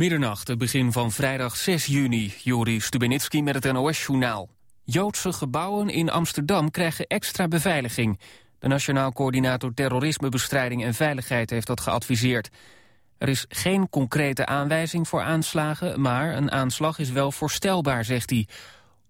[0.00, 2.34] Middernacht, het begin van vrijdag 6 juni.
[2.42, 4.48] Juri Stubenitski met het NOS-journaal.
[4.84, 8.20] Joodse gebouwen in Amsterdam krijgen extra beveiliging.
[8.58, 12.48] De Nationaal Coördinator Terrorismebestrijding en Veiligheid heeft dat geadviseerd.
[13.18, 18.48] Er is geen concrete aanwijzing voor aanslagen, maar een aanslag is wel voorstelbaar, zegt hij.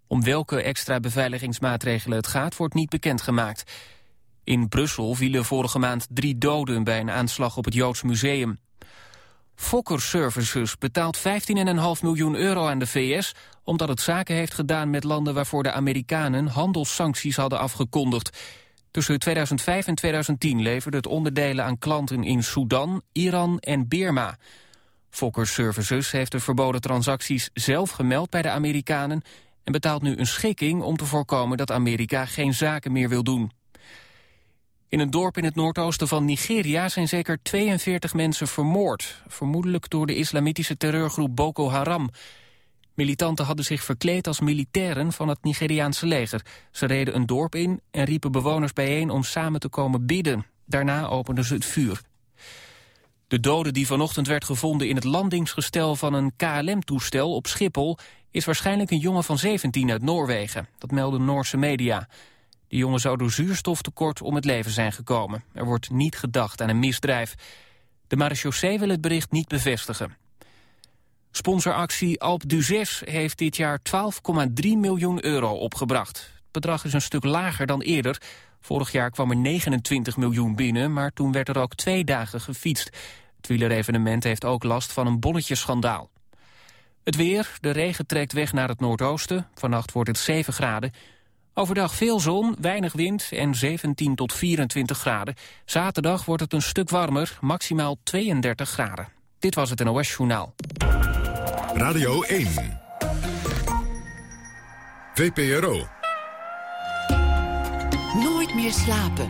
[0.06, 3.72] Om welke extra beveiligingsmaatregelen het gaat, wordt niet bekendgemaakt.
[4.44, 8.58] In Brussel vielen vorige maand drie doden bij een aanslag op het Joods Museum.
[9.60, 11.22] Fokker Services betaalt 15,5
[12.02, 13.34] miljoen euro aan de VS...
[13.64, 18.38] omdat het zaken heeft gedaan met landen waarvoor de Amerikanen handelssancties hadden afgekondigd.
[18.90, 24.36] Tussen 2005 en 2010 leverde het onderdelen aan klanten in Sudan, Iran en Birma.
[25.10, 29.22] Fokker Services heeft de verboden transacties zelf gemeld bij de Amerikanen...
[29.64, 33.50] en betaalt nu een schikking om te voorkomen dat Amerika geen zaken meer wil doen.
[34.90, 39.22] In een dorp in het noordoosten van Nigeria zijn zeker 42 mensen vermoord.
[39.26, 42.10] Vermoedelijk door de islamitische terreurgroep Boko Haram.
[42.94, 46.44] Militanten hadden zich verkleed als militairen van het Nigeriaanse leger.
[46.70, 50.46] Ze reden een dorp in en riepen bewoners bijeen om samen te komen bidden.
[50.66, 52.00] Daarna openden ze het vuur.
[53.26, 57.98] De dode die vanochtend werd gevonden in het landingsgestel van een KLM-toestel op Schiphol...
[58.30, 60.68] is waarschijnlijk een jongen van 17 uit Noorwegen.
[60.78, 62.08] Dat melden Noorse media.
[62.70, 65.44] De jongen zou door zuurstoftekort om het leven zijn gekomen.
[65.52, 67.34] Er wordt niet gedacht aan een misdrijf.
[68.06, 70.16] De marechaussee wil het bericht niet bevestigen.
[71.30, 76.18] Sponsoractie Alp d'Huez heeft dit jaar 12,3 miljoen euro opgebracht.
[76.34, 78.22] Het bedrag is een stuk lager dan eerder.
[78.60, 82.96] Vorig jaar kwam er 29 miljoen binnen, maar toen werd er ook twee dagen gefietst.
[83.36, 86.10] Het wielerevenement heeft ook last van een bolletjeschandaal.
[87.04, 89.48] Het weer, de regen trekt weg naar het noordoosten.
[89.54, 90.92] Vannacht wordt het 7 graden.
[91.60, 95.34] Overdag veel zon, weinig wind en 17 tot 24 graden.
[95.64, 99.08] Zaterdag wordt het een stuk warmer, maximaal 32 graden.
[99.38, 100.54] Dit was het NOS Journaal.
[101.74, 102.48] Radio 1.
[105.14, 105.86] VPRO.
[108.14, 109.26] Nooit meer slapen.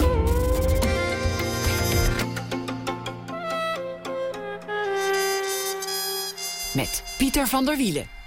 [6.74, 8.19] Met Pieter van der Wielen.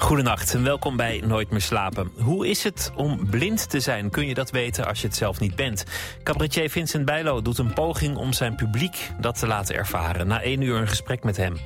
[0.00, 2.10] Goedenacht en welkom bij Nooit meer slapen.
[2.18, 4.10] Hoe is het om blind te zijn?
[4.10, 5.84] Kun je dat weten als je het zelf niet bent?
[6.22, 10.26] Cabaretier Vincent Bijlo doet een poging om zijn publiek dat te laten ervaren.
[10.26, 11.56] Na één uur een gesprek met hem.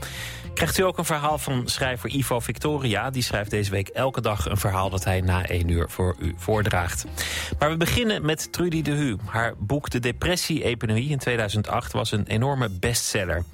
[0.55, 3.11] Krijgt u ook een verhaal van schrijver Ivo Victoria.
[3.11, 6.35] Die schrijft deze week elke dag een verhaal dat hij na één uur voor u
[6.37, 7.05] voordraagt.
[7.59, 9.17] Maar we beginnen met Trudy de Hu.
[9.25, 13.45] Haar boek De Depressie-epidemie in 2008 was een enorme bestseller.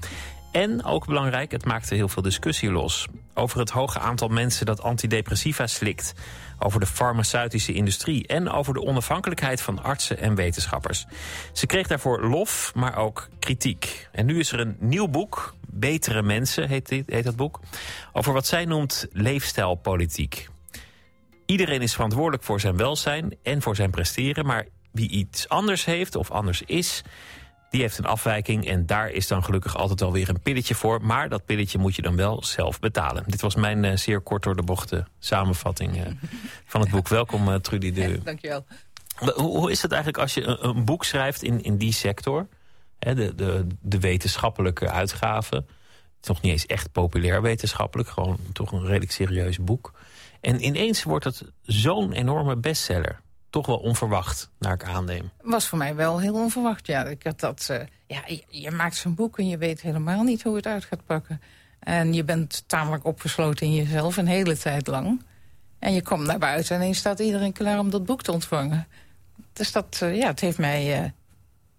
[0.52, 3.06] En, ook belangrijk, het maakte heel veel discussie los.
[3.38, 6.14] Over het hoge aantal mensen dat antidepressiva slikt.
[6.58, 8.26] Over de farmaceutische industrie.
[8.26, 11.06] En over de onafhankelijkheid van artsen en wetenschappers.
[11.52, 14.08] Ze kreeg daarvoor lof, maar ook kritiek.
[14.12, 15.54] En nu is er een nieuw boek.
[15.66, 17.60] Betere Mensen heet, dit, heet dat boek.
[18.12, 20.48] Over wat zij noemt leefstijlpolitiek.
[21.46, 24.46] Iedereen is verantwoordelijk voor zijn welzijn en voor zijn presteren.
[24.46, 27.02] Maar wie iets anders heeft of anders is
[27.70, 31.02] die heeft een afwijking en daar is dan gelukkig altijd alweer een pilletje voor.
[31.02, 33.24] Maar dat pilletje moet je dan wel zelf betalen.
[33.26, 36.06] Dit was mijn uh, zeer kort door de bocht samenvatting uh,
[36.64, 37.08] van het boek.
[37.08, 38.08] Welkom uh, Trudy de...
[38.08, 38.64] Ja, dankjewel.
[39.16, 42.48] Hoe, hoe, is het eigenlijk als je een, een boek schrijft in, in die sector?
[42.98, 45.54] Hè, de, de, de wetenschappelijke uitgave.
[45.54, 45.66] Het
[46.20, 48.08] is nog niet eens echt populair wetenschappelijk.
[48.08, 49.92] Gewoon toch een redelijk serieus boek.
[50.40, 53.20] En ineens wordt het zo'n enorme bestseller
[53.50, 55.30] toch wel onverwacht, naar ik aanneem.
[55.42, 57.04] Was voor mij wel heel onverwacht, ja.
[57.04, 60.42] Ik had dat, uh, ja je, je maakt zo'n boek en je weet helemaal niet
[60.42, 61.40] hoe het uit gaat pakken.
[61.78, 65.22] En je bent tamelijk opgesloten in jezelf een hele tijd lang.
[65.78, 68.86] En je komt naar buiten en ineens staat iedereen klaar om dat boek te ontvangen.
[69.52, 71.10] Dus dat, uh, ja, het heeft mij uh,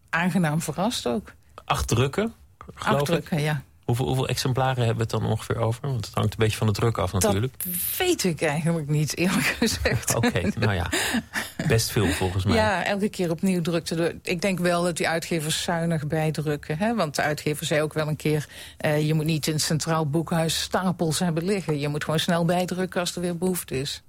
[0.09, 1.33] aangenaam verrast ook.
[1.65, 2.33] Acht drukken,
[2.75, 3.63] Acht drukken, ja.
[3.89, 5.81] Hoeveel, hoeveel, exemplaren hebben we het dan ongeveer over?
[5.81, 7.63] Want het hangt een beetje van de druk af natuurlijk.
[7.63, 10.15] Dat weet ik eigenlijk niet, eerlijk gezegd.
[10.15, 10.89] Oké, nou ja.
[11.67, 12.55] Best veel volgens mij.
[12.55, 13.95] Ja, elke keer opnieuw drukte.
[13.95, 16.77] De, ik denk wel dat die uitgevers zuinig bijdrukken.
[16.77, 16.95] Hè?
[16.95, 18.47] Want de uitgever zei ook wel een keer...
[18.85, 21.79] Uh, je moet niet in het Centraal Boekhuis stapels hebben liggen.
[21.79, 24.01] Je moet gewoon snel bijdrukken als er weer behoefte is.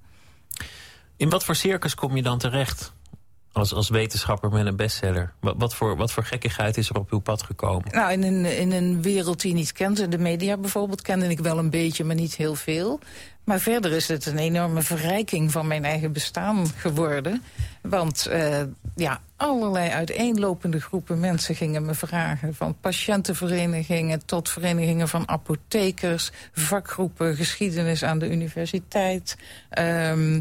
[1.16, 2.92] In wat voor circus kom je dan terecht?
[3.52, 5.32] Als, als wetenschapper met een bestseller.
[5.40, 7.84] Wat, wat, voor, wat voor gekkigheid is er op uw pad gekomen?
[7.92, 10.10] Nou, in een, in een wereld die je niet kent.
[10.10, 13.00] De media bijvoorbeeld kende ik wel een beetje, maar niet heel veel.
[13.44, 17.42] Maar verder is het een enorme verrijking van mijn eigen bestaan geworden.
[17.82, 18.60] Want uh,
[18.96, 22.54] ja, allerlei uiteenlopende groepen mensen gingen me vragen.
[22.54, 26.30] Van patiëntenverenigingen tot verenigingen van apothekers...
[26.52, 29.36] vakgroepen, geschiedenis aan de universiteit...
[29.78, 30.36] Uh,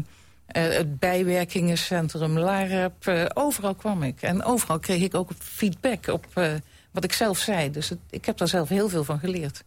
[0.52, 4.22] het bijwerkingencentrum, LAREP, uh, overal kwam ik.
[4.22, 6.52] En overal kreeg ik ook feedback op uh,
[6.90, 7.70] wat ik zelf zei.
[7.70, 9.64] Dus het, ik heb daar zelf heel veel van geleerd.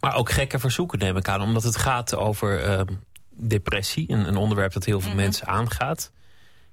[0.00, 2.84] Maar ook gekke verzoeken neem ik aan, omdat het gaat over
[3.30, 4.10] depressie.
[4.10, 5.20] Een, een, onderwerp dat heel veel mhm.
[5.20, 6.10] mensen aangaat.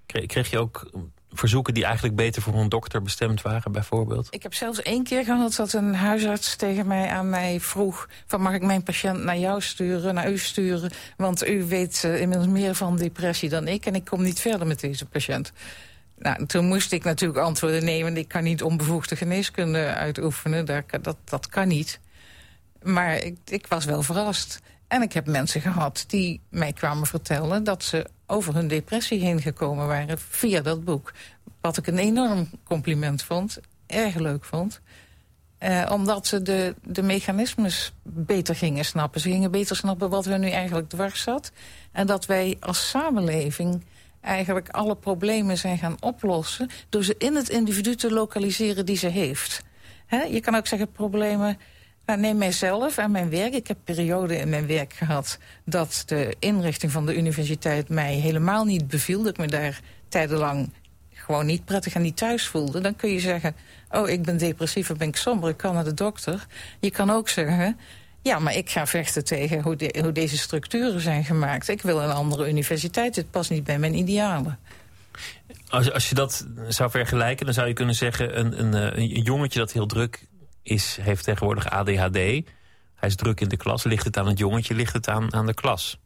[0.05, 0.91] Kreeg, kreeg je ook
[1.37, 4.27] verzoeken die eigenlijk beter voor een dokter bestemd waren, bijvoorbeeld?
[4.29, 8.09] Ik heb zelfs één keer gehad dat een huisarts tegen mij aan mij vroeg...
[8.25, 10.91] van mag ik mijn patiënt naar jou sturen, naar u sturen...
[11.17, 13.85] want u weet uh, inmiddels meer van depressie dan ik...
[13.85, 15.51] en ik kom niet verder met deze patiënt.
[16.17, 18.17] Nou, toen moest ik natuurlijk antwoorden nemen.
[18.17, 21.99] Ik kan niet onbevoegde geneeskunde uitoefenen, dat, dat, dat kan niet.
[22.81, 24.59] Maar ik, ik was wel verrast.
[24.87, 27.63] En ik heb mensen gehad die mij kwamen vertellen...
[27.63, 31.13] dat ze over hun depressie heen gekomen waren via dat boek.
[31.61, 34.81] Wat ik een enorm compliment vond, erg leuk vond.
[35.57, 39.21] Eh, omdat ze de, de mechanismes beter gingen snappen.
[39.21, 41.51] Ze gingen beter snappen wat hun nu eigenlijk dwars zat.
[41.91, 43.83] En dat wij als samenleving
[44.21, 46.69] eigenlijk alle problemen zijn gaan oplossen...
[46.89, 49.63] door ze in het individu te lokaliseren die ze heeft.
[50.29, 51.57] je kan ook zeggen problemen
[52.05, 53.53] nou, neem mijzelf en mijn werk.
[53.53, 58.65] Ik heb perioden in mijn werk gehad dat de inrichting van de universiteit mij helemaal
[58.65, 59.23] niet beviel.
[59.23, 60.69] Dat ik me daar tijdenlang
[61.13, 62.81] gewoon niet prettig en niet thuis voelde.
[62.81, 63.55] Dan kun je zeggen,
[63.89, 66.45] oh ik ben depressief of ben ik somber, ik kan naar de dokter.
[66.79, 67.77] Je kan ook zeggen,
[68.21, 71.67] ja, maar ik ga vechten tegen hoe, hoe deze structuren zijn gemaakt.
[71.67, 74.59] Ik wil een andere universiteit, dit past niet bij mijn idealen.
[75.69, 78.39] Als, als je dat zou vergelijken, dan zou je kunnen zeggen...
[78.39, 80.25] een, een, eh, een jongetje dat heel druk
[80.65, 82.15] is, heeft tegenwoordig ADHD.
[82.95, 83.83] Hij is druk in de klas.
[83.83, 85.99] Ligt het aan het jongetje, ligt het aan, aan de klas?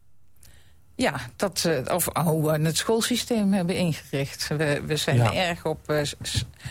[0.95, 4.47] Ja, dat, uh, of hoe we het schoolsysteem hebben ingericht.
[4.47, 5.79] We, we zijn erg op...
[5.91, 6.01] Uh,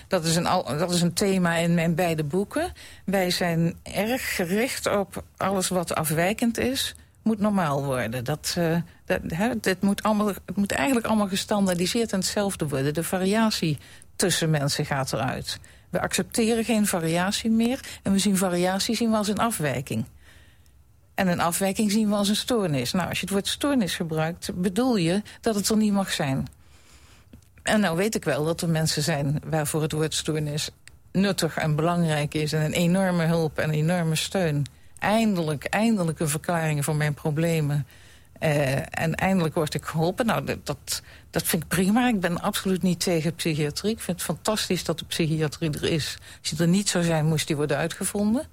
[0.08, 0.44] dat, is een,
[0.78, 2.72] dat is een thema in mijn beide boeken.
[3.04, 8.24] Wij zijn erg gericht op alles wat afwijkend is moet normaal worden.
[8.24, 9.20] Dat, uh, dat,
[9.60, 12.94] het, moet allemaal, het moet eigenlijk allemaal gestandaardiseerd en hetzelfde worden.
[12.94, 13.78] De variatie
[14.16, 15.58] tussen mensen gaat eruit.
[15.90, 17.80] We accepteren geen variatie meer.
[18.02, 20.04] En we zien variatie zien we als een afwijking.
[21.14, 22.92] En een afwijking zien we als een stoornis.
[22.92, 26.46] Nou, als je het woord stoornis gebruikt, bedoel je dat het er niet mag zijn.
[27.62, 30.70] En nou weet ik wel dat er mensen zijn waarvoor het woord stoornis
[31.12, 32.52] nuttig en belangrijk is...
[32.52, 34.66] en een enorme hulp en een enorme steun.
[34.98, 37.86] Eindelijk, eindelijk een verklaring voor mijn problemen.
[38.40, 40.26] Uh, en eindelijk word ik geholpen.
[40.26, 42.08] Nou, dat, dat vind ik prima.
[42.08, 43.92] Ik ben absoluut niet tegen psychiatrie.
[43.92, 46.18] Ik vind het fantastisch dat de psychiatrie er is.
[46.40, 48.46] Als die er niet zou zijn, moest die worden uitgevonden.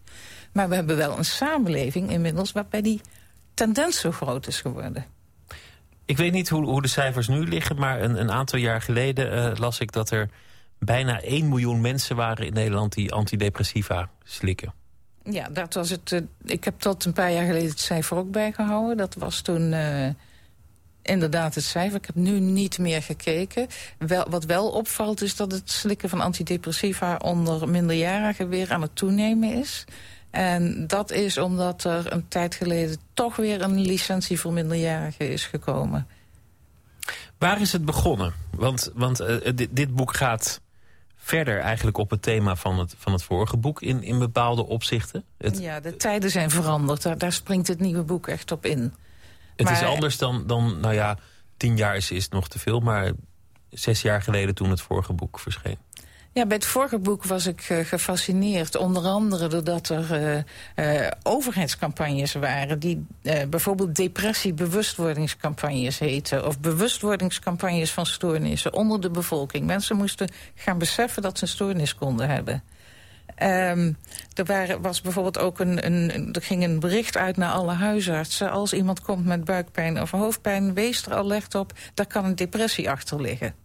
[0.51, 2.51] Maar we hebben wel een samenleving inmiddels...
[2.51, 3.01] waarbij die
[3.53, 5.05] tendens zo groot is geworden.
[6.05, 7.75] Ik weet niet hoe, hoe de cijfers nu liggen...
[7.75, 10.29] maar een, een aantal jaar geleden uh, las ik dat er
[10.79, 12.93] bijna 1 miljoen mensen waren in Nederland...
[12.93, 14.73] die antidepressiva slikken.
[15.23, 16.11] Ja, dat was het.
[16.11, 18.97] Uh, ik heb tot een paar jaar geleden het cijfer ook bijgehouden.
[18.97, 20.07] Dat was toen uh,
[21.05, 21.97] inderdaad het cijfer.
[21.97, 23.67] Ik heb nu niet meer gekeken.
[23.97, 27.17] Wel, wat wel opvalt is dat het slikken van antidepressiva...
[27.17, 29.85] onder minderjarigen weer aan het toenemen is.
[30.29, 35.45] En dat is omdat er een tijd geleden toch weer een licentie voor minderjarigen is
[35.45, 36.07] gekomen.
[37.37, 38.33] Waar is het begonnen?
[38.51, 40.61] Want, want uh, dit, dit boek gaat
[41.15, 45.23] verder eigenlijk op het thema van het, van het vorige boek in, in bepaalde opzichten.
[45.37, 47.01] Het, ja, de tijden zijn veranderd.
[47.01, 48.93] Daar, daar springt het nieuwe boek echt op in.
[49.55, 51.17] Het is anders dan, dan, nou ja,
[51.57, 52.79] tien jaar is, is nog te veel...
[52.79, 53.11] maar
[53.69, 55.77] zes jaar geleden toen het vorige boek verscheen.
[56.31, 58.75] Ja, bij het vorige boek was ik uh, gefascineerd.
[58.75, 60.43] Onder andere doordat er
[60.75, 62.79] uh, uh, overheidscampagnes waren...
[62.79, 63.05] die
[63.49, 66.47] bijvoorbeeld depressie-bewustwordingscampagnes heten...
[66.47, 69.65] of bewustwordingscampagnes van stoornissen onder de bevolking.
[69.65, 72.63] Mensen moesten gaan beseffen dat ze een stoornis konden hebben.
[73.43, 73.97] Um,
[74.33, 78.51] er was bijvoorbeeld ook een, een, er ging een bericht uit naar alle huisartsen.
[78.51, 81.73] Als iemand komt met buikpijn of hoofdpijn, wees er alert op.
[81.93, 83.55] Daar kan een depressie achter liggen.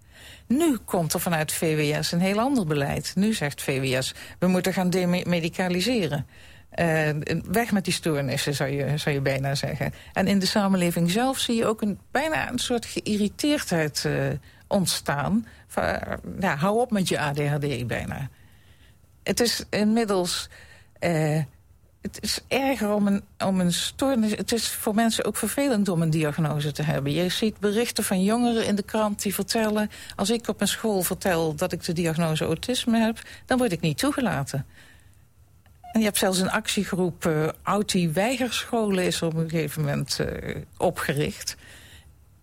[0.47, 3.13] Nu komt er vanuit VWS een heel ander beleid.
[3.15, 6.27] Nu zegt VWS, we moeten gaan demedicaliseren.
[6.75, 7.09] Uh,
[7.45, 9.93] weg met die stoornissen, zou je, zou je bijna zeggen.
[10.13, 14.23] En in de samenleving zelf zie je ook een, bijna een soort geïrriteerdheid uh,
[14.69, 15.47] ontstaan.
[16.41, 18.31] Hou op met je ADHD bijna.
[19.23, 20.49] Het is inmiddels...
[21.01, 21.43] Uh,
[22.01, 24.31] het is erger om een, om een stoornis...
[24.31, 27.13] Het is voor mensen ook vervelend om een diagnose te hebben.
[27.13, 29.91] Je ziet berichten van jongeren in de krant die vertellen...
[30.17, 33.19] als ik op mijn school vertel dat ik de diagnose autisme heb...
[33.47, 34.67] dan word ik niet toegelaten.
[35.93, 37.25] En je hebt zelfs een actiegroep...
[37.25, 41.57] Uh, Auti-weigerscholen is op een gegeven moment uh, opgericht.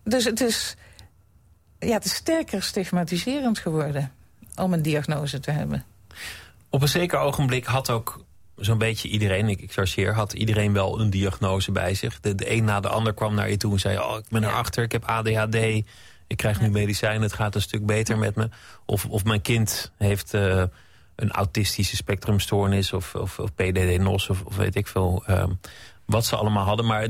[0.04, 0.76] Dus het is,
[1.78, 4.12] ja, het is sterker stigmatiserend geworden...
[4.56, 5.84] om een diagnose te hebben.
[6.70, 8.24] Op een zeker ogenblik had ook
[8.56, 12.20] zo'n beetje iedereen, ik, ik chargeer, had iedereen wel een diagnose bij zich.
[12.20, 13.98] De, de een na de ander kwam naar je toe en zei...
[13.98, 15.54] oh, ik ben erachter, ik heb ADHD,
[16.26, 18.48] ik krijg nu medicijnen, het gaat een stuk beter met me.
[18.84, 20.62] Of, of mijn kind heeft uh,
[21.14, 25.52] een autistische spectrumstoornis of, of, of PDD-NOS of, of, weet ik veel ehm,
[26.04, 26.86] wat ze allemaal hadden.
[26.86, 27.08] Maar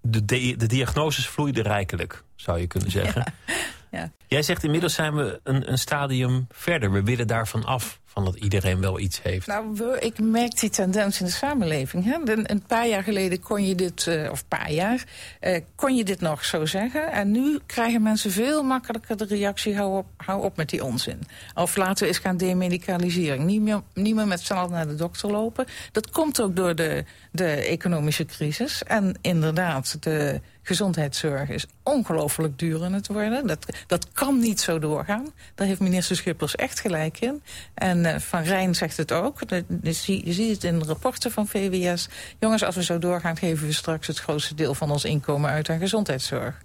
[0.00, 3.34] de, de, de diagnoses vloeiden rijkelijk, zou je kunnen zeggen.
[3.46, 3.54] Ja.
[4.26, 6.92] Jij zegt inmiddels zijn we een, een stadium verder.
[6.92, 9.46] We willen daarvan af van dat iedereen wel iets heeft.
[9.46, 12.04] Nou, ik merk die tendens in de samenleving.
[12.04, 12.16] Hè?
[12.24, 15.04] Een, paar jaar geleden kon je dit, uh, of paar jaar,
[15.40, 17.12] uh, kon je dit nog zo zeggen.
[17.12, 21.20] En nu krijgen mensen veel makkelijker de reactie, hou op, hou op met die onzin.
[21.54, 23.46] Of laten we eens gaan demedicaliseren.
[23.46, 25.66] Niet meer, niet meer met z'n allen naar de dokter lopen.
[25.92, 28.82] Dat komt ook door de, de economische crisis.
[28.82, 33.46] En inderdaad, de gezondheidszorg is ongelooflijk duur aan het worden.
[33.46, 35.26] Dat, dat kan niet zo doorgaan.
[35.54, 37.42] Daar heeft minister Schippers echt gelijk in.
[37.74, 39.38] En uh, Van Rijn zegt het ook.
[39.82, 39.92] je
[40.32, 42.08] ziet het in de rapporten van VWS.
[42.38, 45.68] Jongens, als we zo doorgaan geven we straks het grootste deel van ons inkomen uit
[45.68, 46.62] aan gezondheidszorg.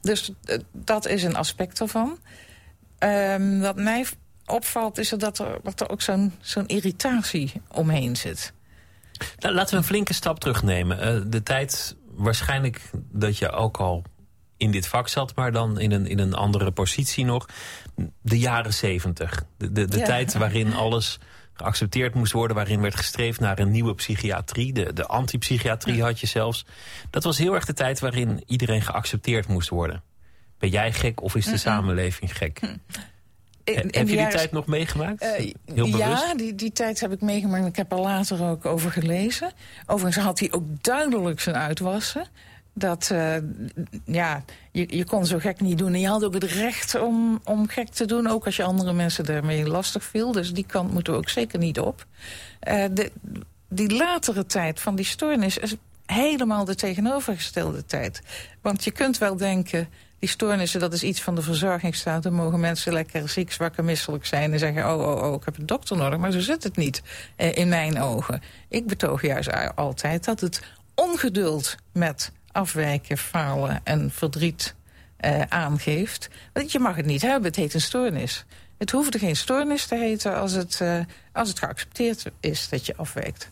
[0.00, 2.18] Dus uh, dat is een aspect ervan.
[2.98, 4.06] Um, wat mij
[4.46, 8.52] opvalt is dat er, er ook zo'n zo'n irritatie omheen zit.
[9.38, 11.16] Nou, laten we een flinke stap terugnemen.
[11.16, 14.04] Uh, de tijd waarschijnlijk dat je ook al
[14.56, 17.48] in dit vak zat, maar dan in een, in een andere positie nog.
[18.22, 19.44] De jaren zeventig.
[19.56, 21.18] De, de, de tijd waarin alles
[21.52, 22.56] geaccepteerd moest worden...
[22.56, 24.72] waarin werd gestreefd naar een nieuwe psychiatrie.
[24.72, 26.66] De, de antipsychiatrie had je zelfs.
[27.10, 30.02] Dat was heel erg de tijd waarin iedereen geaccepteerd moest worden.
[30.58, 32.58] Ben jij gek of is de samenleving gek?
[32.60, 32.76] Hm.
[33.74, 35.22] Heb je die tijd nog meegemaakt?
[35.22, 37.66] Uh, Heel ja, die, die tijd heb ik meegemaakt.
[37.66, 39.52] Ik heb er later ook over gelezen.
[39.86, 42.26] Overigens had hij ook duidelijk zijn uitwassen
[42.78, 43.36] dat uh,
[44.04, 45.92] ja, je, je kon zo gek niet doen.
[45.92, 48.92] En je had ook het recht om, om gek te doen, ook als je andere
[48.92, 50.32] mensen daarmee lastig viel.
[50.32, 52.06] Dus die kant moeten we ook zeker niet op.
[52.68, 53.10] Uh, de,
[53.68, 55.74] die latere tijd van die stoornis is
[56.06, 58.22] helemaal de tegenovergestelde tijd.
[58.60, 62.22] Want je kunt wel denken, die stoornissen, dat is iets van de verzorgingsstaat.
[62.22, 64.52] Dan mogen mensen lekker ziek, zwak en misselijk zijn...
[64.52, 66.18] en zeggen, oh, oh, oh, ik heb een dokter nodig.
[66.18, 67.02] Maar zo zit het niet,
[67.36, 68.42] eh, in mijn ogen.
[68.68, 70.62] Ik betoog juist altijd dat het
[70.94, 74.74] ongeduld met afwijken, falen en verdriet
[75.20, 76.28] uh, aangeeft.
[76.52, 78.44] Want je mag het niet hebben, het heet een stoornis.
[78.78, 80.98] Het hoeft er geen stoornis te heten als het, uh,
[81.32, 83.50] als het geaccepteerd is dat je afwijkt.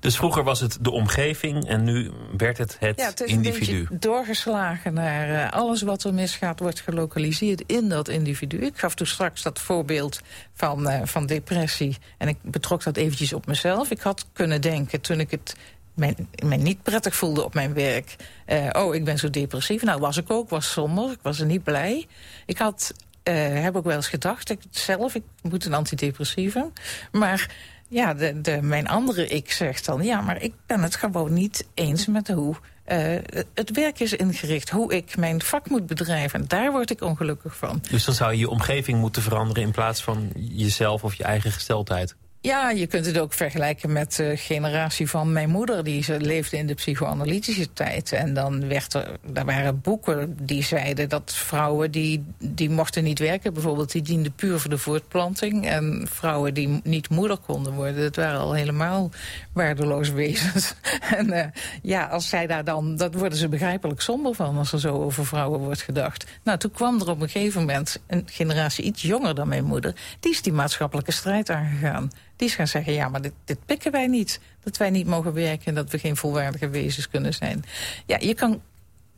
[0.00, 3.86] Dus vroeger was het de omgeving en nu werd het het, ja, het is individu.
[3.90, 8.56] Een doorgeslagen naar uh, alles wat er misgaat wordt gelokaliseerd in dat individu.
[8.56, 10.20] Ik gaf toen straks dat voorbeeld
[10.54, 13.90] van, uh, van depressie en ik betrok dat eventjes op mezelf.
[13.90, 15.54] Ik had kunnen denken toen ik het
[15.94, 18.16] mij, mij niet prettig voelde op mijn werk.
[18.46, 19.82] Uh, oh, ik ben zo depressief.
[19.82, 22.06] Nou, was ik ook, was somber, ik was er niet blij.
[22.46, 26.70] Ik had, heb ook wel eens gedacht, ik, zelf, ik moet een antidepressieve.
[27.12, 27.50] Maar
[27.88, 30.02] ja, de, mijn andere ik zegt dan...
[30.02, 32.54] ja, maar ik ben het gewoon niet eens met hoe
[32.88, 33.16] uh,
[33.54, 34.70] het werk is ingericht.
[34.70, 36.40] Hoe ik mijn vak moet bedrijven.
[36.40, 37.82] En daar word ik ongelukkig van.
[37.90, 39.62] Dus dan zou je je omgeving moeten veranderen...
[39.62, 42.16] in plaats van jezelf of je eigen gesteldheid?
[42.44, 45.84] Ja, je kunt het ook vergelijken met de generatie van mijn moeder.
[45.84, 48.12] Die leefde in de psychoanalytische tijd.
[48.12, 53.18] En dan werd er, er waren boeken die zeiden dat vrouwen die, die mochten niet
[53.18, 53.52] werken.
[53.52, 55.66] Bijvoorbeeld die dienden puur voor de voortplanting.
[55.68, 58.02] En vrouwen die niet moeder konden worden.
[58.02, 59.10] Dat waren al helemaal
[59.52, 60.74] waardeloos wezens.
[61.18, 61.44] en uh,
[61.82, 65.26] ja, als zij daar dan, dat worden ze begrijpelijk somber van als er zo over
[65.26, 66.26] vrouwen wordt gedacht.
[66.42, 69.94] Nou, toen kwam er op een gegeven moment een generatie iets jonger dan mijn moeder.
[70.20, 72.10] Die is die maatschappelijke strijd aangegaan.
[72.36, 74.40] Die gaan zeggen, ja, maar dit, dit pikken wij niet.
[74.60, 77.64] Dat wij niet mogen werken en dat we geen volwaardige wezens kunnen zijn.
[78.06, 78.62] Ja, je kan,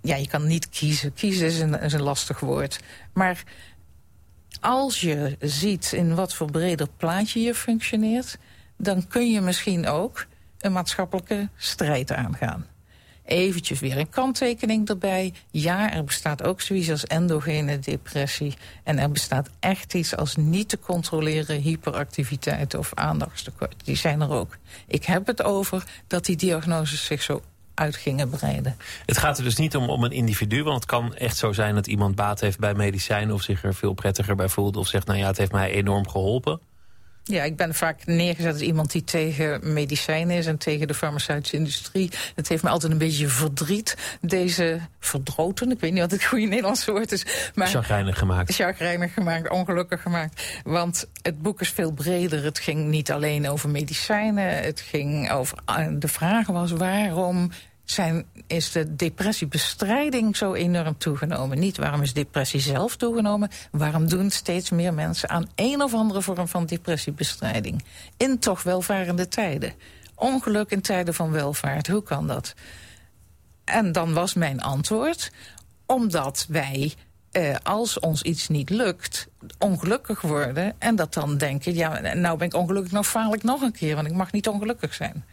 [0.00, 1.14] ja, je kan niet kiezen.
[1.14, 2.80] Kiezen is een, is een lastig woord.
[3.12, 3.42] Maar
[4.61, 8.38] als je ziet in wat voor breder plaatje je functioneert...
[8.76, 10.26] dan kun je misschien ook
[10.58, 12.66] een maatschappelijke strijd aangaan
[13.26, 15.33] eventjes weer een kanttekening erbij.
[15.50, 18.54] Ja, er bestaat ook zoiets als endogene depressie.
[18.83, 23.75] En er bestaat echt iets als niet te controleren hyperactiviteit of aandachtstekort.
[23.85, 24.56] Die zijn er ook.
[24.87, 27.42] Ik heb het over dat die diagnoses zich zo
[27.75, 28.76] uit gingen breiden.
[29.06, 31.75] Het gaat er dus niet om, om een individu, want het kan echt zo zijn
[31.75, 35.06] dat iemand baat heeft bij medicijnen of zich er veel prettiger bij voelt of zegt,
[35.06, 36.61] nou ja, het heeft mij enorm geholpen.
[37.28, 40.47] Ja, ik ben vaak neergezet als iemand die tegen medicijnen is...
[40.47, 42.11] en tegen de farmaceutische industrie.
[42.35, 43.97] Het heeft me altijd een beetje verdriet.
[44.21, 47.50] Deze verdroten, ik weet niet wat het goede Nederlandse woord is.
[47.54, 48.54] Maar chagrijnig gemaakt.
[48.54, 50.61] Chagrijnig gemaakt, ongelukkig gemaakt.
[50.64, 52.45] Want het boek is veel breder.
[52.45, 54.62] Het ging niet alleen over medicijnen.
[54.62, 55.59] Het ging over...
[55.64, 57.50] Eh, de vraag was waarom
[57.90, 61.59] zijn, is de depressiebestrijding zo enorm toegenomen.
[61.59, 63.50] Niet waarom is depressie zelf toegenomen.
[63.71, 67.85] Waarom doen steeds meer mensen aan een of andere vorm van depressiebestrijding.
[68.16, 69.73] In toch welvarende tijden.
[70.14, 72.55] Ongeluk in tijden van welvaart, hoe kan dat?
[73.64, 75.33] En dan was mijn antwoord,
[75.87, 76.95] omdat wij
[77.31, 79.28] eh, als ons iets niet lukt,
[79.59, 80.75] ongelukkig worden...
[80.78, 83.95] en dat dan denken, ja, nou ben ik ongelukkig, nou faal ik nog een keer...
[83.95, 85.25] want ik mag niet ongelukkig zijn.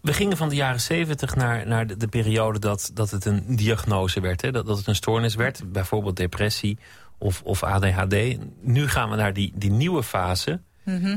[0.00, 3.56] We gingen van de jaren zeventig naar, naar de, de, periode dat, dat het een
[3.56, 4.42] diagnose werd.
[4.42, 4.50] Hè?
[4.50, 6.78] Dat, dat het een stoornis werd, bijvoorbeeld depressie
[7.18, 8.38] of, of ADHD.
[8.60, 10.60] Nu gaan we naar die, die nieuwe fase.
[10.82, 11.16] Mhm.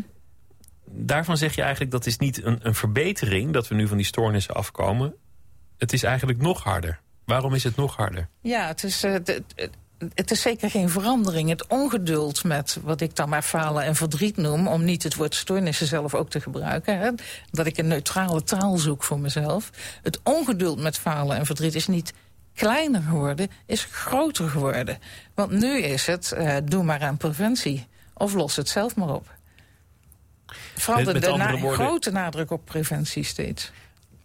[0.85, 3.53] Daarvan zeg je eigenlijk dat is niet een, een verbetering...
[3.53, 5.13] dat we nu van die stoornissen afkomen.
[5.77, 6.99] Het is eigenlijk nog harder.
[7.25, 8.27] Waarom is het nog harder?
[8.41, 9.43] Ja, het is, uh, de,
[10.13, 11.49] het is zeker geen verandering.
[11.49, 14.67] Het ongeduld met wat ik dan maar falen en verdriet noem...
[14.67, 16.99] om niet het woord stoornissen zelf ook te gebruiken.
[16.99, 17.09] Hè?
[17.51, 19.69] Dat ik een neutrale taal zoek voor mezelf.
[20.01, 22.13] Het ongeduld met falen en verdriet is niet
[22.53, 24.99] kleiner geworden, is groter geworden.
[25.33, 27.87] Want nu is het, uh, doe maar aan preventie.
[28.13, 29.33] Of los het zelf maar op.
[30.75, 31.85] Vooral de, de na woorden...
[31.85, 33.71] grote nadruk op preventie steeds.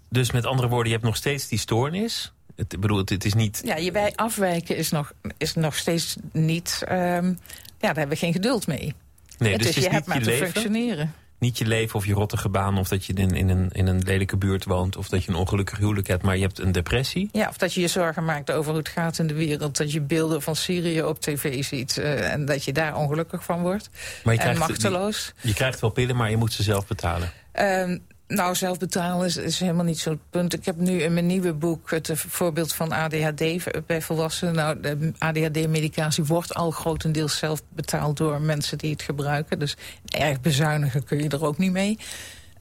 [0.09, 2.30] Dus met andere woorden, je hebt nog steeds die stoornis...
[2.56, 3.62] Het, bedoel, het, is niet...
[3.64, 6.80] Ja, je bij afwijken is nog, is nog steeds niet...
[6.82, 7.38] Um, ja,
[7.78, 8.94] daar hebben we geen geduld mee.
[9.38, 11.14] Nee, het dus is, het is je hebt maar je te leven, functioneren.
[11.38, 12.78] Niet je leven of je rottige baan...
[12.78, 14.96] of dat je in, in, een, in een lelijke buurt woont...
[14.96, 17.28] of dat je een ongelukkig huwelijk hebt, maar je hebt een depressie.
[17.32, 19.76] Ja, of dat je je zorgen maakt over hoe het gaat in de wereld.
[19.76, 21.96] Dat je beelden van Syrië op tv ziet...
[21.96, 23.88] Uh, en dat je daar ongelukkig van wordt.
[24.25, 25.32] Maar je en krijgt, machteloos.
[25.40, 27.32] Je, je krijgt wel pillen, maar je moet ze zelf betalen.
[27.52, 30.54] Um, nou, zelf betalen is, helemaal niet zo'n punt.
[30.54, 33.45] Ik heb nu in mijn nieuwe boek het voorbeeld van ADHD
[33.87, 34.54] bij volwassenen.
[34.54, 39.59] Nou, de ADHD-medicatie wordt al grotendeels zelf betaald door mensen die het gebruiken.
[39.59, 41.99] Dus erg bezuinigen kun je er ook niet mee.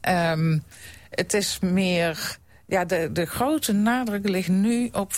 [0.10, 0.64] Um,
[1.10, 2.38] het is meer...
[2.68, 5.14] Ja, de, de grote nadruk ligt nu op...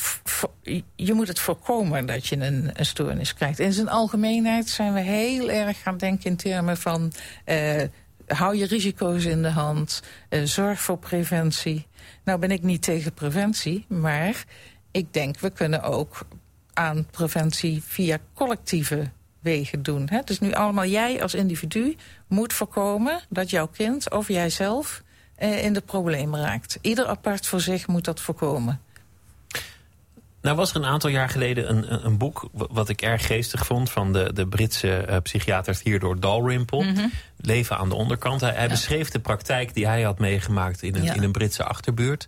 [0.95, 3.59] je moet het voorkomen dat je een, een stoornis krijgt.
[3.59, 7.11] In zijn algemeenheid zijn we heel erg gaan denken in termen van...
[7.45, 7.81] Uh,
[8.27, 11.87] hou je risico's in de hand, uh, zorg voor preventie.
[12.23, 14.45] Nou ben ik niet tegen preventie, maar
[14.91, 16.27] ik denk we kunnen ook
[16.73, 20.07] aan preventie via collectieve wegen doen.
[20.09, 20.19] Hè?
[20.25, 21.95] Dus nu allemaal jij als individu
[22.27, 25.03] moet voorkomen dat jouw kind of jijzelf
[25.39, 26.77] uh, in de problemen raakt.
[26.81, 28.81] Ieder apart voor zich moet dat voorkomen.
[30.47, 33.89] Nou was er een aantal jaar geleden een, een boek wat ik erg geestig vond...
[33.89, 36.83] van de, de Britse uh, psychiater Theodore Dalrymple.
[36.83, 36.89] Mhm.
[36.89, 37.11] Mm -hmm.
[37.37, 38.41] Leven aan de onderkant.
[38.41, 38.69] Hij, hij ja.
[38.69, 41.13] beschreef de praktijk die hij had meegemaakt in een, ja.
[41.13, 42.27] in een Britse achterbuurt.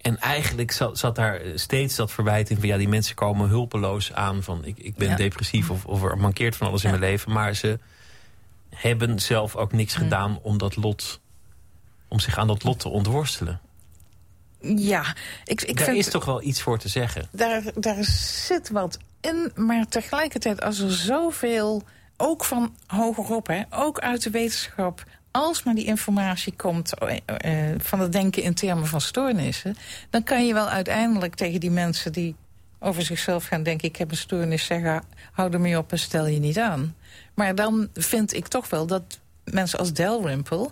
[0.00, 2.68] En eigenlijk zat, zat, daar steeds dat verwijt in van...
[2.68, 5.16] ja, die mensen komen hulpeloos aan van ik, ik ben ja.
[5.16, 5.70] depressief...
[5.70, 7.32] Of, of er mankeert van alles in mijn leven.
[7.32, 7.78] Maar ze
[8.70, 11.20] hebben zelf ook niks gedaan om dat lot...
[12.08, 13.60] om zich aan dat lot te ontworstelen.
[14.62, 17.28] Ja, ik, ik daar vind, is toch wel iets voor te zeggen.
[17.30, 21.82] Daar, daar zit wat in, maar tegelijkertijd als er zoveel,
[22.16, 25.04] ook van hogerop, hè, ook uit de wetenschap...
[25.30, 29.76] als maar die informatie komt uh, uh, van het denken in termen van stoornissen...
[30.10, 32.34] dan kan je wel uiteindelijk tegen die mensen die
[32.78, 33.88] over zichzelf gaan denken...
[33.88, 36.94] ik heb een stoornis, zeggen, hou er mee op en stel je niet aan.
[37.34, 40.70] Maar dan vind ik toch wel dat mensen als Dalrymple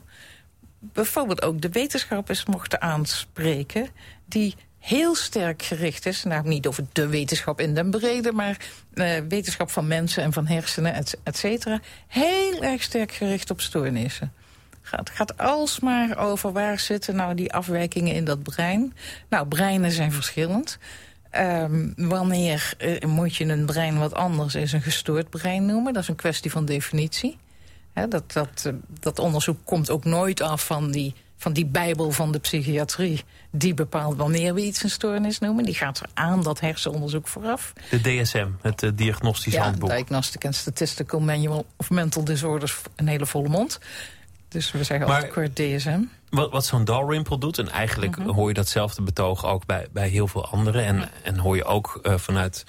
[0.81, 3.88] bijvoorbeeld ook de wetenschappers mochten aanspreken...
[4.27, 8.33] die heel sterk gericht is, nou niet over de wetenschap in den brede...
[8.33, 8.57] maar
[8.95, 11.81] uh, wetenschap van mensen en van hersenen, et, et cetera...
[12.07, 14.33] heel erg sterk gericht op stoornissen.
[14.83, 18.95] Het gaat alsmaar over waar zitten nou die afwijkingen in dat brein.
[19.29, 20.79] Nou, breinen zijn verschillend.
[21.38, 25.93] Um, wanneer uh, moet je een brein wat anders is een gestoord brein noemen?
[25.93, 27.38] Dat is een kwestie van definitie.
[27.92, 32.33] He, dat, dat, dat onderzoek komt ook nooit af van die, van die bijbel van
[32.33, 33.24] de psychiatrie...
[33.50, 35.64] die bepaalt wanneer we iets een stoornis noemen.
[35.64, 37.72] Die gaat er aan dat hersenonderzoek vooraf.
[37.90, 39.90] De DSM, het uh, diagnostisch ja, handboek.
[39.90, 43.79] Diagnostic and Statistical Manual of Mental Disorders, een hele volle mond.
[44.48, 46.00] Dus we zeggen altijd kort DSM.
[46.31, 48.20] Wat, wat zo'n Dalrymple doet, en eigenlijk Mhm.
[48.20, 48.37] mm -hmm.
[48.37, 50.85] hoor je datzelfde betoog ook bij, bij heel veel anderen...
[50.85, 52.64] en, en hoor je ook uh, vanuit...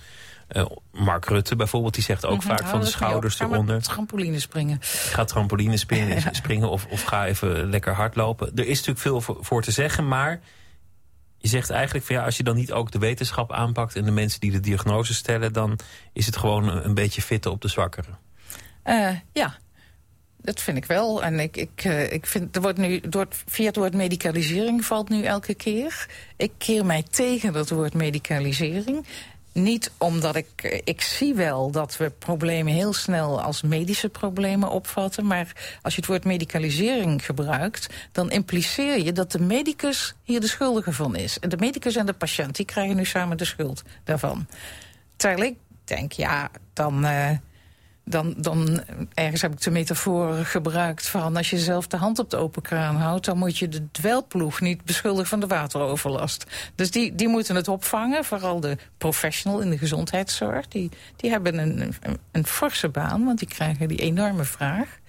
[0.56, 2.58] Uh, Mark Rutte bijvoorbeeld, die zegt ook Mhm, mm -hmm.
[2.58, 3.82] vaak van de schouders ga eronder.
[3.82, 4.78] trampoline springen.
[4.82, 6.34] Ga trampoline springen, ja.
[6.34, 8.52] springen of, of ga even lekker hardlopen.
[8.56, 10.40] Er is natuurlijk veel voor, voor, te zeggen, maar
[11.38, 14.12] je zegt eigenlijk van ja, als je dan niet ook de wetenschap aanpakt en de
[14.12, 15.80] mensen die de diagnose stellen, dan
[16.14, 18.18] is het gewoon een, een beetje fitten op de zwakkeren.
[18.86, 19.58] Uh, ja,
[20.42, 21.24] dat vind ik wel.
[21.24, 25.10] En ik, ik, uh, ik vind, er wordt nu, door, via het woord medicalisering valt
[25.10, 26.08] nu elke keer.
[26.38, 29.06] Ik keer mij tegen dat woord medicalisering.
[29.54, 35.28] Niet omdat ik, ik zie wel dat we problemen heel snel als medische problemen opvatten.
[35.28, 40.48] Maar als je het woord medicalisering gebruikt, dan impliceer je dat de medicus hier de
[40.48, 41.40] schuldige van is.
[41.40, 44.48] En de medicus en de patiënt, die krijgen nu samen de schuld daarvan.
[45.16, 47.06] Terwijl ik denk, ja, dan...
[47.06, 47.30] Uh,
[48.06, 48.84] dan, dan
[49.14, 51.38] ergens heb ik de metafoor gebruikt van...
[51.38, 53.26] als je zelf de hand op de open kraan houdt...
[53.26, 56.46] dan moet je de dwelploeg niet beschuldigen van de wateroverlast.
[56.76, 60.68] Dus die, die moeten het opvangen, vooral de professional in de gezondheidszorg.
[60.68, 65.00] Die, die hebben een, een, een forse baan, want die krijgen die enorme vraag.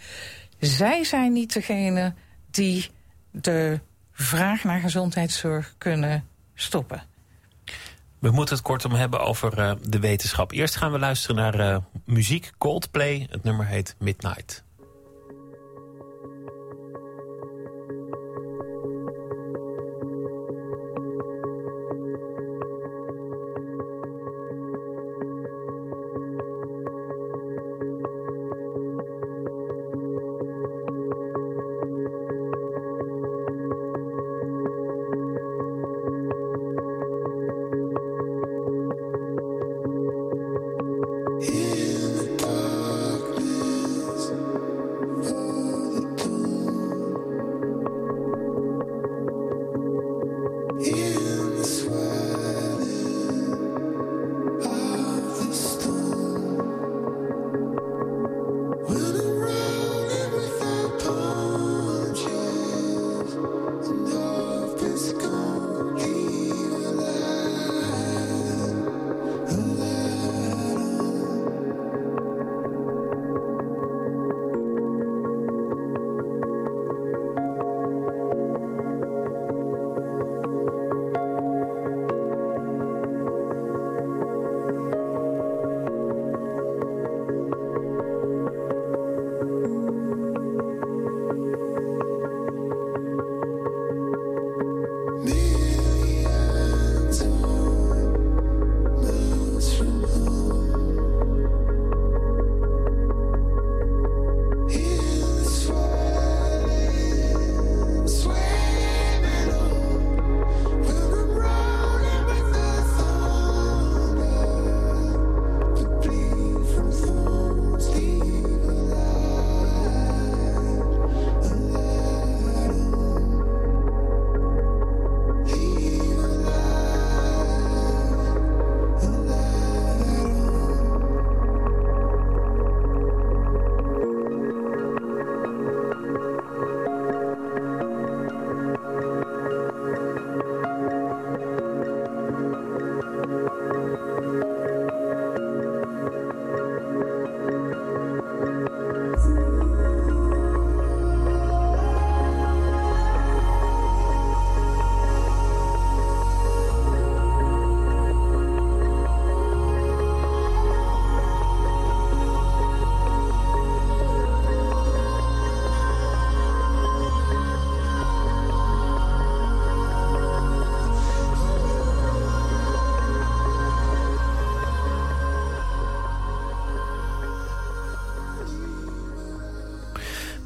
[0.58, 2.14] Zij zijn niet degene
[2.50, 2.90] die
[3.30, 3.80] de
[4.12, 6.24] vraag naar gezondheidszorg kunnen
[6.54, 7.02] stoppen.
[8.22, 10.52] We moeten het kortom hebben over uh, de wetenschap.
[10.52, 13.26] Eerst gaan we luisteren naar uh, muziek Coldplay.
[13.30, 14.64] Het nummer heet Midnight.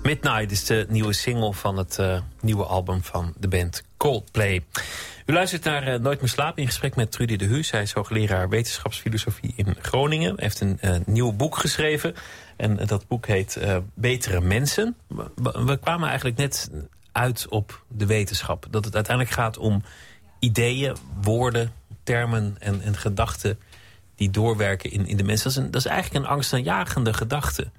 [0.06, 4.64] Midnight is de nieuwe single van het uh, nieuwe album van de band Coldplay.
[5.24, 7.70] U luistert naar uh, Nooit meer slapen in gesprek met Trudy de Huus.
[7.70, 10.34] Hij is hoogleraar wetenschapsfilosofie in Groningen.
[10.34, 12.14] Hij heeft een uh, nieuw boek geschreven.
[12.56, 13.60] En dat boek heet
[13.94, 14.96] Betere Mensen.
[15.34, 16.70] We, kwamen eigenlijk net
[17.12, 18.66] uit op de wetenschap.
[18.70, 19.82] Dat het uiteindelijk gaat om
[20.38, 23.58] ideeën, woorden, termen en, en gedachten...
[24.14, 25.54] die doorwerken in, in de mensen.
[25.54, 27.70] Dat is, dat is eigenlijk een angstaanjagende gedachte.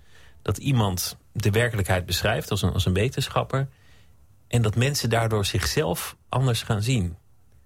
[0.41, 3.67] Dat iemand de werkelijkheid beschrijft als een, als een wetenschapper.
[4.47, 7.17] En dat mensen daardoor zichzelf anders gaan zien.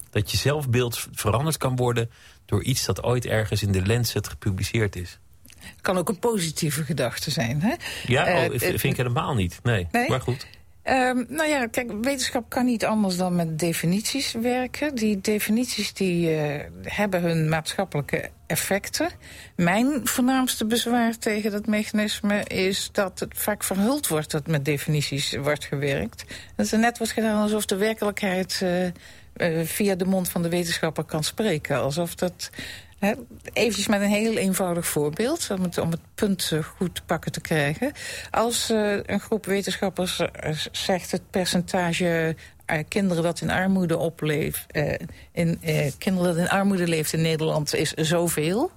[0.10, 2.12] Dat je zelfbeeld veranderd kan worden
[2.46, 5.20] door iets dat ooit ergens in de Lancet gepubliceerd is.
[5.82, 7.76] Kan ook een positieve gedachte zijn, hè?
[8.06, 9.60] Ja, oh, uh, vind ik helemaal niet.
[9.64, 10.10] Nee, nee?
[10.10, 10.48] maar goed.
[10.84, 14.96] Um, nou ja, kijk, wetenschap kan niet anders dan met definities werken.
[14.96, 19.10] Die definities die, uh, hebben hun maatschappelijke effecten.
[19.56, 25.36] Mijn voornaamste bezwaar tegen dat mechanisme is dat het vaak verhuld wordt dat met definities
[25.36, 26.26] wordt gewerkt.
[26.56, 30.50] Dat er net wordt gedaan alsof de werkelijkheid uh, uh, via de mond van de
[30.50, 31.78] wetenschapper kan spreken.
[31.78, 32.50] Alsof dat
[33.54, 37.32] Even met een heel eenvoudig voorbeeld, om het, om het punt eh, goed te pakken
[37.32, 37.92] te krijgen.
[38.32, 40.28] Als uh, een groep wetenschappers uh,
[40.72, 42.36] zegt het percentage
[42.88, 44.66] kinderen dat in armoede opleeft,
[45.32, 45.60] in,
[45.98, 48.72] kinderen dat in armoede leeft in Nederland is zoveel,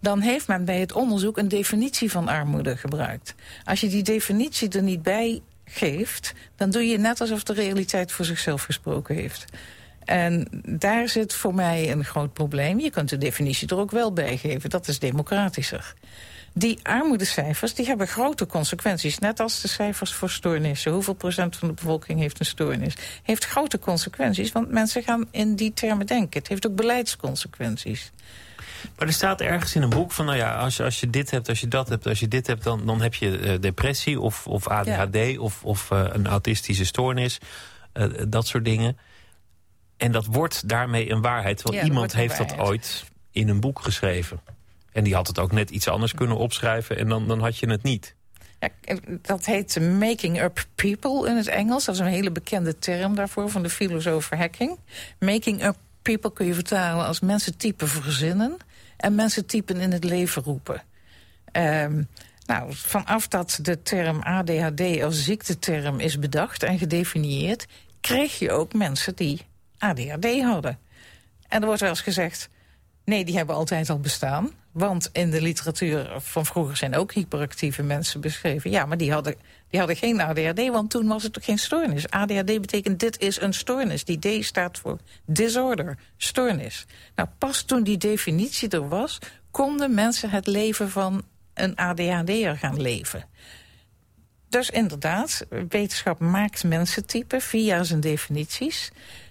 [0.00, 3.34] dan heeft men bij het onderzoek een definitie van armoede gebruikt.
[3.64, 8.12] Als je die definitie er niet bij geeft, dan doe je net alsof de realiteit
[8.12, 9.44] voor zichzelf gesproken heeft.
[10.04, 12.80] En daar zit voor mij een groot probleem.
[12.80, 14.70] Je kunt de definitie er ook wel bij geven.
[14.70, 15.94] Dat is democratischer.
[16.52, 19.18] Die armoedecijfers die hebben grote consequenties.
[19.18, 20.92] Net als de cijfers voor stoornissen.
[20.92, 22.94] Hoeveel procent van de bevolking heeft een stoornis?
[23.22, 26.38] Heeft grote consequenties, want mensen gaan in die termen denken.
[26.38, 28.12] Het heeft ook beleidsconsequenties.
[28.98, 31.30] Maar er staat ergens in een boek van, nou ja, als je, als je dit
[31.30, 34.20] hebt, als je dat hebt, als je dit hebt, dan, dan heb je uh, depressie
[34.20, 35.38] of, of ADHD ja.
[35.38, 37.38] of, of uh, een autistische stoornis.
[37.94, 38.96] Uh, dat soort dingen.
[40.00, 41.62] En dat wordt daarmee een waarheid.
[41.62, 44.40] Want ja, iemand heeft dat ooit in een boek geschreven.
[44.92, 47.70] En die had het ook net iets anders kunnen opschrijven en dan, dan had je
[47.70, 48.14] het niet.
[48.60, 48.68] Ja,
[49.22, 51.84] dat heet making up people in het Engels.
[51.84, 54.78] Dat is een hele bekende term daarvoor van de filosoof Hacking.
[55.18, 58.56] Making up people kun je vertalen als mensen typen verzinnen...
[58.96, 60.82] en mensen typen in het leven roepen.
[61.52, 62.08] Um,
[62.46, 67.66] nou, vanaf dat de term ADHD als ziekteterm is bedacht en gedefinieerd...
[68.00, 69.48] kreeg je ook mensen die
[69.80, 70.78] ADHD hadden.
[71.48, 72.48] En er wordt wel eens gezegd...
[73.04, 74.50] nee, die hebben altijd al bestaan.
[74.72, 78.70] Want in de literatuur van vroeger zijn ook hyperactieve mensen beschreven.
[78.70, 79.34] Ja, maar die hadden,
[79.68, 82.10] die hadden geen ADHD, want toen was het ook geen stoornis.
[82.10, 84.04] ADHD betekent dit is een stoornis.
[84.04, 86.86] Die D staat voor disorder, stoornis.
[87.14, 89.18] Nou, pas toen die definitie er was...
[89.50, 93.24] konden mensen het leven van een ADHD'er gaan leven.
[94.48, 98.90] Dus inderdaad, wetenschap maakt mensentypen via zijn definities.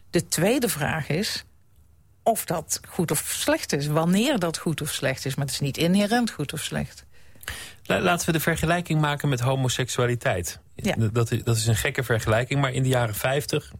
[0.09, 1.45] De tweede vraag is
[2.23, 3.87] of dat goed of slecht is.
[3.87, 5.35] Wanneer dat goed of slecht is.
[5.35, 7.05] Maar het is niet inherent goed of slecht.
[7.83, 10.59] Laten we de vergelijking maken met homoseksualiteit.
[10.75, 10.95] Ja.
[11.11, 12.61] Dat, is, dat is een gekke vergelijking.
[12.61, 13.71] Maar in de jaren 50,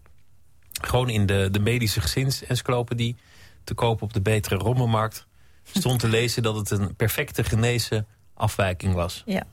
[0.82, 3.16] gewoon in de, de medische gezinsencyclopedie...
[3.64, 5.28] te kopen op de betere rommelmarkt...
[5.74, 9.24] stond te lezen dat het een perfecte genezen afwijking was.
[9.26, 9.44] Ja.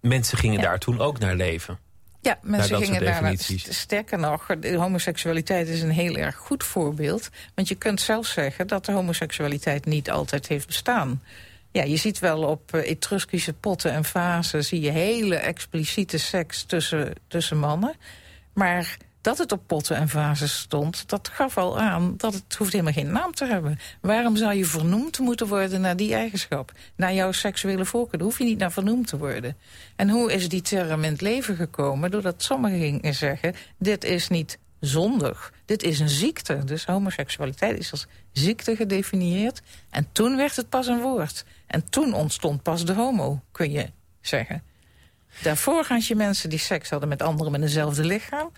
[0.00, 1.78] Mensen gingen daar toen ook naar leven.
[2.20, 3.32] Ja, mensen gingen daar
[3.68, 7.28] sterker nog, de homoseksualiteit is een heel erg goed voorbeeld.
[7.54, 11.22] Want je kunt zelfs zeggen dat de homoseksualiteit niet altijd heeft bestaan.
[11.70, 14.64] Ja, je ziet wel op uh, Etruskische potten en vazen...
[14.64, 17.94] zie je hele expliciete seks tussen, tussen mannen.
[18.52, 18.96] Maar
[19.28, 22.92] dat het op potten en vazen stond, dat gaf al aan dat het hoeft helemaal
[22.92, 23.78] geen naam te hebben.
[24.00, 26.72] Waarom zou je vernoemd moeten worden naar die eigenschap?
[26.96, 29.56] Naar jouw seksuele voorkeur, daar hoef je niet naar vernoemd te worden.
[29.96, 32.10] En hoe is die term in het leven gekomen?
[32.10, 36.64] Doordat sommigen gingen zeggen, dit is niet zondig, dit is een ziekte.
[36.64, 39.62] Dus homoseksualiteit is als ziekte gedefinieerd.
[39.90, 41.44] En toen werd het pas een woord.
[41.66, 44.62] En toen ontstond pas de homo, kun je zeggen.
[45.42, 48.50] Daarvoor had je mensen die seks hadden met anderen met eenzelfde lichaam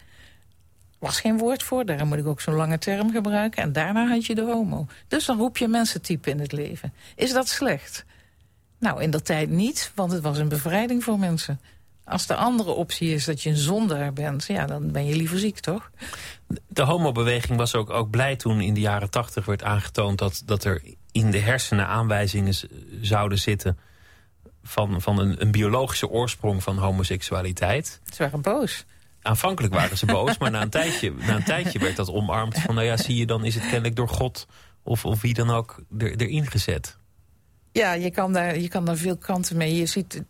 [1.00, 1.84] was geen woord voor.
[1.84, 3.62] Daarom moet ik ook zo'n lange term gebruiken.
[3.62, 4.86] En daarna had je de homo.
[5.08, 6.92] Dus dan roep je mensentype in het leven.
[7.16, 8.04] Is dat slecht?
[8.78, 11.60] Nou, in dat tijd niet, want het was een bevrijding voor mensen.
[12.04, 14.44] Als de andere optie is dat je een zondaar bent...
[14.44, 15.90] ja, dan ben je liever ziek, toch?
[16.68, 20.18] De homobeweging was ook, ook blij toen in de jaren tachtig werd aangetoond...
[20.18, 20.82] Dat, dat er
[21.12, 22.54] in de hersenen aanwijzingen
[23.00, 23.78] zouden zitten...
[24.62, 28.00] van, van een, een biologische oorsprong van homoseksualiteit.
[28.14, 28.84] Ze waren boos
[29.22, 32.58] aanvankelijk waren ze boos, maar na een, tijdje, na een tijdje werd dat omarmd.
[32.58, 34.46] Van nou ja, zie je, dan is het kennelijk door God
[34.82, 36.98] of, of wie dan ook er, erin gezet.
[37.72, 39.74] Ja, je kan, daar, je kan daar veel kanten mee.
[39.74, 40.22] Je ziet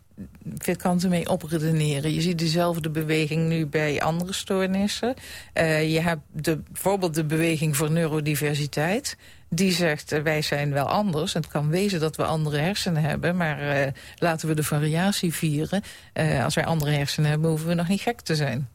[0.57, 2.13] veel kanten mee opredeneren.
[2.13, 5.13] Je ziet dezelfde beweging nu bij andere stoornissen.
[5.53, 9.17] Uh, je hebt de, bijvoorbeeld de beweging voor neurodiversiteit.
[9.49, 11.33] Die zegt, uh, wij zijn wel anders.
[11.33, 13.37] Het kan wezen dat we andere hersenen hebben.
[13.37, 15.83] Maar uh, laten we de variatie vieren.
[16.43, 18.69] als wij andere hersenen hebben, hoeven we nog niet gek te zijn.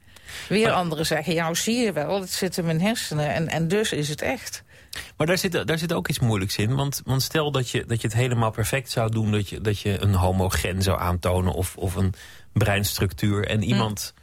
[0.48, 3.92] Weer anderen zeggen, ja, zie je wel, het zit in mijn hersenen en, en dus
[3.92, 4.64] is het echt.
[5.16, 6.74] Maar daar zit, daar zit ook iets moeilijks in.
[6.74, 9.32] Want, want stel dat je, dat je het helemaal perfect zou doen...
[9.32, 12.14] dat je, dat je een homogen zou aantonen of, of een
[12.52, 13.46] breinstructuur...
[13.46, 13.68] en hm.
[13.68, 14.14] iemand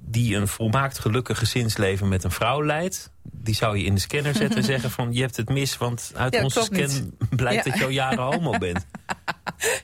[0.00, 3.10] die een volmaakt gelukkig gezinsleven met een vrouw leidt...
[3.22, 5.12] die zou je in de scanner zetten en zeggen van...
[5.12, 8.86] je hebt het mis, want uit onze scan blijkt dat je al jaren homo bent.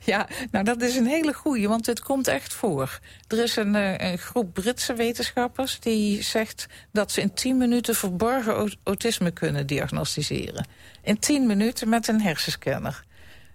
[0.05, 2.99] Ja, nou dat is een hele goeie, want het komt echt voor.
[3.29, 7.95] Er is een, eh, een, groep Britse wetenschappers die zegt dat ze in 10 minuten
[7.95, 10.67] verborgen autisme kunnen diagnosticeren.
[11.03, 13.05] In 10 minuten met een hersenscanner.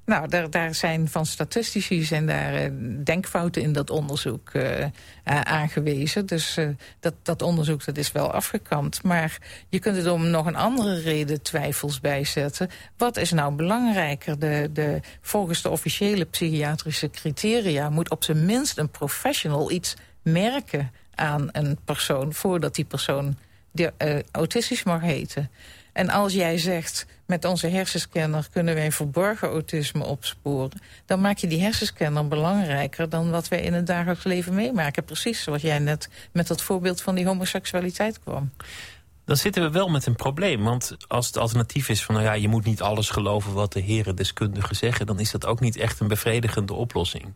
[0.07, 2.71] Nou, daar, daar zijn van statistici zijn daar uh,
[3.03, 4.87] denkfouten in dat onderzoek uh, uh,
[5.41, 6.25] aangewezen.
[6.25, 6.57] Dus
[6.99, 9.03] dat, dat onderzoek dat is wel afgekant.
[9.03, 9.37] Maar
[9.69, 12.69] je kunt het om nog een andere reden twijfels bijzetten.
[12.97, 14.39] Wat is nou belangrijker?
[14.39, 20.91] De, de, volgens de officiële psychiatrische criteria moet op zijn minst een professional iets merken
[21.15, 22.33] aan een persoon...
[22.33, 23.37] voordat die persoon
[24.31, 25.49] autistisch mag heten.
[25.93, 30.81] En als jij zegt, met onze hersenscanner kunnen wij verborgen autisme opsporen...
[31.05, 35.03] dan maak je die hersenscanner belangrijker dan wat wij in het dagelijks leven meemaken.
[35.03, 38.51] Precies zoals jij net met dat voorbeeld van die homoseksualiteit kwam.
[39.25, 40.63] Dan zitten we wel met een probleem.
[40.63, 42.15] Want als het alternatief is van...
[42.15, 45.05] nou ja, je moet niet alles geloven wat de heren deskundigen zeggen...
[45.05, 47.33] dan is dat ook niet echt een bevredigende oplossing.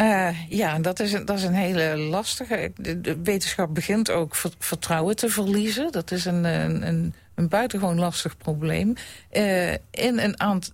[0.00, 2.72] Uh, ja, dat is, een, dat is een hele lastige.
[2.76, 5.92] De, wetenschap begint ook vertrouwen te verliezen.
[5.92, 8.94] Dat is een, een, een, een buitengewoon lastig probleem.
[9.90, 10.72] In een aantal,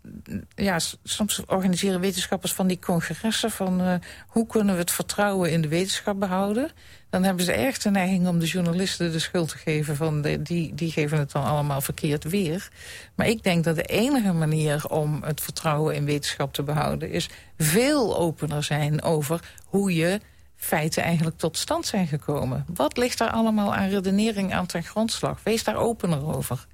[0.55, 3.51] ja, soms organiseren wetenschappers van die congressen...
[3.51, 3.95] van uh,
[4.27, 6.71] hoe kunnen we het vertrouwen in de wetenschap behouden
[7.13, 9.97] dan hebben ze erg de neiging om de journalisten de schuld te geven...
[9.97, 12.69] van de, die, die geven het dan allemaal verkeerd weer.
[13.15, 17.11] Maar ik denk dat de enige manier om het vertrouwen in wetenschap te behouden...
[17.11, 20.21] is veel opener zijn over hoe je
[20.63, 22.65] feiten eigenlijk tot stand zijn gekomen.
[22.75, 25.41] Wat ligt daar allemaal aan redenering aan ten grondslag?
[25.43, 26.67] Wees daar opener over.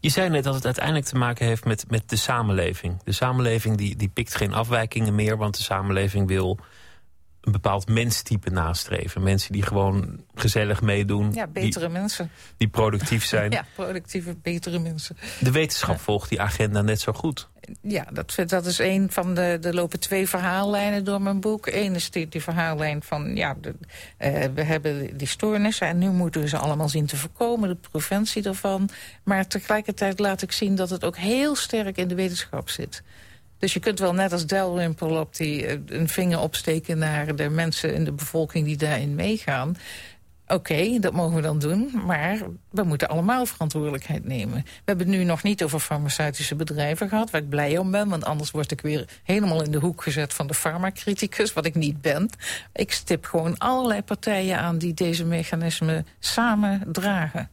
[0.00, 3.02] Je zei net dat het uiteindelijk te maken heeft met, met de samenleving.
[3.04, 5.36] De samenleving die, die pikt geen afwijkingen meer...
[5.36, 6.58] want de samenleving wil
[7.40, 9.22] een bepaald menstype nastreven.
[9.22, 11.32] Mensen die gewoon gezellig meedoen.
[11.32, 12.30] Ja, betere die, mensen.
[12.56, 13.50] Die productief zijn.
[13.60, 15.16] ja, productieve, betere mensen.
[15.40, 17.48] De wetenschap volgt die agenda net zo goed.
[17.82, 19.58] Ja, dat, dat is een van de...
[19.62, 21.66] Er lopen twee verhaallijnen door mijn boek.
[21.66, 23.36] Eén is die, die verhaallijn van...
[23.36, 23.74] ja, de,
[24.18, 27.68] uh, we hebben die stoornissen en nu moeten we ze allemaal zien te voorkomen.
[27.68, 28.88] De preventie daarvan.
[29.22, 33.02] Maar tegelijkertijd laat ik zien dat het ook heel sterk in de wetenschap zit.
[33.58, 36.98] Dus je kunt wel net als Delwimpel op die, eh, een vinger opsteken...
[36.98, 39.76] naar de mensen in de bevolking die daarin meegaan.
[40.50, 42.38] Oké, dat mogen we dan doen, maar
[42.70, 44.54] we moeten allemaal verantwoordelijkheid nemen.
[44.54, 47.30] We hebben het nu nog niet over farmaceutische bedrijven gehad...
[47.30, 50.34] waar ik blij om ben, want anders word ik weer helemaal in de hoek gezet...
[50.34, 52.30] van de farmacriticus, wat ik niet ben.
[52.72, 57.50] Ik stip gewoon allerlei partijen aan die deze mechanismen samen dragen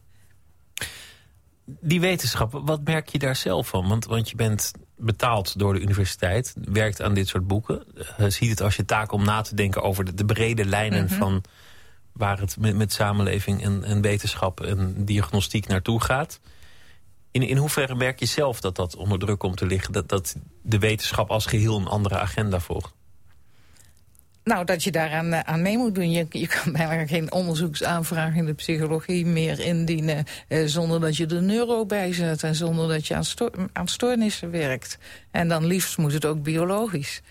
[1.80, 3.88] die wetenschap, wat merk je daar zelf van?
[3.88, 7.84] Want, want je bent betaald door de universiteit, werkt aan dit soort boeken.
[8.20, 11.04] Uh, ziet het als je taak om na te denken over de, de brede lijnen
[11.04, 11.14] mhm.
[11.14, 11.42] van
[12.18, 16.40] waar het met, samenleving en, en, wetenschap en diagnostiek naartoe gaat.
[17.30, 19.92] In, in hoeverre merk je zelf dat dat onder druk komt te liggen?
[19.92, 22.96] Dat, dat de wetenschap als geheel een andere agenda volgt?
[24.48, 26.10] Nou, dat je daaraan uh, aan mee moet doen.
[26.10, 30.24] Je, je kan bijna geen onderzoeksaanvraag in de psychologie meer indienen...
[30.48, 33.24] Uh, zonder dat je de neuro bijzet en zonder dat je aan,
[33.72, 34.98] aan stoornissen werkt.
[35.30, 37.22] En dan liefst moet het ook biologisch.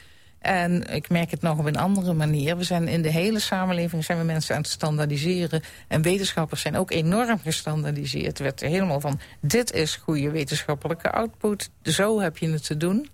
[0.47, 2.57] En ik merk het nog op een andere manier.
[2.57, 5.62] We zijn in de hele samenleving zijn we mensen aan het standaardiseren.
[5.88, 8.25] En wetenschappers zijn ook enorm gestandaardiseerd.
[8.25, 11.69] Het werd helemaal van, dit is goede wetenschappelijke output.
[11.83, 13.10] Zo heb je het te doen.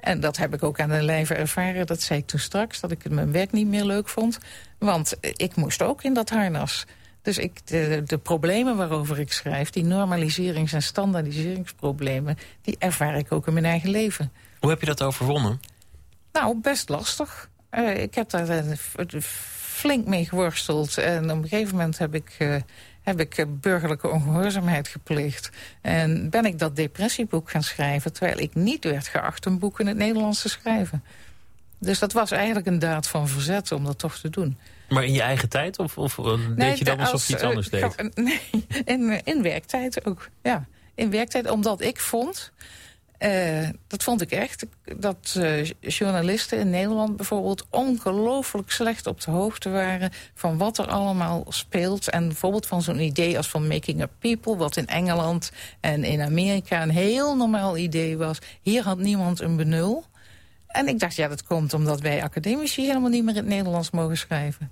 [0.00, 1.86] En dat heb ik ook aan de lijve ervaren.
[1.86, 4.38] Dat zei ik toen straks, dat ik mijn werk niet meer leuk vond.
[4.78, 6.84] Want ik moest ook in dat harnas.
[7.22, 9.70] Dus ik, de, de problemen waarover ik schrijf...
[9.70, 12.38] die normaliserings- en standaardiseringsproblemen...
[12.62, 14.32] die ervaar ik ook in mijn eigen leven.
[14.60, 15.60] Hoe heb je dat overwonnen?
[16.40, 17.48] Nou, best lastig.
[17.70, 20.98] Uh, ik heb daar uh, flink mee geworsteld.
[20.98, 22.36] En op een gegeven moment heb ik...
[22.38, 22.56] Uh,
[23.02, 25.50] heb ik eh, burgerlijke ongehoorzaamheid gepleegd.
[25.80, 28.12] En ben ik dat depressieboek gaan schrijven...
[28.12, 31.04] terwijl ik niet werd geacht een boek in het Nederlands te schrijven.
[31.78, 34.58] Dus dat was eigenlijk een daad van verzet om dat toch te doen.
[34.88, 35.78] Maar in je eigen tijd?
[35.78, 38.10] Of, of eh, deed je dan alsof je iets anders deed?
[38.14, 38.40] Nee,
[38.84, 40.28] in, in werktijd ook.
[40.42, 42.52] Ja, in werktijd, omdat ik vond
[43.18, 44.66] uh, dat vond ik echt.
[44.96, 50.10] Dat uh, journalisten in Nederland bijvoorbeeld ongelooflijk slecht op de hoogte waren...
[50.34, 52.10] van wat er allemaal speelt.
[52.10, 54.56] En bijvoorbeeld van zo'n idee als van Making Up People...
[54.56, 58.38] wat in Engeland en in Amerika een heel normaal idee was.
[58.62, 60.04] Hier had niemand een benul.
[60.66, 63.90] En ik dacht, ja, dat komt omdat wij academici helemaal niet meer in het Nederlands
[63.90, 64.70] mogen schrijven.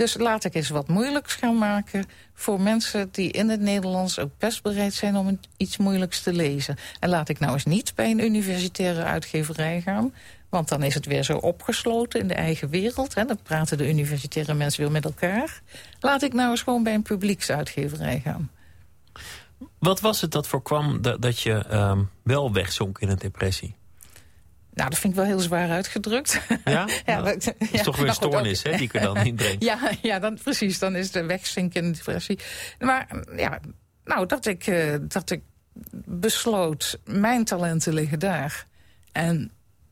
[0.00, 4.30] Dus laat ik eens wat moeilijks gaan maken voor mensen die in het Nederlands ook
[4.38, 6.76] best bereid zijn om iets moeilijks te lezen.
[7.00, 10.14] En laat ik nou eens niet bij een universitaire uitgeverij gaan.
[10.48, 13.14] Want dan is het weer zo opgesloten in de eigen wereld.
[13.14, 13.24] Hè.
[13.24, 15.60] Dan praten de universitaire mensen weer met elkaar.
[16.00, 18.50] Laat ik nou eens gewoon bij een publieksuitgeverij gaan.
[19.78, 23.74] Wat was het dat voorkwam dat, dat je uh, wel wegzonk in een depressie?
[24.80, 26.40] Nou, dat vind ik wel heel zwaar uitgedrukt.
[26.64, 26.88] Ja?
[27.06, 29.56] ja, dat is toch weer een nou stoornis, hè, die ik er dan inbreng.
[29.70, 30.78] ja, ja dan, precies.
[30.78, 32.38] Dan is de wegzinken in de depressie.
[32.78, 33.60] Maar ja,
[34.04, 35.42] nou, dat ik, uh, dat ik
[36.04, 38.66] besloot, mijn talenten liggen daar.
[39.12, 39.50] En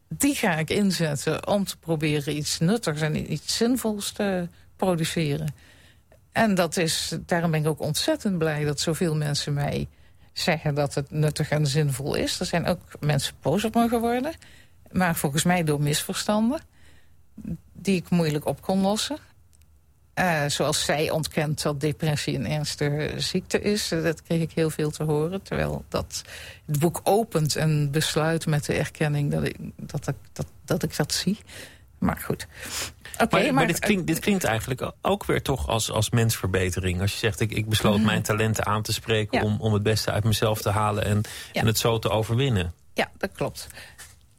[0.08, 5.54] die ga ik inzetten om te proberen iets nuttigs en iets zinvols te produceren.
[6.32, 9.88] En dat is, daarom ben ik ook ontzettend blij dat zoveel mensen mij
[10.32, 12.40] zeggen dat het nuttig en zinvol is.
[12.40, 14.32] Er zijn ook mensen boos op me geworden.
[14.92, 16.60] Maar volgens mij door misverstanden.
[17.72, 19.18] Die ik moeilijk op kon lossen.
[20.18, 23.88] Uh, zoals zij ontkent dat depressie een ernstige ziekte is.
[23.88, 25.42] Dat kreeg ik heel veel te horen.
[25.42, 26.22] Terwijl dat
[26.66, 30.96] het boek opent en besluit met de erkenning dat ik dat, ik, dat, dat, ik
[30.96, 31.38] dat zie.
[31.98, 32.46] Maar goed.
[33.18, 37.00] Oké, maar, maar, dit, klinkt, dit klinkt eigenlijk ook weer toch als, als mensverbetering.
[37.00, 38.06] Als je zegt, ik, ik besloot mhm.
[38.06, 39.42] mijn talenten aan te spreken...
[39.42, 41.22] Om, om het beste uit mezelf te halen en,
[41.52, 42.74] en het zo te overwinnen.
[42.94, 43.66] Ja, dat klopt.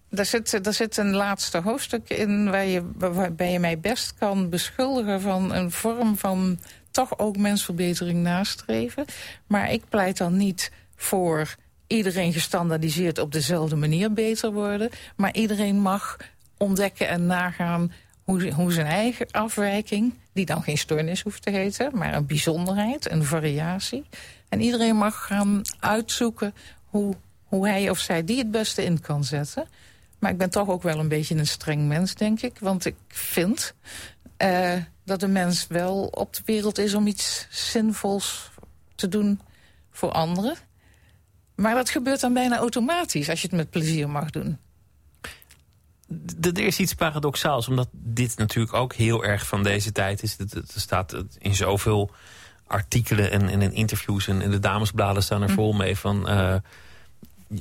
[0.10, 5.22] Daar zit, zit een laatste hoofdstuk in waar je, waarbij je mij best kan beschuldigen...
[5.22, 6.60] van een vorm van
[6.92, 9.06] toch ook mensverbetering nastreven.
[9.48, 11.56] Maar ik pleit dan niet voor
[11.88, 14.90] iedereen gestandaardiseerd op dezelfde manier beter worden.
[15.16, 16.18] Maar iedereen mag
[16.58, 17.92] ontdekken en nagaan
[18.24, 20.14] hoe, hoe zijn eigen afwijking...
[20.34, 24.06] die dan geen stoornis hoeft te heten, maar een bijzonderheid, een variatie.
[24.50, 26.54] En iedereen mag gaan uitzoeken
[26.86, 29.68] hoe, hoe hij of zij die het beste in kan zetten.
[30.20, 32.60] Maar ik ben toch ook wel een beetje een streng mens, denk ik.
[32.60, 33.74] Want ik vind
[34.44, 34.74] uh,
[35.06, 38.52] dat de mens wel op de wereld is om iets zinvols
[38.96, 39.42] te doen
[39.92, 40.56] voor anderen.
[41.56, 44.58] Maar dat gebeurt dan bijna automatisch als je het met plezier mag doen.
[46.42, 50.38] Er is iets paradoxaals, omdat dit natuurlijk ook heel erg van deze tijd is.
[50.38, 52.12] Er staat in zoveel
[52.68, 55.54] artikelen en, in interviews en in de damesbladen staan er hm.
[55.54, 56.30] vol mee van...
[56.30, 56.56] Uh,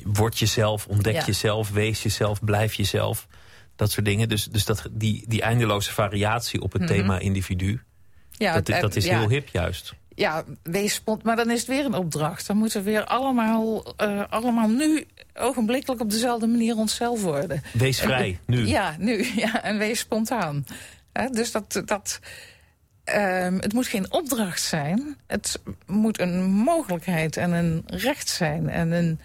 [0.04, 3.26] word jezelf, ontdek jezelf, wees jezelf, blijf jezelf.
[3.76, 4.28] Dat soort dingen.
[4.28, 6.90] Dus, dus dat, die, die eindeloze variatie op het mhm.
[6.90, 7.80] thema individu...
[8.30, 11.22] Ja, dat, dat is heel hip juist ja, wees spont.
[11.22, 12.46] Maar dan is het weer een opdracht.
[12.46, 17.62] Dan moeten we weer allemaal, uh, allemaal nu ogenblikkelijk op dezelfde manier onszelf worden.
[17.72, 18.66] Wees vrij, nu.
[18.66, 19.26] Ja, nu.
[19.36, 20.66] Ja, en wees spontaan.
[21.30, 21.82] dus dat...
[21.84, 22.20] dat
[23.14, 25.16] uh, het moet geen opdracht zijn.
[25.26, 28.68] Het moet een mogelijkheid en een recht zijn.
[28.68, 29.20] En een,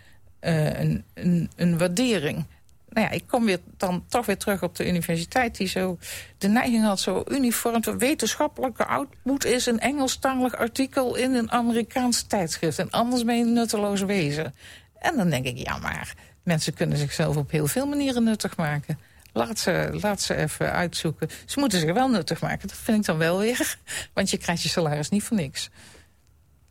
[0.45, 2.45] uh, een, een, een waardering
[2.93, 5.57] nou ja, ik kom weer dan toch weer terug op de universiteit...
[5.57, 5.97] die zo
[6.37, 7.81] de neiging had zo uniform...
[7.97, 11.15] wetenschappelijke output is een Engelstalig artikel...
[11.15, 12.79] in een Amerikaans tijdschrift.
[12.79, 14.55] En anders ben je een nutteloos wezen.
[14.99, 16.13] En dan denk ik, ja, maar
[16.43, 18.99] mensen kunnen zichzelf op heel veel manieren nuttig maken.
[19.33, 21.29] Laat ze, laat ze even uitzoeken.
[21.45, 23.77] Ze moeten zich wel nuttig maken, dat vind ik dan wel weer.
[24.13, 25.69] Want je krijgt je salaris niet voor niks.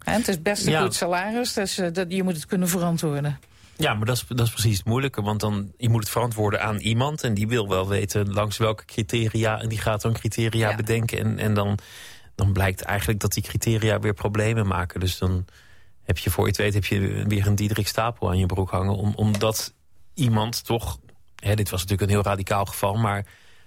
[0.05, 3.39] En het is best een goed salaris, dus uh, dat, je moet het kunnen verantwoorden.
[3.83, 5.23] Ja, maar dat is, dat is precies het moeilijke.
[5.23, 7.23] Want dan, je moet het verantwoorden aan iemand.
[7.23, 9.61] En die wil wel weten langs welke criteria.
[9.61, 11.19] En die gaat dan criteria bedenken.
[11.19, 11.79] En, en dan,
[12.35, 15.01] dan blijkt eigenlijk dat die criteria weer problemen maken.
[15.01, 15.45] Dus dan
[16.03, 18.71] heb je voor je het weet heb je weer een Diederik Stapel aan je broek
[18.71, 18.97] hangen.
[18.97, 19.75] Om, omdat
[20.15, 20.99] iemand toch...
[21.37, 22.95] Hè, dit was natuurlijk een heel radicaal geval.
[22.95, 23.27] Maar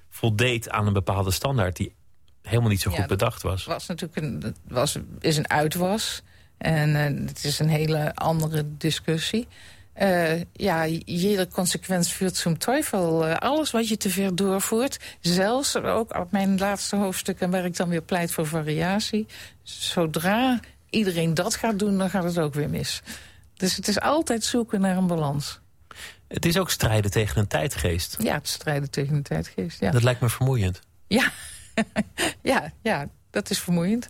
[0.09, 1.95] voldeed aan een bepaalde standaard die
[2.41, 3.66] helemaal niet zo goed bedacht was.
[3.66, 6.22] was natuurlijk een, was, is een uitwas.
[6.57, 9.47] En uh, het is een hele andere discussie.
[10.01, 13.27] Uh, ja, jede consequentie vuurt zum teufel.
[13.27, 17.49] Uh, alles wat je te ver doorvoert, zelfs ook op mijn laatste hoofdstukken...
[17.49, 19.27] waar ik dan weer pleit voor variatie.
[19.63, 23.01] Zodra iedereen dat gaat doen, dan gaat het ook weer mis.
[23.53, 25.59] Dus het is altijd zoeken naar een balans.
[26.27, 28.15] Het is ook strijden tegen een tijdgeest.
[28.19, 29.91] Ja, het strijden tegen een tijdgeest, ja.
[29.91, 30.79] Dat lijkt me vermoeiend.
[31.07, 31.31] Ja,
[32.41, 34.07] ja, ja dat is vermoeiend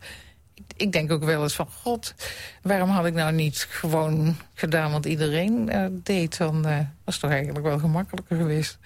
[0.77, 2.15] ik denk ook wel eens van, god,
[2.61, 6.37] waarom had ik nou niet gewoon gedaan wat iedereen uh, deed?
[6.37, 8.77] Dan uh, was het toch eigenlijk wel gemakkelijker geweest.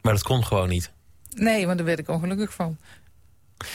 [0.00, 0.92] Maar dat kon gewoon niet?
[1.34, 2.76] Nee, maar daar werd ik ongelukkig van.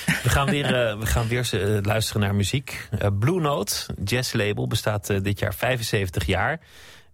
[0.05, 2.89] We gaan weer, uh, we gaan weer luisteren naar muziek.
[3.19, 6.51] Blue Note, jazzlabel, bestaat dit jaar 75 jaar.
[6.51, 6.59] Het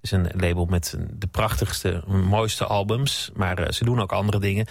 [0.01, 3.31] is een label met de prachtigste, mooiste albums.
[3.33, 4.67] Maar ze doen ook andere dingen.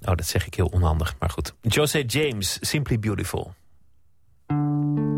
[0.00, 1.54] Oh, dat zeg ik heel onhandig, maar goed.
[1.60, 3.54] Jose James, Simply Beautiful.
[4.48, 5.15] thank you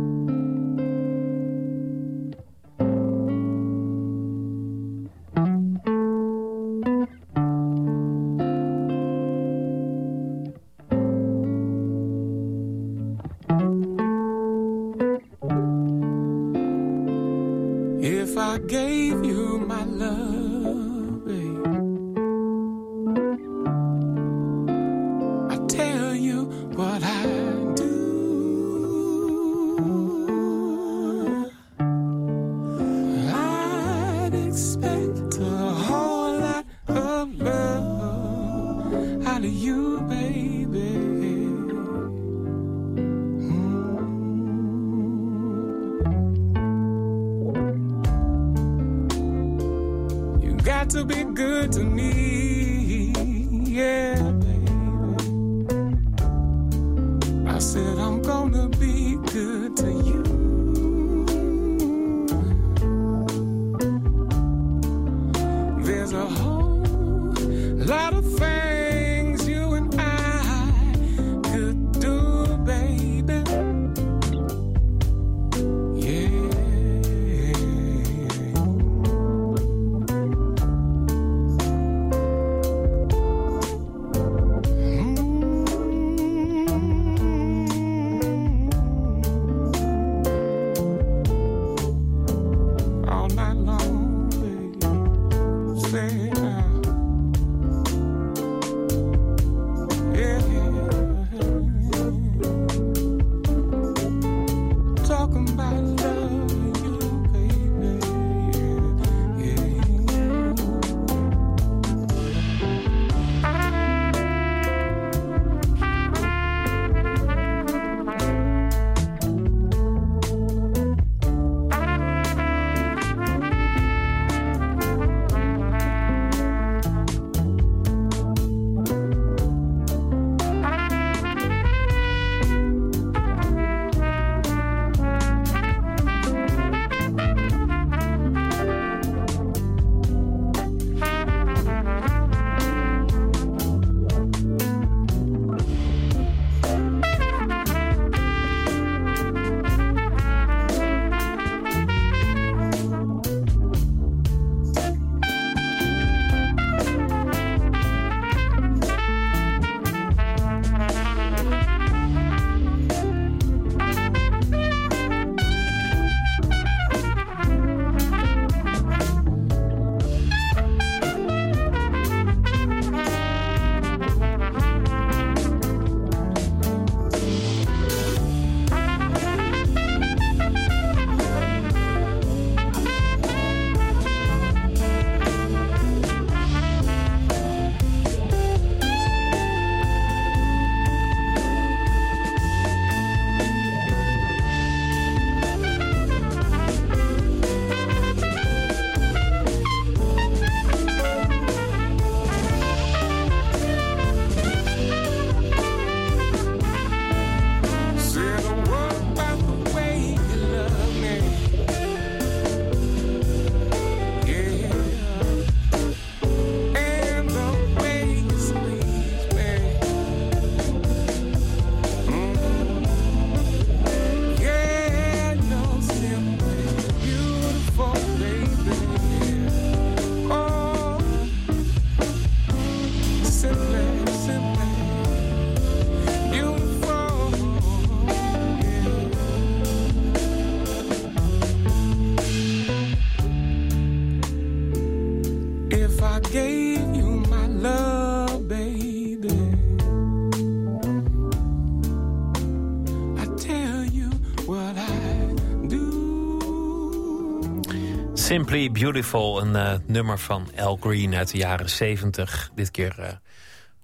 [258.48, 262.50] Simply Beautiful, een uh, nummer van Al Green uit de jaren 70.
[262.54, 263.06] Dit keer uh,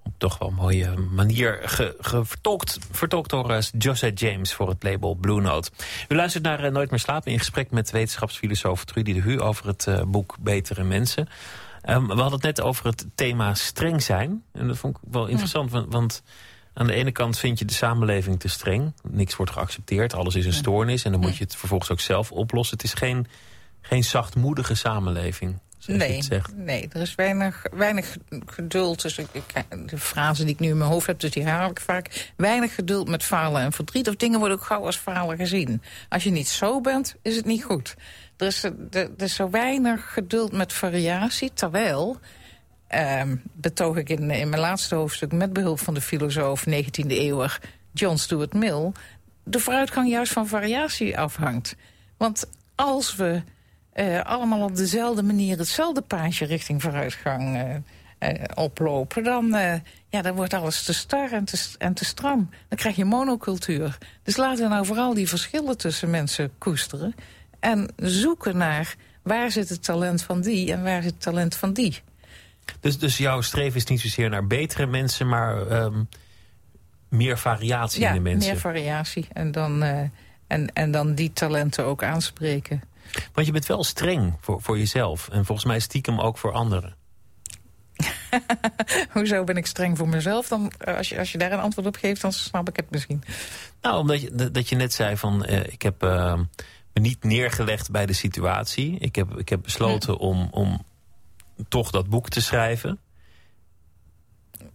[0.03, 4.69] op toch wel een mooie manier ge, ge vertolkt, vertolkt door uh, Josette James voor
[4.69, 5.71] het label Blue Note.
[6.07, 9.87] U luistert naar Nooit meer slapen in gesprek met wetenschapsfilosoof Trudy de Hu over het
[10.07, 11.27] boek Betere Mensen.
[11.89, 14.43] Um, we hadden het net over het thema streng zijn.
[14.51, 16.23] En dat vond ik wel interessant, want, want
[16.73, 18.93] aan de ene kant vind je de samenleving te streng.
[19.03, 21.03] Niks wordt geaccepteerd, alles is een stoornis.
[21.03, 22.77] En dan moet je het vervolgens ook zelf oplossen.
[22.77, 23.27] Het is geen,
[23.87, 25.59] geen zachtmoedige samenleving.
[25.85, 26.23] Nee,
[26.55, 29.01] nee, er is weinig, weinig geduld.
[29.01, 29.27] Dus ik,
[29.85, 32.31] de frase die ik nu in mijn hoofd heb, dus die herhaal ik vaak.
[32.37, 34.07] Weinig geduld met falen en verdriet.
[34.07, 35.81] Of dingen worden ook gauw als falen gezien.
[36.09, 37.95] Als je niet zo bent, is het niet goed.
[38.37, 42.19] Er is, er is zo weinig geduld met variatie, terwijl
[42.87, 45.31] Ehm, betoog ik in, in mijn laatste hoofdstuk...
[45.31, 47.59] met behulp van de filosoof 19e eeuwer
[47.93, 48.91] John Stuart Mill...
[49.43, 51.75] de vooruitgang juist van variatie afhangt.
[52.17, 53.41] Want als we
[53.95, 55.57] uh, allemaal op dezelfde manier...
[55.57, 57.75] hetzelfde paadje richting vooruitgang uh,
[58.31, 59.23] uh, oplopen...
[59.23, 59.47] dan,
[60.09, 62.49] ja, dan wordt alles te star en te, en te stram.
[62.69, 63.97] Dan krijg je monocultuur.
[64.23, 67.15] Dus laten we nou vooral die verschillen tussen mensen koesteren...
[67.59, 71.73] en zoeken naar waar zit het talent van die en waar zit het talent van
[71.73, 72.01] die...
[72.79, 76.09] Dus, dus jouw streven is niet zozeer naar betere mensen, maar um,
[77.09, 78.51] meer variatie ja, in de mensen.
[78.51, 79.27] meer variatie.
[79.33, 79.83] En dan,
[80.47, 82.81] en, en dan die talenten ook aanspreken.
[83.33, 85.29] Want je bent wel streng voor, voor jezelf.
[85.29, 86.95] En volgens mij stiekem ook voor anderen.
[89.13, 90.47] Hoezo ben ik streng voor mezelf?
[90.47, 92.89] Dan, eh, als, je, als je daar een antwoord op geeft, dan snap ik het
[92.89, 93.23] misschien.
[93.81, 95.45] Nou, omdat je, dat je net zei van...
[95.49, 96.39] Uh, ik heb uh,
[96.93, 98.97] me niet neergelegd bij de situatie.
[98.97, 100.85] Ik heb, ik heb besloten om, om
[101.67, 102.99] toch dat boek te schrijven.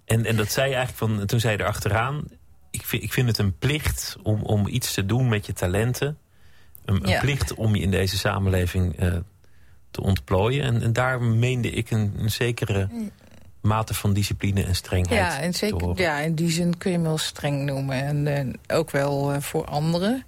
[0.04, 2.24] En, en dat zei je eigenlijk van, toen zei je erachteraan...
[2.70, 6.18] Ik vind, ik vind het een plicht om, om iets te doen met je talenten.
[6.90, 9.16] Een, plicht om je in deze samenleving uh,
[9.90, 10.64] te ontplooien.
[10.64, 12.88] En, en daar meende ik een, een zekere
[13.60, 17.04] mate van discipline en strengheid ja, en zeker, Ja, in die zin kun je me
[17.04, 18.02] wel streng noemen.
[18.04, 20.24] En, en ook wel uh, voor anderen.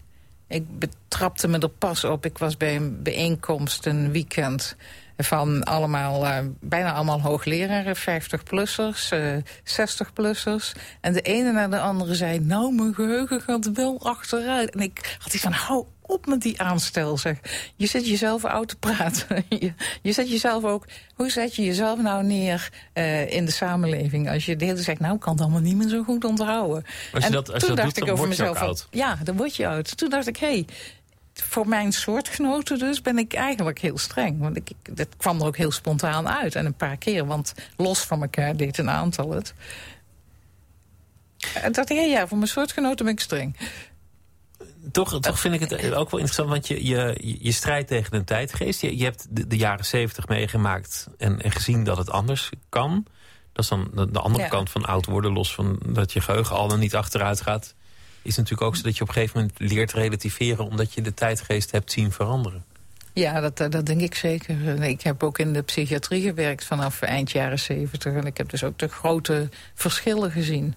[0.46, 2.24] Ik betrapte me er pas op.
[2.24, 4.76] Ik was bij een bijeenkomst een weekend
[5.24, 10.72] van allemaal, uh, bijna allemaal hoogleraren, 50-plussers, uh, 60-plussers.
[11.00, 14.70] En de ene na de andere zei, nou, mijn geheugen gaat wel achteruit.
[14.70, 17.38] En ik had iets van, hou op met die aanstel, zeg.
[17.76, 19.44] Je zet jezelf oud te praten.
[19.48, 20.86] je, je, zet jezelf ook...
[21.14, 24.30] Hoe zet je jezelf nou neer uh, in de samenleving?
[24.30, 26.24] Als je de hele tijd zegt, nou, ik kan het allemaal niet meer zo goed
[26.24, 26.84] onthouden.
[27.12, 28.86] Als je en dat, als toen je dat dacht doet, ik over mezelf...
[28.90, 29.96] Ja, dan word je oud.
[29.96, 30.66] Toen dacht ik, hé, hey,
[31.34, 34.38] voor mijn soortgenoten dus ben ik eigenlijk heel streng.
[34.38, 36.54] Want ik, dat kwam er ook heel spontaan uit.
[36.54, 39.54] En een paar keer, want los van elkaar deed een aantal het.
[41.54, 43.56] En dacht ik, ja, ja, voor mijn soortgenoten ben ik streng.
[44.92, 48.24] Toch, toch vind ik het ook wel interessant, want je, je, je strijdt tegen een
[48.24, 48.80] tijdgeest.
[48.80, 53.06] Je, je hebt de, de jaren zeventig meegemaakt en, en gezien dat het anders kan.
[53.52, 56.56] Dat is dan de, de andere kant van oud worden, los van dat je geheugen
[56.56, 57.74] al dan niet achteruit gaat
[58.22, 60.64] is natuurlijk ook zo dat je op een gegeven moment leert relativeren...
[60.64, 62.64] omdat je de tijdgeest hebt zien veranderen.
[63.12, 64.82] Ja, dat, eh, dat denk ik zeker.
[64.82, 68.14] Ik heb ook in de psychiatrie gewerkt vanaf eind jaren zeventig.
[68.14, 70.74] En ik heb dus ook de grote verschillen gezien.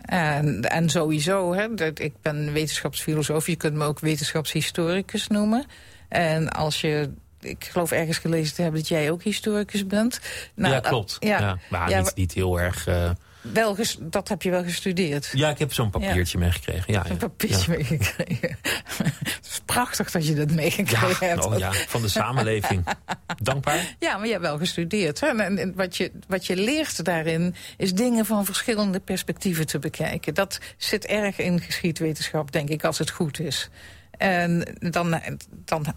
[0.00, 3.46] En, en sowieso, hè, dat, ik ben wetenschapsfilosoof.
[3.46, 5.66] Je kunt me ook wetenschapshistoricus noemen.
[6.08, 7.10] En als je
[7.40, 10.20] ik geloof ergens gelezen te hebben dat jij ook historicus bent.
[10.54, 11.16] Nou, ja, klopt.
[11.20, 12.88] Ja, ja maar niet, niet heel erg...
[12.88, 13.10] Uh,
[13.40, 15.30] wel dat heb je wel gestudeerd?
[15.34, 16.44] Ja, ik heb zo'n papiertje ja.
[16.44, 16.92] meegekregen.
[16.92, 18.56] Ja, een papiertje meegekregen.
[18.62, 21.44] Het is prachtig dat je dat meegekregen hebt.
[21.44, 22.84] Oh ja, van de samenleving.
[23.42, 23.96] Dankbaar.
[23.98, 25.20] Ja, maar je hebt wel gestudeerd.
[25.20, 25.26] Hè?
[25.26, 30.34] En wat je, wat je leert daarin is dingen van verschillende perspectieven te bekijken.
[30.34, 33.70] Dat zit erg in geschiedwetenschap, denk ik, als het goed is.
[34.10, 35.20] En dan,
[35.64, 35.94] dan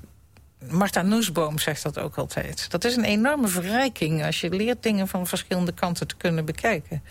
[0.69, 2.71] Martha Noesboom zegt dat ook altijd.
[2.71, 7.03] Dat is een enorme verrijking als je leert dingen van verschillende kanten te kunnen bekijken.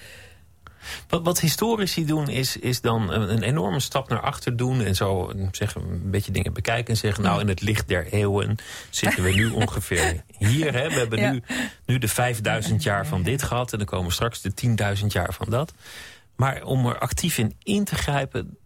[1.08, 4.80] Wat, wat historici doen is, is dan een, enorme stap naar achter doen...
[4.80, 7.22] en zo zeggen, een beetje dingen bekijken en zeggen...
[7.22, 8.56] nou, in het licht der eeuwen
[8.90, 10.72] zitten we nu ongeveer hier.
[10.72, 10.88] Hè?
[10.88, 11.42] We hebben nu,
[11.86, 13.72] nu de 5000 jaar van dit gehad...
[13.72, 14.52] en dan komen straks de
[15.00, 15.72] 10.000 jaar van dat.
[16.36, 18.56] Maar om er actief in in te grijpen...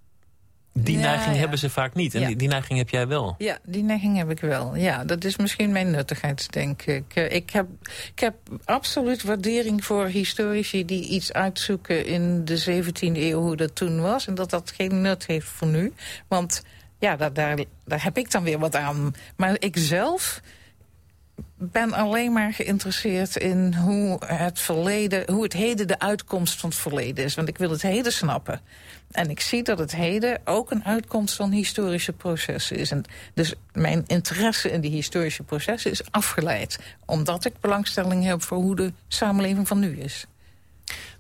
[0.79, 2.15] Die neiging hebben ze vaak niet.
[2.15, 3.35] En die, die, neiging heb jij wel.
[3.39, 4.77] Ja, die neiging heb ik wel.
[4.77, 7.05] Ja, dat is misschien mijn nuttigheid, denk ik.
[7.15, 7.67] Eh, ik heb,
[8.13, 13.75] ik heb absoluut waardering voor historici die iets uitzoeken in de 17e eeuw, hoe dat
[13.75, 14.27] toen was.
[14.27, 15.93] En dat dat geen nut heeft voor nu.
[16.29, 16.63] Want
[16.99, 19.15] ja, daar, daar, daar heb ik dan weer wat aan.
[19.37, 20.41] Maar ik zelf
[21.59, 26.79] ben alleen maar geïnteresseerd in hoe het verleden, hoe het heden de uitkomst van het
[26.79, 27.35] verleden is.
[27.35, 28.61] Want ik wil het heden snappen.
[29.17, 32.91] En ik zie dat het heden ook een uitkomst van historische processen is.
[32.91, 33.05] En
[33.35, 36.79] dus mijn interesse in die historische processen is afgeleid.
[37.05, 40.27] Omdat ik belangstelling heb voor hoe de samenleving van nu is.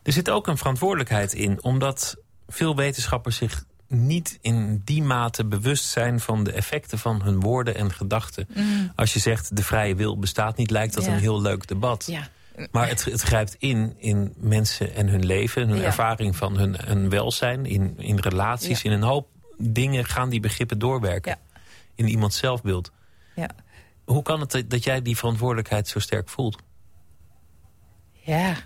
[0.03, 2.16] Er zit ook een verantwoordelijkheid in, omdat
[2.49, 7.74] veel wetenschappers zich niet in die mate bewust zijn van de effecten van hun woorden
[7.74, 8.49] en gedachten.
[8.55, 8.92] Mm.
[8.94, 12.05] Als je zegt de vrije wil bestaat niet, lijkt dat een heel leuk debat.
[12.07, 12.28] Ja.
[12.71, 17.09] Maar het, het, grijpt in in mensen en hun leven, hun ervaring van hun, hun,
[17.09, 19.29] welzijn, in, in relaties, in een hoop
[19.59, 21.39] dingen gaan die begrippen doorwerken.
[21.95, 22.93] In iemands zelfbeeld.
[24.05, 26.63] Hoe kan het dat jij die verantwoordelijkheid zo sterk voelt?
[28.13, 28.57] Ja,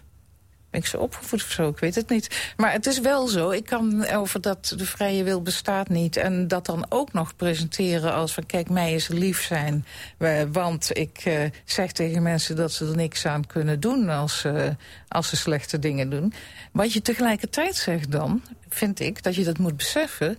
[0.70, 1.68] ik zo opgevoed of zo?
[1.68, 2.52] Ik weet het niet.
[2.56, 3.50] Maar het is wel zo.
[3.50, 6.16] Ik kan over dat de vrije wil bestaat niet...
[6.16, 8.46] en dat dan ook nog presenteren als van...
[8.46, 9.84] kijk, mij is lief zijn.
[10.52, 14.08] Want ik uh, zeg tegen mensen dat ze er niks aan kunnen doen...
[14.08, 14.68] Als, uh,
[15.08, 16.32] als ze slechte dingen doen.
[16.72, 20.38] Wat je tegelijkertijd zegt dan, vind ik, dat je dat moet beseffen...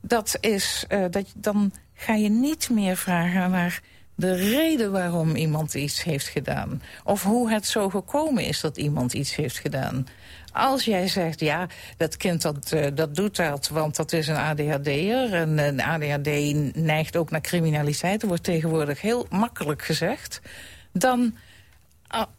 [0.00, 3.80] dat is, uh, dat dan ga je niet meer vragen naar
[4.14, 6.82] de reden waarom iemand iets heeft gedaan.
[7.04, 10.06] Of hoe het zo gekomen is dat iemand iets heeft gedaan.
[10.52, 14.36] Als jij zegt, ja, dat kind dat, uh, dat doet dat, want dat is een
[14.36, 15.34] ADHD'er...
[15.34, 20.40] en een ADHD neigt ook naar criminaliteit, dat wordt tegenwoordig heel makkelijk gezegd...
[20.92, 21.34] dan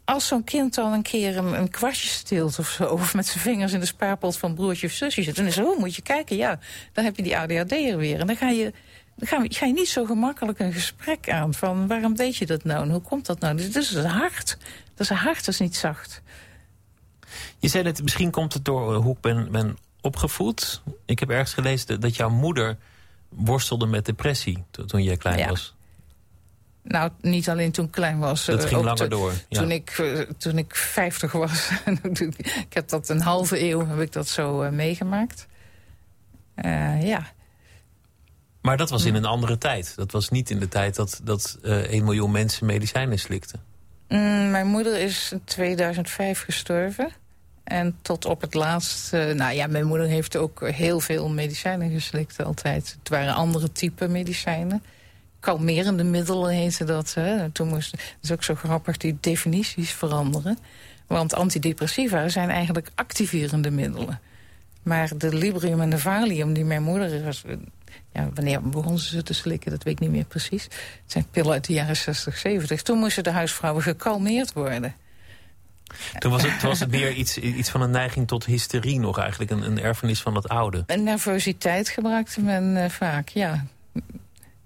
[0.04, 2.84] als zo'n kind dan een keer een, kwastje steelt of zo...
[2.94, 5.36] of met zijn vingers in de spaarpot van broertje of zusje zit...
[5.36, 6.58] dan is het, oh, moet je kijken, ja,
[6.92, 8.20] dan heb je die ADHD'er weer.
[8.20, 8.72] En dan ga je
[9.18, 12.82] ga, ga, je niet zo gemakkelijk een gesprek aan van waarom deed je dat nou
[12.82, 13.56] en hoe komt dat nou?
[13.56, 14.58] Dus dat is hard.
[14.94, 16.22] Dat is hard, dat is niet zacht.
[17.58, 20.82] Je zei dat misschien komt het door hoe ik ben, ben opgevoed.
[21.04, 22.76] Ik heb ergens gelezen dat jouw moeder
[23.28, 25.74] worstelde met depressie toen jij klein was.
[26.82, 28.44] Nou, niet alleen toen ik klein was.
[28.44, 29.32] Dat eh, ging langer door.
[29.48, 29.60] Ja.
[29.60, 31.70] Toen, ik, uh, toen ik 50 was.
[32.66, 35.46] ik heb dat een halve eeuw heb ik dat zo uh, meegemaakt.
[37.00, 37.32] ja.
[38.64, 39.92] Maar dat was in een andere tijd.
[39.96, 43.60] Dat was niet in de tijd dat, dat uh, eh, 1 miljoen mensen medicijnen slikten.
[44.08, 47.10] Mm, mijn moeder is in 2005 gestorven.
[47.64, 49.12] En tot op het laatst...
[49.12, 52.96] nou ja, mijn moeder heeft ook heel veel medicijnen geslikt altijd.
[52.98, 54.82] Het waren andere type medicijnen.
[55.40, 57.14] Kalmerende middelen heette dat.
[57.14, 57.50] Hè.
[57.50, 60.58] Toen moest, dat is ook zo grappig, die definities veranderen.
[61.06, 64.20] Want antidepressiva zijn eigenlijk activerende middelen.
[64.82, 67.10] Maar de Librium en de Valium die mijn moeder
[68.14, 70.64] ja, wanneer begonnen ze te slikken, dat weet ik niet meer precies.
[70.64, 70.72] Het
[71.06, 72.82] zijn pillen uit de jaren 60, 70.
[72.82, 74.94] Toen moesten de huisvrouwen gekalmeerd worden.
[76.18, 79.50] Toen was het, was het meer iets, iets van een neiging tot hysterie nog eigenlijk.
[79.50, 80.84] Een, een erfenis van het oude.
[80.86, 83.66] Een nervositeit gebruikte men uh, vaak, ja.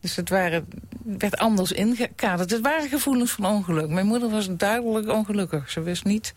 [0.01, 0.69] Dus het waren,
[1.03, 2.51] werd anders ingekaderd.
[2.51, 3.89] Het waren gevoelens van ongeluk.
[3.89, 5.71] Mijn moeder was duidelijk ongelukkig.
[5.71, 6.35] Ze wist niet...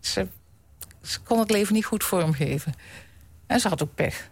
[0.00, 0.26] Ze,
[1.02, 2.74] ze kon het leven niet goed vormgeven.
[3.46, 4.28] En ze had ook pech.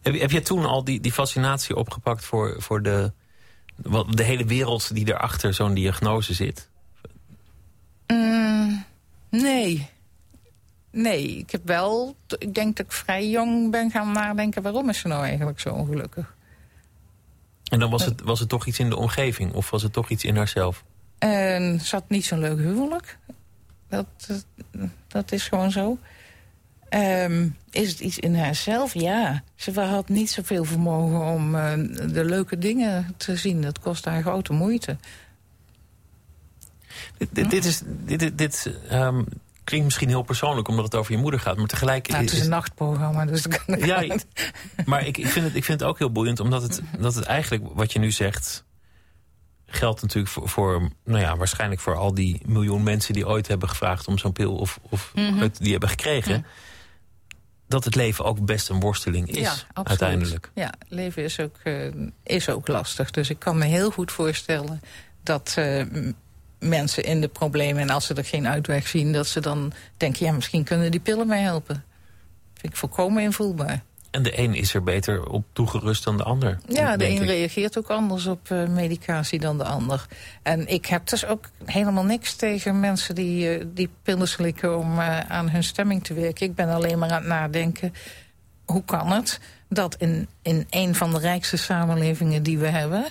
[0.00, 3.12] Heb, heb je toen al die, die fascinatie opgepakt voor, voor de,
[4.08, 6.68] de hele wereld die erachter zo'n diagnose zit?
[8.06, 8.84] Mm,
[9.28, 9.88] nee.
[10.90, 12.16] Nee, ik heb wel...
[12.38, 14.62] Ik denk dat ik vrij jong ben gaan nadenken...
[14.62, 16.34] waarom is ze nou eigenlijk zo ongelukkig?
[17.70, 19.52] En dan was het, was het toch iets in de omgeving?
[19.52, 20.84] Of was het toch iets in haarzelf?
[21.18, 23.18] En ze had niet zo'n leuk huwelijk.
[23.88, 24.06] Dat,
[25.08, 25.98] dat is gewoon zo.
[26.94, 28.94] Um, is het iets in haarzelf?
[28.94, 29.42] Ja.
[29.54, 31.72] Ze had niet zoveel vermogen om uh,
[32.12, 33.62] de leuke dingen te zien.
[33.62, 34.96] Dat kost haar grote moeite.
[37.18, 39.26] Dit, dit, is, dit, dit um,
[39.64, 41.56] klinkt misschien heel persoonlijk omdat het over je moeder gaat.
[41.56, 42.08] Maar tegelijk...
[42.08, 43.46] Nou, het is, een nachtprogramma, dus...
[43.66, 44.16] Ja,
[44.84, 46.40] maar ik, ik, vind het, ik vind het ook heel boeiend.
[46.40, 48.64] Omdat het, dat het eigenlijk, wat je nu zegt...
[49.66, 53.14] geldt natuurlijk voor, voor, nou ja, waarschijnlijk voor al die miljoen mensen...
[53.14, 55.48] die ooit hebben gevraagd om zo'n pil of, of mhm.
[55.58, 56.44] die hebben gekregen
[57.70, 60.50] dat het leven ook best een worsteling is, ja, uiteindelijk.
[60.54, 61.92] Ja, leven is ook, uh,
[62.22, 63.10] is ook lastig.
[63.10, 64.80] Dus ik kan me heel goed voorstellen
[65.22, 65.84] dat uh,
[66.58, 67.82] mensen in de problemen...
[67.82, 70.26] en als ze er geen uitweg zien, dat ze dan denken...
[70.26, 71.84] ja, misschien kunnen die pillen mij helpen.
[72.54, 73.82] Vind ik volkomen invoelbaar.
[74.10, 76.58] En de een is er beter op toegerust dan de ander.
[76.68, 80.06] Ja, de een reageert ook anders op uh, medicatie dan de ander.
[80.42, 84.78] En ik heb dus ook helemaal niks tegen mensen die, uh, die pillen slikken...
[84.78, 86.46] om uh, aan hun stemming te werken.
[86.46, 87.94] Ik ben alleen maar aan het nadenken...
[88.64, 93.04] hoe kan het dat in, in een van de rijkste samenlevingen die we hebben...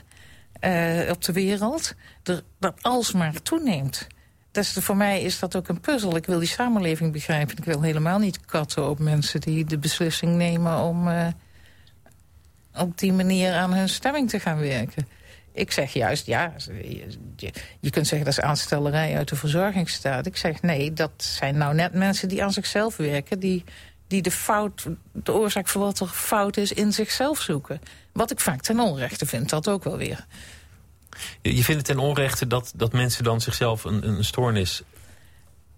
[1.11, 1.93] op de wereld,
[2.23, 4.07] er, dat alsmaar toeneemt...
[4.51, 6.15] Dus voor mij is dat ook een puzzel.
[6.15, 7.57] Ik wil die samenleving begrijpen.
[7.57, 10.77] Ik wil helemaal niet katten op mensen die de beslissing nemen...
[10.77, 11.27] om uh,
[12.75, 15.07] op die manier aan hun stemming te gaan werken.
[15.51, 16.53] Ik zeg juist, ja,
[17.35, 20.25] je, je kunt zeggen dat is aanstellerij uit de verzorgingsstaat.
[20.25, 23.39] Ik zeg nee, dat zijn nou net mensen die aan zichzelf werken...
[23.39, 23.63] die,
[24.07, 27.79] die de, fout, de oorzaak voor wat er fout is in zichzelf zoeken.
[28.13, 30.25] Wat ik vaak ten onrechte vind, dat ook wel weer.
[31.41, 34.83] Je vindt het ten onrechte dat, dat mensen dan zichzelf een, een stoornis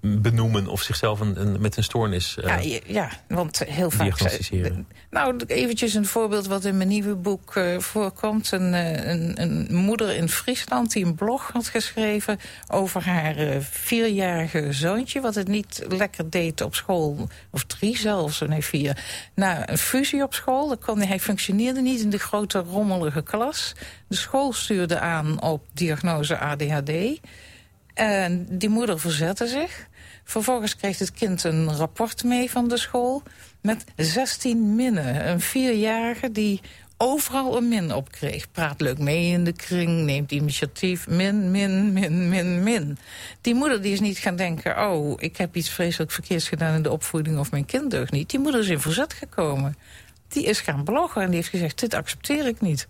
[0.02, 4.20] benoemen of zichzelf een, een, met een stoornis uh, ja, ja, want heel vaak...
[5.10, 8.52] Nou, eventjes een voorbeeld wat in mijn nieuwe boek uh, voorkomt.
[8.52, 12.40] Een, uh, een, een, moeder in Friesland die een blog had geschreven...
[12.68, 17.30] over haar vierjarige zoontje, wat het niet lekker deed op school.
[17.50, 19.04] Of drie zelfs, nee vier.
[19.36, 23.74] Na een fusie op school, dat kon, hij functioneerde niet in de grote rommelige klas.
[24.08, 27.20] De school stuurde aan op diagnose ADHD...
[27.94, 29.90] En die moeder verzette zich.
[30.32, 33.24] Vervolgens kreeg het kind een rapport mee van de school...
[33.62, 35.28] met 16 minnen.
[35.28, 36.62] Een vierjarige die
[36.98, 38.52] overal een min op kreeg.
[38.52, 41.08] Praat leuk mee in de kring, neemt initiatief.
[41.08, 42.98] Min, min, min, min, min.
[43.42, 44.90] Die moeder die is niet gaan denken...
[44.90, 47.40] oh, ik heb iets vreselijk verkeerds gedaan in de opvoeding...
[47.40, 48.30] of mijn kind deugt niet.
[48.30, 49.78] Die moeder is in verzet gekomen.
[50.28, 51.80] Die is gaan bloggen en die heeft gezegd...
[51.80, 52.88] dit accepteer ik niet.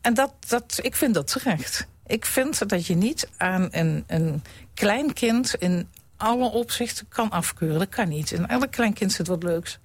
[0.00, 1.88] En dat, dat, ik vind dat terecht.
[2.08, 4.42] Ik vind dat je niet aan een, een
[4.74, 7.78] klein kind in alle opzichten kan afkeuren.
[7.78, 8.30] Dat kan niet.
[8.30, 9.78] In elk klein kind zit wat leuks.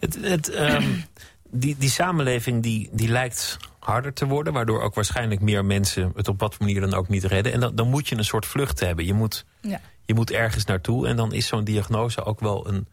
[0.00, 0.90] Het, het, ehm,
[1.50, 4.52] die, die samenleving die, die lijkt harder te worden...
[4.52, 7.52] waardoor ook waarschijnlijk meer mensen het op wat manier dan ook niet redden.
[7.52, 9.06] En dan, dan moet je een soort vlucht hebben.
[9.06, 9.80] Je moet, ja.
[10.04, 12.86] je moet ergens naartoe en dan is zo'n diagnose ook wel een,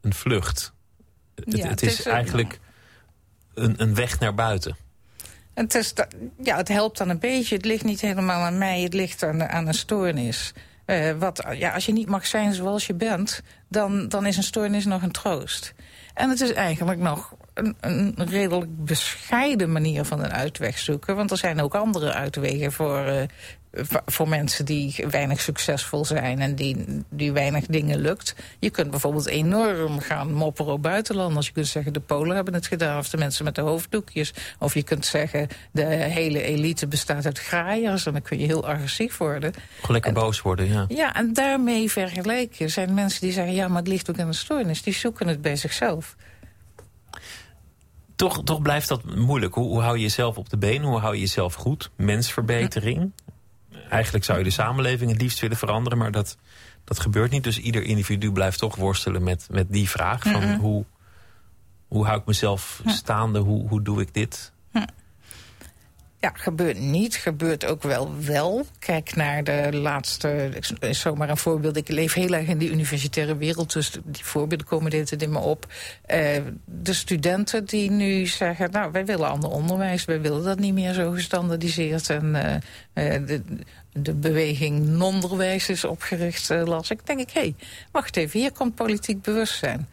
[0.00, 0.72] een vlucht.
[1.34, 2.58] Het, het, is, eigenlijk
[3.54, 4.76] een, een weg naar buiten.
[5.56, 5.92] Het, is,
[6.42, 7.56] ja, het helpt dan een beetje.
[7.56, 10.52] Het ligt niet helemaal aan mij, het ligt aan, aan een stoornis.
[10.86, 14.42] Uh, wat, ja, als je niet mag zijn zoals je bent, dan, dan is een
[14.42, 15.74] stoornis nog een troost.
[16.14, 21.16] En het is eigenlijk nog een, een redelijk bescheiden manier van een uitweg zoeken.
[21.16, 23.22] Want er zijn ook andere uitwegen voor, uh,
[24.06, 28.34] voor mensen die weinig succesvol zijn en die, die weinig dingen lukt.
[28.58, 31.46] Je kunt bijvoorbeeld enorm gaan mopperen op buitenlanders.
[31.46, 34.34] Je kunt zeggen de Polen hebben het gedaan of de mensen met de hoofddoekjes.
[34.58, 38.66] Of je kunt zeggen de hele elite bestaat uit graaiers en dan kun je heel
[38.66, 39.52] agressief worden.
[39.88, 40.84] Lekker boos worden, ja.
[40.88, 44.32] Ja, en daarmee vergelijken zijn mensen die zeggen ja, maar het ligt ook in de
[44.32, 44.82] stoornis.
[44.82, 46.16] Die zoeken het bij zichzelf.
[48.16, 49.54] Toch, toch blijft dat moeilijk.
[49.54, 50.82] Hoe, hoe hou je jezelf op de been?
[50.82, 51.90] Hoe hou je jezelf goed?
[51.96, 53.12] Mensverbetering?
[53.90, 56.36] Eigenlijk zou je de samenleving het liefst willen veranderen, maar dat,
[56.84, 57.44] dat gebeurt niet.
[57.44, 60.84] Dus ieder individu blijft toch worstelen met, met die vraag van hoe,
[61.88, 64.52] hoe hou ik mezelf staande, hoe, hoe doe ik dit?
[66.26, 67.16] Ja, gebeurt niet.
[67.16, 68.66] Gebeurt ook wel wel.
[68.78, 70.50] Kijk naar de laatste...
[70.90, 71.76] Zomaar een voorbeeld.
[71.76, 73.72] Ik leef heel erg in die universitaire wereld.
[73.72, 75.66] Dus die voorbeelden komen dit in me op.
[76.10, 76.28] Uh,
[76.64, 78.70] de studenten die nu zeggen...
[78.70, 80.04] nou, wij willen ander onderwijs.
[80.04, 82.10] Wij willen dat niet meer zo gestandardiseerd.
[82.10, 82.34] En
[82.94, 83.42] uh, uh, de,
[83.92, 87.06] de beweging non-onderwijs is opgericht, las ik.
[87.06, 87.54] denk ik, hé,
[87.90, 88.40] wacht even.
[88.40, 89.88] Hier komt politiek bewustzijn.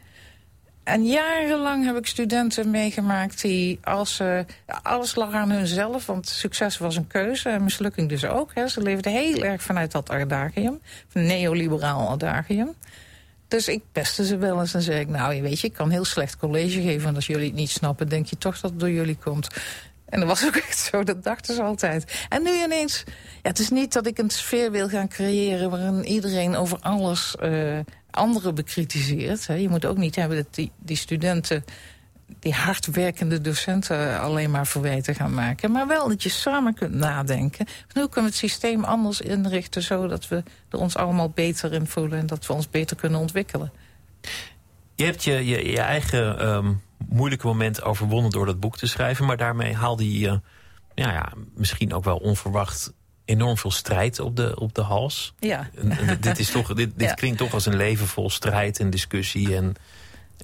[0.84, 4.44] En jarenlang heb ik studenten meegemaakt die als ze...
[4.82, 8.50] alles lag aan hunzelf, want succes was een keuze en mislukking dus ook.
[8.54, 8.68] Hè.
[8.68, 10.80] Ze leefden heel erg vanuit dat adagium,
[11.12, 12.74] een neoliberaal adagium.
[13.48, 15.08] Dus ik pestte ze wel eens en zei ik...
[15.08, 17.08] nou, je weet je, ik kan heel slecht college geven...
[17.08, 19.48] en als jullie het niet snappen, denk je toch dat het door jullie komt.
[20.04, 22.26] En dat was ook echt zo, dat dachten ze altijd.
[22.28, 23.04] En nu ineens,
[23.42, 25.70] ja, het is niet dat ik een sfeer wil gaan creëren...
[25.70, 27.78] waarin iedereen over alles uh,
[28.14, 29.46] anderen bekritiseert.
[29.46, 29.54] Hè.
[29.54, 31.64] Je moet ook niet hebben dat die, die studenten
[32.38, 35.72] die hardwerkende docenten alleen maar verwijten gaan maken.
[35.72, 37.66] Maar wel dat je samen kunt nadenken.
[37.66, 39.82] Hoe kunnen we het systeem anders inrichten...
[39.82, 42.18] zodat we ons allemaal beter in voelen...
[42.18, 43.72] en dat we ons beter kunnen ontwikkelen.
[44.94, 49.26] Je hebt je, je, je eigen um, moeilijke moment overwonnen door dat boek te schrijven...
[49.26, 50.40] maar daarmee haalde je
[50.94, 52.92] ja, ja, misschien ook wel onverwacht
[53.24, 55.34] enorm veel strijd op de, op de hals.
[55.38, 55.70] Ja.
[55.74, 59.56] En, dit is toch, dit, dit klinkt toch als een leven vol strijd en discussie.
[59.56, 59.74] En,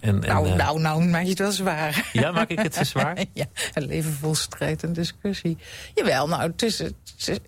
[0.01, 0.59] en, nou, en, uh...
[0.59, 2.09] nou, nou, maak je het wel zwaar.
[2.12, 3.24] Ja, maak ik het te zwaar?
[3.33, 5.57] ja, een leven vol strijd en discussie.
[5.95, 7.39] Jawel, nou, het, is, het, is,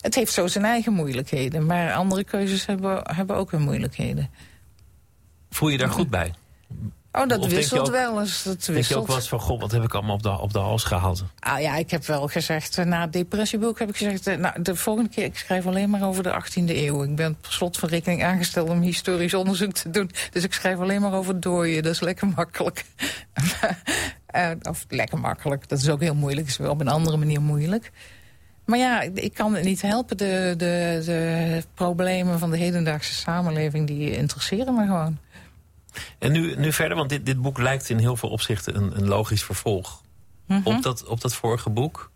[0.00, 1.66] het heeft zo zijn eigen moeilijkheden.
[1.66, 4.30] Maar andere keuzes hebben, hebben ook hun moeilijkheden.
[5.50, 6.34] Voel je daar goed bij?
[7.12, 8.42] Oh, dat wisselt wel eens.
[8.42, 8.74] Dat wisselt.
[8.74, 10.58] Denk je ook wel eens van, god, wat heb ik allemaal op de, op de
[10.58, 11.24] hals gehaald?
[11.38, 14.26] Ah ja, ik heb wel gezegd, eh, na het depressieboek heb ik gezegd...
[14.26, 17.02] Eh, nou, de volgende keer, ik schrijf alleen maar over de 18e eeuw.
[17.02, 20.10] Ik ben per slot van rekening aangesteld om historisch onderzoek te doen.
[20.32, 22.84] Dus ik schrijf alleen maar over dooien, dat is lekker makkelijk.
[24.34, 26.46] uh, of lekker makkelijk, dat is ook heel moeilijk.
[26.46, 27.90] is wel op een andere manier moeilijk.
[28.64, 30.16] Maar ja, ik kan het niet helpen.
[30.16, 35.18] De, de, de problemen van de hedendaagse samenleving, die interesseren me gewoon.
[36.18, 39.08] En nu, nu verder, want dit, dit boek lijkt in heel veel opzichten een, een
[39.08, 40.02] logisch vervolg
[40.64, 42.10] op, dat, op dat vorige boek.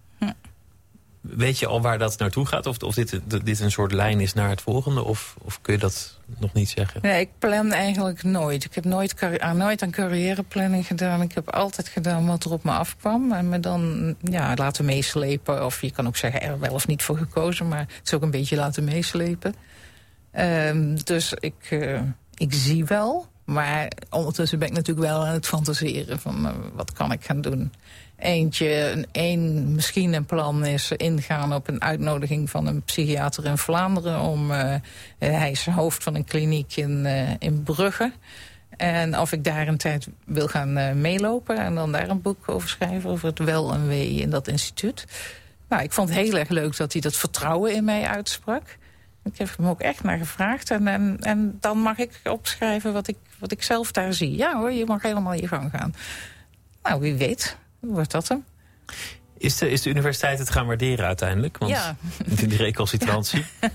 [1.20, 2.66] Weet je al waar dat naartoe gaat?
[2.66, 5.02] Of, of dit, dit een soort lijn is naar het volgende?
[5.02, 7.00] Of, of kun je dat nog niet zeggen?
[7.02, 8.64] Nee, ik plan eigenlijk nooit.
[8.64, 11.22] Ik heb nooit, aan, nooit aan carrièreplanning gedaan.
[11.22, 13.32] Ik heb altijd gedaan wat er op me afkwam.
[13.32, 15.64] En me dan ja, laten meeslepen.
[15.64, 17.68] Of je kan ook zeggen er wel of niet voor gekozen.
[17.68, 19.54] Maar het is ook een beetje laten meeslepen.
[20.38, 22.00] Um, dus ik, uh,
[22.34, 23.26] ik zie wel.
[23.44, 26.20] Maar ondertussen ben ik natuurlijk wel aan het fantaseren.
[26.20, 27.72] Van uh, wat kan ik gaan doen?
[28.16, 34.20] Eentje, een, misschien een plan is ingaan op een uitnodiging van een psychiater in Vlaanderen.
[34.20, 34.74] Om, uh,
[35.18, 37.06] hij is hoofd van een kliniek in,
[37.38, 38.12] in Brugge.
[38.76, 42.68] En of ik daar een tijd wil gaan meelopen en dan daar een boek over
[42.68, 43.10] schrijven.
[43.10, 45.06] Over het wel en wee in dat instituut.
[45.68, 48.78] Nou, ik vond het heel erg leuk dat hij dat vertrouwen in mij uitsprak.
[49.24, 50.70] Ik heb hem ook echt naar gevraagd.
[50.70, 54.36] En, en, en dan mag ik opschrijven wat ik, wat ik zelf daar zie.
[54.36, 55.94] Ja hoor, je mag helemaal je gang gaan.
[56.82, 58.44] Nou, wie weet wordt dat hem.
[59.38, 61.58] Is de, is de universiteit het gaan waarderen uiteindelijk?
[61.58, 61.96] Want ja.
[62.36, 63.44] Die recalcitrantie.
[63.60, 63.68] Ja,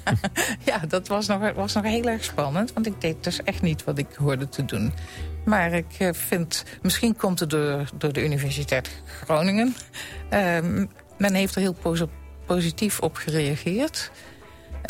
[0.72, 2.74] ja dat was nog, was nog heel erg spannend.
[2.74, 4.93] Want ik deed dus echt niet wat ik hoorde te doen.
[5.45, 9.76] Maar ik eh, vind, misschien komt het door, door de Universiteit Groningen.
[10.34, 11.78] Um, men heeft er heel
[12.45, 14.12] positief op gereageerd.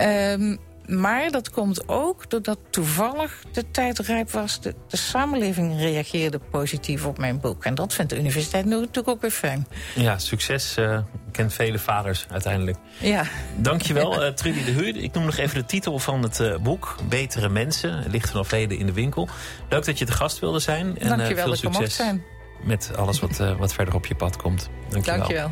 [0.01, 4.61] Um, maar dat komt ook doordat toevallig de tijd rijp was.
[4.61, 7.65] De, de, samenleving reageerde positief op mijn boek.
[7.65, 9.67] En dat vindt de universiteit nu natuurlijk ook weer fijn.
[9.95, 10.99] Ja, succes uh,
[11.31, 12.77] kent vele vaders uiteindelijk.
[12.99, 13.23] Ja.
[13.57, 14.95] Dankjewel, uh, Trudy de Huur.
[14.95, 16.95] Ik noem nog even de titel van het uh, boek.
[17.09, 17.97] Betere Mensen.
[17.97, 19.29] Het ligt vanaf heden in de winkel.
[19.69, 20.97] Leuk dat je te gast wilde zijn.
[20.97, 22.23] En Dankjewel veel dat succes zijn.
[22.63, 24.69] met alles wat, wat verder op je pad komt.
[24.89, 25.17] Dankjewel.
[25.17, 25.51] Dankjewel.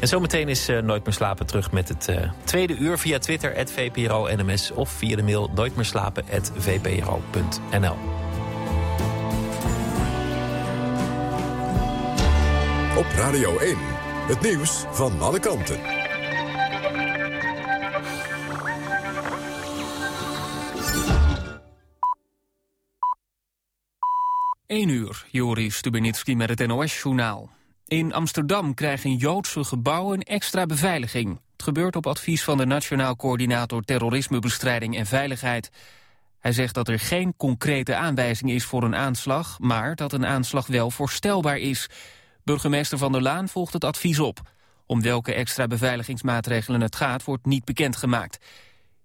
[0.00, 3.68] En zometeen is uh, Nooit meer slapen terug met het uh, tweede uur via Twitter,
[3.68, 4.70] VPRO NMS...
[4.70, 7.96] of via de mail nooitmeerslapen.vpro.nl.
[12.96, 13.76] Op Radio 1,
[14.26, 15.80] het nieuws van alle kanten.
[24.66, 27.57] Eén uur, Joris Stubenitski met het NOS-journaal.
[27.88, 31.40] In Amsterdam krijgen Joodse gebouwen extra beveiliging.
[31.52, 35.70] Het gebeurt op advies van de Nationaal Coördinator Terrorismebestrijding en Veiligheid.
[36.38, 39.58] Hij zegt dat er geen concrete aanwijzing is voor een aanslag...
[39.58, 41.86] maar dat een aanslag wel voorstelbaar is.
[42.44, 44.40] Burgemeester Van der Laan volgt het advies op.
[44.86, 48.38] Om welke extra beveiligingsmaatregelen het gaat, wordt niet bekendgemaakt.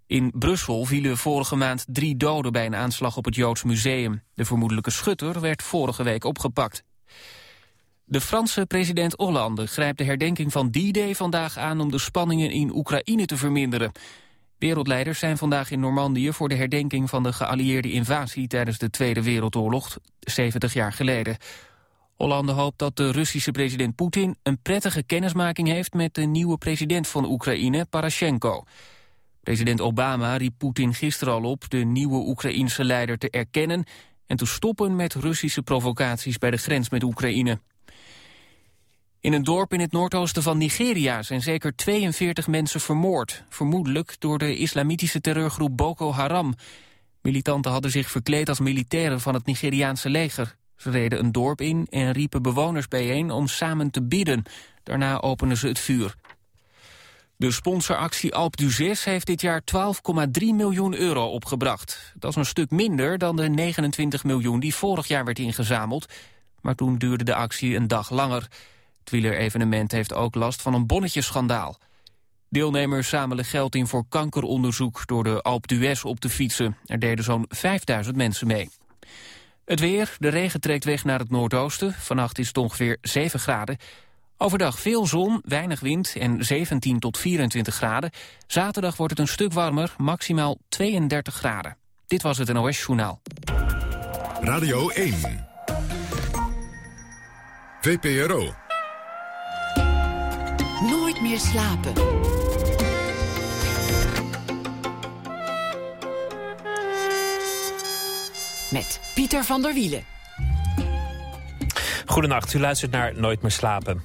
[0.08, 4.24] In Brussel vielen vorige maand drie doden bij een aanslag op het Joods Museum.
[4.34, 6.84] De vermoedelijke schutter werd vorige week opgepakt.
[8.06, 12.76] De Franse president Hollande grijpt de herdenking van D-Day vandaag aan om de spanningen in
[12.76, 13.92] Oekraïne te verminderen.
[14.58, 19.24] Wereldleiders zijn vandaag in Normandië voor de herdenking van de geallieerde invasie tijdens de Tweede
[19.24, 21.38] Wereldoorlog, 70 jaar geleden.
[22.16, 27.08] Hollande hoopt dat de Russische president Poetin een prettige kennismaking heeft met de nieuwe president
[27.08, 28.64] van Oekraïne, Parashenko.
[29.44, 33.84] President Obama riep Poetin gisteren al op de nieuwe Oekraïense leider te erkennen
[34.28, 37.60] en te stoppen met Russische provocaties bij de grens met Oekraïne.
[39.24, 43.44] In een dorp in het noordoosten van Nigeria zijn zeker 42 mensen vermoord.
[43.50, 46.54] Vermoedelijk door de islamitische terreurgroep Boko Haram.
[47.22, 50.56] Militanten hadden zich verkleed als militairen van het Nigeriaanse leger.
[50.76, 54.44] Ze reden een dorp in en riepen bewoners bijeen om samen te bidden.
[54.84, 56.16] Daarna openden ze het vuur.
[57.36, 58.56] De sponsoractie Alp
[59.04, 62.14] heeft dit jaar 12,3 miljoen euro opgebracht.
[62.16, 66.14] Dat is een stuk minder dan de 29 miljoen die vorig jaar werd ingezameld.
[66.62, 68.48] Maar toen duurde de actie een dag langer.
[69.04, 71.78] Het wielerevenement heeft ook last van een bonnetjeschandaal.
[72.50, 76.78] Deelnemers zamelen geld in voor kankeronderzoek door de Alp d'Huez op te fietsen.
[76.86, 78.70] Er deden zo'n 5000 mensen mee.
[79.66, 81.94] Het weer, de regen trekt weg naar het noordoosten.
[81.94, 83.78] Vannacht is het ongeveer 7 graden.
[84.38, 88.10] Overdag veel zon, weinig wind en 17 tot 24 graden.
[88.48, 91.78] Zaterdag wordt het een stuk warmer, maximaal 32 graden.
[92.08, 93.22] Dit was het NOS Journaal.
[94.42, 95.48] Radio 1.
[97.82, 98.54] VPRO.
[101.24, 101.94] Meer slapen.
[108.72, 110.04] Met Pieter van der Wielen.
[112.06, 114.02] Goedenacht, u luistert naar Nooit meer slapen.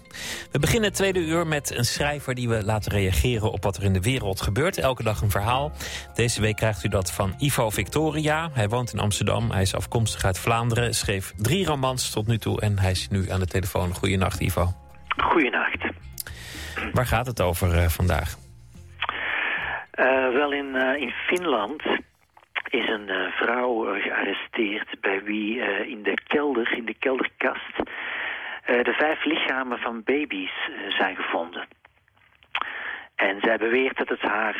[0.52, 3.82] We beginnen het tweede uur met een schrijver die we laten reageren op wat er
[3.82, 4.78] in de wereld gebeurt.
[4.78, 5.72] Elke dag een verhaal.
[6.14, 8.50] Deze week krijgt u dat van Ivo Victoria.
[8.52, 12.60] Hij woont in Amsterdam, hij is afkomstig uit Vlaanderen, schreef drie romans tot nu toe
[12.60, 13.94] en hij is nu aan de telefoon.
[13.94, 14.72] Goedenacht Ivo.
[15.16, 15.77] Goedenacht.
[16.92, 18.36] Waar gaat het over uh, vandaag?
[19.94, 21.82] Uh, wel, in, uh, in Finland
[22.68, 27.76] is een vrouw gearresteerd bij wie in de kelder, in de kelderkast,
[28.66, 30.52] de vijf lichamen van baby's
[30.88, 31.66] zijn gevonden.
[33.14, 34.56] En zij beweert dat het haar,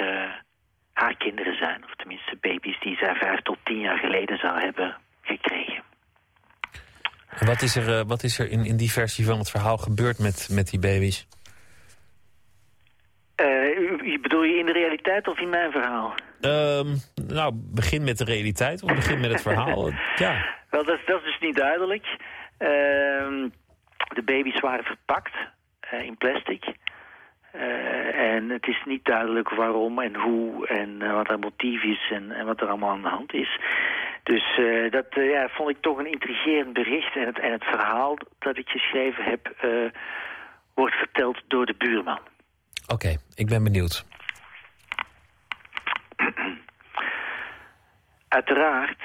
[0.92, 1.84] haar kinderen zijn.
[1.84, 5.82] Of tenminste baby's die zij vijf tot tien jaar geleden zou hebben gekregen.
[7.46, 10.48] wat is er, wat is er in, in die versie van het verhaal gebeurd met,
[10.50, 11.26] met die baby's?
[13.40, 16.14] Uh, bedoel je in de realiteit of in mijn verhaal?
[16.40, 16.94] Um,
[17.26, 19.90] nou, begin met de realiteit of begin met het verhaal.
[20.24, 20.44] ja.
[20.70, 22.06] Wel, dat, dat, is dus niet duidelijk.
[22.58, 22.68] Uh,
[24.08, 25.34] de baby's waren verpakt
[25.92, 26.64] uh, in plastic.
[27.54, 32.30] Uh, en het is niet duidelijk waarom en hoe en wat er motief is en,
[32.30, 33.60] en, wat er allemaal aan de hand is.
[34.22, 34.60] Dus
[34.90, 37.16] dat ja, vond ik toch een intrigerend bericht.
[37.16, 39.54] En het, en het verhaal dat ik geschreven heb
[40.74, 42.20] wordt verteld door de buurman.
[42.88, 44.04] Oké, ik ben benieuwd.
[48.28, 49.02] Uiteraard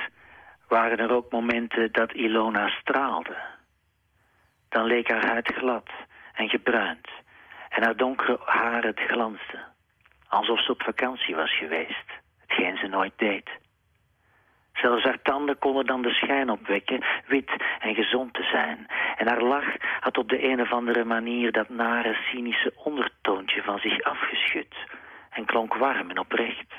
[0.67, 3.37] waren er ook momenten dat Ilona straalde.
[4.69, 5.89] Dan leek haar huid glad
[6.33, 7.07] en gebruind
[7.69, 9.63] en haar donkere haar het glansde.
[10.27, 13.49] Alsof ze op vakantie was geweest, hetgeen ze nooit deed.
[14.83, 18.87] Zelfs haar tanden konden dan de schijn opwekken wit en gezond te zijn.
[19.17, 23.79] En haar lach had op de een of andere manier dat nare, cynische ondertoontje van
[23.79, 24.75] zich afgeschud
[25.29, 26.73] en klonk warm en oprecht.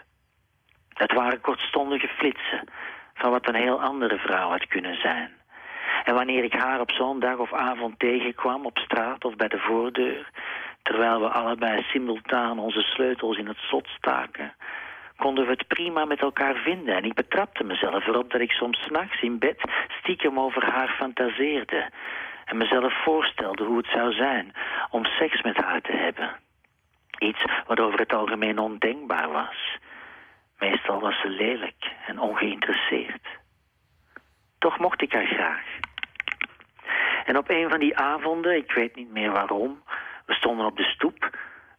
[0.88, 2.68] Het waren kortstondige flitsen
[3.14, 5.30] van wat een heel andere vrouw had kunnen zijn.
[6.04, 9.58] En wanneer ik haar op zo'n dag of avond tegenkwam op straat of bij de
[9.58, 10.30] voordeur,
[10.82, 14.54] terwijl we allebei simultaan onze sleutels in het slot staken,
[15.16, 16.96] konden we het prima met elkaar vinden.
[16.96, 21.90] En ik betrapte mezelf erop dat ik soms s'nachts in bed stiekem over haar fantaseerde.
[22.44, 24.52] En mezelf voorstelde hoe het zou zijn
[24.90, 26.30] om seks met haar te hebben.
[27.18, 29.78] Iets wat over het algemeen ondenkbaar was.
[30.58, 33.26] Meestal was ze lelijk en ongeïnteresseerd.
[34.58, 35.64] Toch mocht ik haar graag.
[37.24, 39.82] En op een van die avonden, ik weet niet meer waarom,
[40.26, 41.30] we stonden op de stoep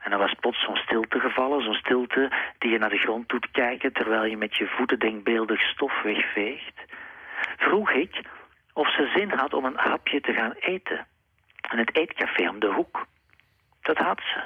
[0.06, 3.52] en er was plots zo'n stilte gevallen, zo'n stilte die je naar de grond doet
[3.52, 6.82] kijken terwijl je met je voeten denkbeeldig stof wegveegt.
[7.58, 8.22] Vroeg ik
[8.74, 11.08] of ze zin had om een hapje te gaan eten.
[11.72, 13.06] In het eetcafé om de hoek.
[13.82, 14.44] Dat had ze.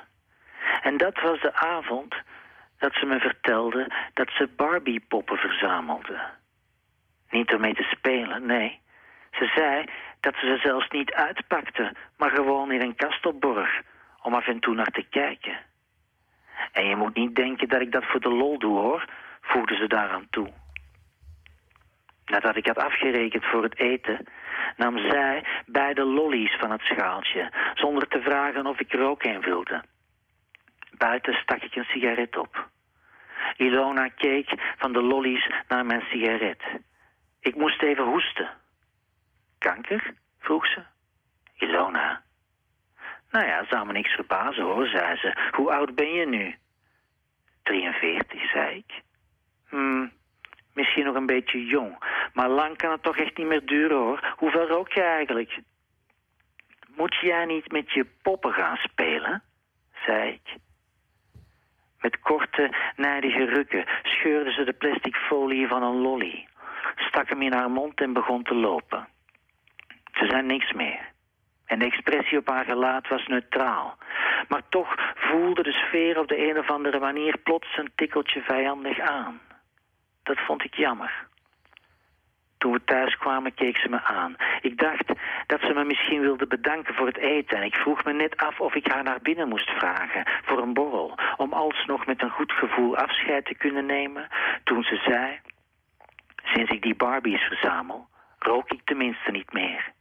[0.81, 2.15] En dat was de avond
[2.77, 6.19] dat ze me vertelde dat ze Barbie-poppen verzamelde.
[7.29, 8.79] Niet om mee te spelen, nee.
[9.31, 9.85] Ze zei
[10.19, 13.81] dat ze ze zelfs niet uitpakte, maar gewoon in een kast opborg
[14.29, 15.57] om af en toe naar te kijken.
[16.71, 19.05] En je moet niet denken dat ik dat voor de lol doe, hoor,
[19.41, 20.49] voegde ze daaraan toe.
[22.25, 24.25] Nadat ik had afgerekend voor het eten,
[24.77, 29.41] nam zij beide lollies van het schaaltje, zonder te vragen of ik er ook een
[29.41, 29.83] wilde.
[30.97, 32.69] Buiten stak ik een sigaret op.
[33.57, 36.63] Ilona keek van de lollies naar mijn sigaret.
[37.39, 38.49] Ik moest even hoesten.
[39.57, 40.13] Kanker?
[40.39, 40.81] vroeg ze.
[41.53, 42.23] Ilona,
[43.29, 45.49] nou ja, zou me niks verbazen hoor, zei ze.
[45.51, 46.55] Hoe oud ben je nu?
[47.63, 49.01] 43, zei ik.
[49.69, 50.11] Hmm,
[50.73, 52.03] misschien nog een beetje jong.
[52.33, 54.33] Maar lang kan het toch echt niet meer duren hoor.
[54.37, 55.59] Hoeveel rook je eigenlijk?
[56.95, 59.43] Moet jij niet met je poppen gaan spelen?
[60.05, 60.55] zei ik.
[62.01, 66.47] Met korte, nijdige rukken scheurde ze de plastic folie van een lolly.
[66.95, 69.07] Stak hem in haar mond en begon te lopen.
[70.13, 71.08] Ze zei niks meer.
[71.69, 73.97] En de expressie op haar gelaat was neutraal.
[74.47, 78.99] Maar toch voelde de sfeer op de een of andere manier plots een tikkeltje vijandig
[78.99, 79.39] aan.
[80.23, 81.27] Dat vond ik jammer.
[82.57, 84.35] Toen we thuis kwamen keek ze me aan.
[84.61, 85.07] Ik dacht
[85.47, 87.57] dat ze me misschien wilde bedanken voor het eten.
[87.57, 90.73] En ik vroeg me net af of ik haar naar binnen moest vragen voor een
[90.73, 91.17] borrel.
[91.37, 94.27] Om alsnog met een goed gevoel afscheid te kunnen nemen.
[94.63, 95.39] Toen ze zei,
[96.43, 98.07] sinds ik die Barbies verzamel,
[98.39, 99.97] rook ik tenminste niet meer.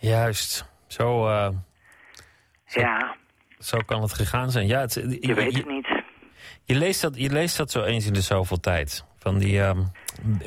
[0.00, 0.64] Juist.
[0.86, 1.48] Zo, uh,
[2.66, 3.16] zo, ja.
[3.58, 4.66] Zo kan het gegaan zijn.
[4.66, 5.88] Ja, het, je, weet het niet.
[6.64, 9.04] Je leest, dat, je leest dat zo eens in de zoveel tijd.
[9.18, 9.70] Van die uh,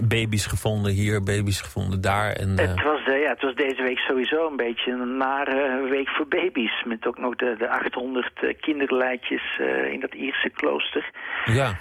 [0.04, 2.32] baby's gevonden hier, baby's gevonden daar.
[2.32, 2.58] En, uh...
[2.58, 6.84] het, was, ja, het was deze week sowieso een beetje een nare week voor baby's.
[6.84, 9.60] Met ook nog de, de 800 kinderlijkjes
[9.92, 11.12] in dat Ierse klooster.
[11.46, 11.78] Ja.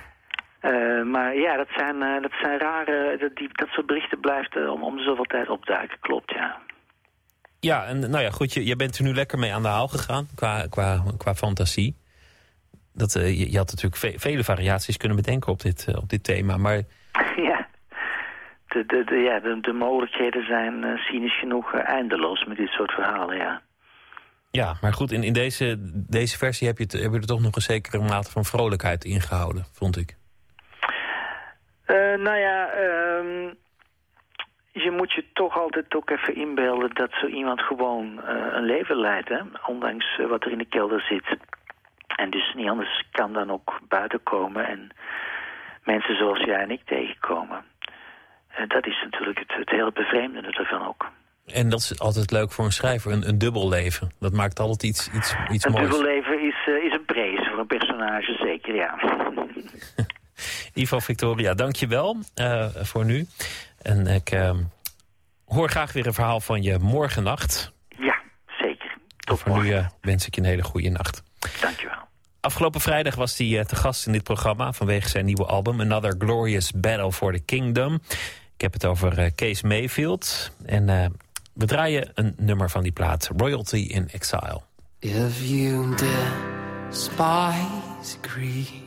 [1.05, 3.17] maar ja, dat zijn, dat zijn rare...
[3.19, 6.61] Dat, die, dat soort berichten blijft om, om de zoveel tijd opduiken, klopt, ja.
[7.71, 9.89] Ja, en nou ja, goed, je, je bent er nu lekker mee aan de haal
[9.89, 11.97] gegaan qua, qua, qua fantasie.
[12.95, 16.25] Dat, uh, je, je, had natuurlijk vele variaties kunnen bedenken op dit, uh, op dit
[16.25, 16.77] thema, maar...
[17.49, 17.69] Ja,
[18.69, 22.93] de, de, de ja, de, de, mogelijkheden zijn uh, cynisch genoeg eindeloos met dit soort
[22.93, 23.63] verhalen, ja.
[24.51, 25.77] Ja, maar goed, in, in deze,
[26.09, 29.05] deze versie heb je, het, heb je er toch nog een zekere mate van vrolijkheid
[29.05, 30.17] ingehouden, vond ik.
[32.17, 32.71] nou ja,
[33.19, 33.61] um,
[34.73, 38.97] je moet je toch altijd ook even inbeelden dat zo iemand gewoon uh, een leven
[38.97, 39.41] leidt, hè?
[39.67, 41.37] ondanks uh, wat er in de kelder zit.
[42.17, 44.91] En dus niet anders kan dan ook buiten komen en
[45.85, 47.65] mensen zoals jij en ik tegenkomen.
[48.49, 51.11] En dat is natuurlijk het, het hele bevreemdende ervan ook.
[51.47, 54.13] En dat is altijd leuk voor een schrijver, een, een dubbel leven.
[54.21, 55.85] Dat maakt altijd iets, iets, iets een moois.
[55.85, 58.95] Een dubbel leven is, is een prees voor een personage, zeker, ja.
[60.75, 63.27] Ivo Victoria, dank je wel uh, voor nu.
[63.83, 64.51] En ik uh,
[65.45, 67.73] hoor graag weer een verhaal van je morgennacht.
[67.89, 68.21] Ja,
[68.59, 68.97] zeker.
[69.17, 69.69] Tot voor morgen.
[69.69, 71.23] nu uh, wens ik je een hele goede nacht.
[71.61, 72.09] Dank je wel.
[72.41, 74.73] Afgelopen vrijdag was hij uh, te gast in dit programma...
[74.73, 77.95] vanwege zijn nieuwe album Another Glorious Battle for the Kingdom.
[78.55, 80.53] Ik heb het over Kees Mayfield.
[80.65, 81.07] En uh,
[81.53, 84.61] we draaien een nummer van die plaat, Royalty in Exile.
[84.99, 88.82] If you despise greed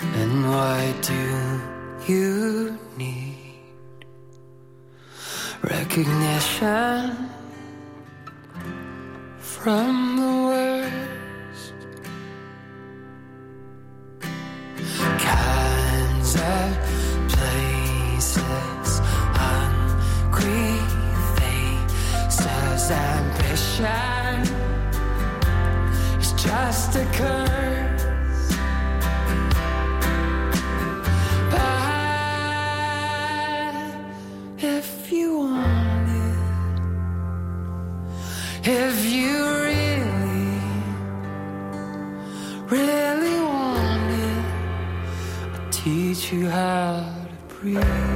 [0.00, 1.60] And why do
[2.06, 3.36] you need?
[5.62, 7.30] Recognition
[9.38, 11.72] from the worst
[15.18, 16.78] kinds of
[17.32, 19.00] places,
[19.40, 20.78] hungry
[21.36, 24.40] faces, ambition
[26.20, 27.85] is just a curse.
[45.86, 47.14] Teach you how
[47.48, 48.15] to breathe.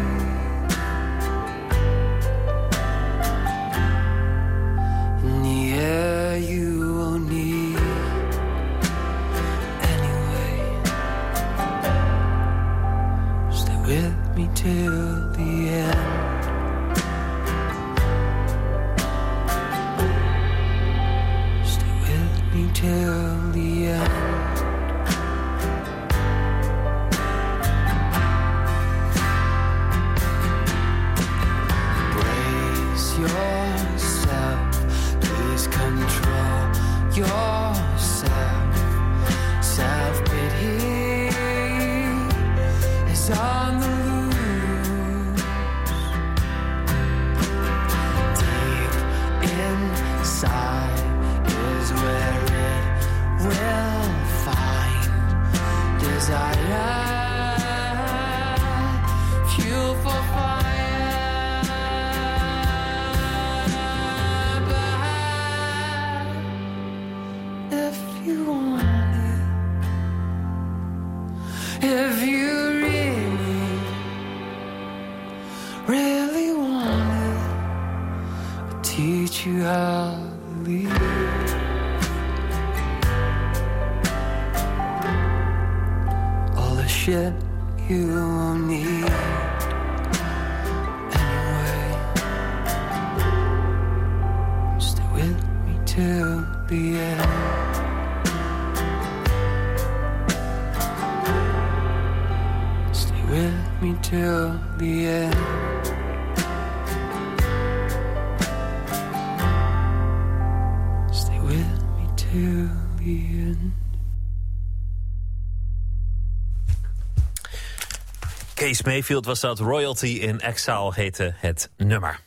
[118.90, 119.58] Mayfield was dat.
[119.58, 122.20] Royalty in Exile heette het nummer.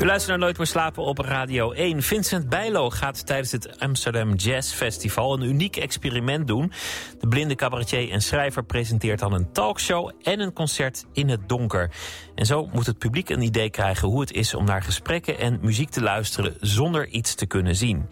[0.00, 2.02] U luistert naar Nooit meer slapen op Radio 1.
[2.02, 6.72] Vincent Bijlo gaat tijdens het Amsterdam Jazz Festival een uniek experiment doen.
[7.20, 11.90] De blinde cabaretier en schrijver presenteert dan een talkshow en een concert in het donker.
[12.34, 15.58] En zo moet het publiek een idee krijgen hoe het is om naar gesprekken en
[15.62, 18.08] muziek te luisteren zonder iets te kunnen zien.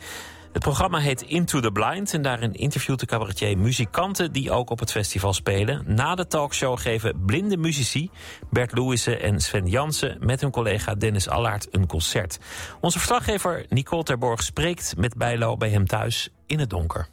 [0.55, 4.79] Het programma heet Into the Blind en daarin interviewt de cabaretier muzikanten die ook op
[4.79, 5.85] het festival spelen.
[5.87, 8.11] Na de talkshow geven blinde muzici
[8.51, 12.39] Bert Louissen en Sven Jansen met hun collega Dennis Allaert een concert.
[12.81, 17.09] Onze verslaggever Nicole Terborg spreekt met Bijlo bij hem thuis in het donker.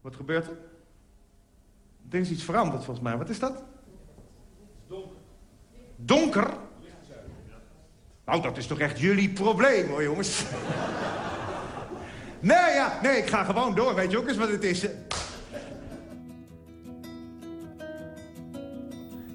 [0.00, 0.56] Wat gebeurt er?
[2.10, 3.16] Er is iets veranderd volgens mij.
[3.16, 3.62] Wat is dat?
[4.88, 5.16] Donker.
[5.96, 6.50] Donker?
[8.24, 10.44] Nou, dat is toch echt jullie probleem hoor, jongens.
[12.40, 13.94] Nee, ja, nee, ik ga gewoon door.
[13.94, 14.84] Weet je ook eens wat het is?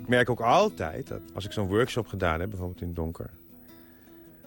[0.02, 3.30] Ik merk ook altijd, dat als ik zo'n workshop gedaan heb, bijvoorbeeld in donker...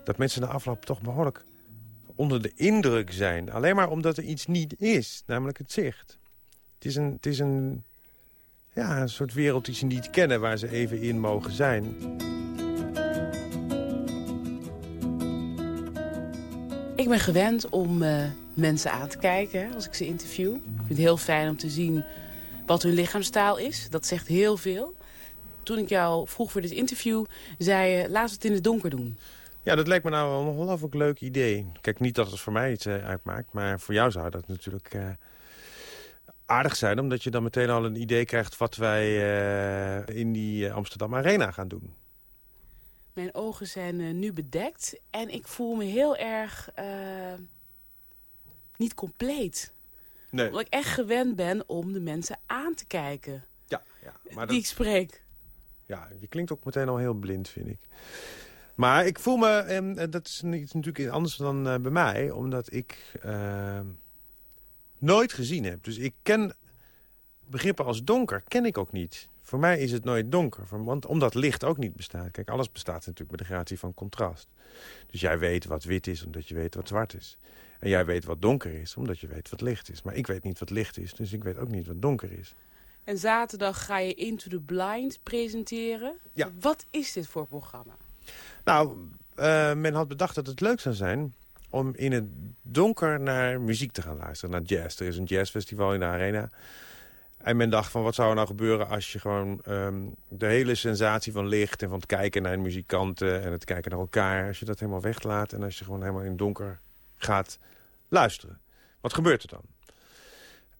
[0.05, 1.45] dat mensen na afloop toch behoorlijk
[2.15, 3.53] onder de indruk zijn.
[3.53, 6.19] Alleen maar omdat er iets niet is, namelijk het zicht.
[6.75, 7.85] Het is een, het is een,
[8.73, 10.41] ja, een soort wereld die ze niet kennen...
[10.41, 11.97] waar ze even in mogen zijn.
[16.99, 20.55] Ik ben gewend om uh, mensen aan te kijken als ik ze interview.
[20.55, 22.05] Ik vind het heel fijn om te zien
[22.67, 23.91] wat hun lichaamstaal is.
[23.91, 24.95] Dat zegt heel veel.
[25.63, 27.25] Toen ik jou vroeg voor dit interview,
[27.59, 28.09] zei je...
[28.09, 29.19] we het in het donker doen.
[29.63, 31.67] Ja, dat lijkt me nou wel een ongelooflijk leuk idee.
[31.81, 33.53] Kijk, niet dat het voor mij iets uh, uitmaakt...
[33.53, 35.09] maar voor jou zou dat natuurlijk uh,
[36.47, 36.99] aardig zijn...
[36.99, 38.57] omdat je dan meteen al een idee krijgt...
[38.57, 39.15] wat wij
[40.05, 41.95] in die Amsterdam Arena gaan doen.
[43.19, 46.71] Mijn ogen zijn nu bedekt en ik voel me heel erg
[48.77, 49.73] niet compleet.
[50.31, 50.47] Nee.
[50.47, 53.45] Omdat ik echt gewend ben om de mensen aan te kijken.
[53.67, 55.23] Ja, ja maar die ik spreek.
[55.87, 57.79] Ja, je klinkt ook meteen al heel blind, vind ik.
[58.75, 62.31] Maar ik voel me, en dat is natuurlijk anders dan bij mij...
[62.31, 63.81] omdat ik uh,
[64.99, 65.85] nooit gezien heb.
[65.85, 66.55] Dus ik ken
[67.47, 69.29] begrippen als donker, ken ik ook niet.
[69.49, 72.31] Voor mij is het nooit donker, want omdat licht ook niet bestaat.
[72.31, 74.49] Kijk, alles bestaat natuurlijk met de gratie van contrast.
[75.07, 77.37] Dus jij weet wat wit is, omdat je weet wat zwart is.
[77.79, 80.03] En jij weet wat donker is, omdat je weet wat licht is.
[80.03, 82.55] Maar ik weet niet wat licht is, dus ik weet ook niet wat donker is.
[83.05, 86.15] En zaterdag ga je Into the Blind presenteren.
[86.33, 86.51] Ja.
[86.61, 87.97] Wat is dit voor programma?
[88.65, 88.97] Nou,
[89.37, 91.35] uh, men had bedacht dat het leuk zou zijn
[91.71, 92.25] om in het
[92.63, 94.51] donker naar muziek te gaan luisteren.
[94.51, 95.01] Naar jazz.
[95.01, 96.49] Er is een jazzfestival in de arena.
[97.39, 100.75] En men dacht van wat zou er nou gebeuren als je gewoon um, de hele
[100.75, 101.83] sensatie van licht...
[101.83, 104.47] en van het kijken naar muzikanten en het kijken naar elkaar...
[104.47, 106.81] als je dat helemaal weglaat en als je gewoon helemaal in het donker
[107.17, 107.59] gaat
[108.09, 108.61] luisteren.
[109.01, 109.63] Wat gebeurt er dan?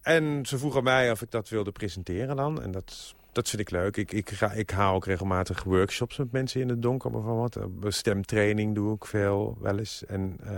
[0.03, 2.63] En ze vroegen mij of ik dat wilde presenteren dan.
[2.63, 3.97] En dat, dat vind ik leuk.
[3.97, 7.57] Ik, ik, ga, ik haal ook regelmatig workshops met mensen in het donker bijvoorbeeld.
[7.57, 10.05] Eh, stemtraining doe ik veel, wel eens.
[10.05, 10.51] En uh,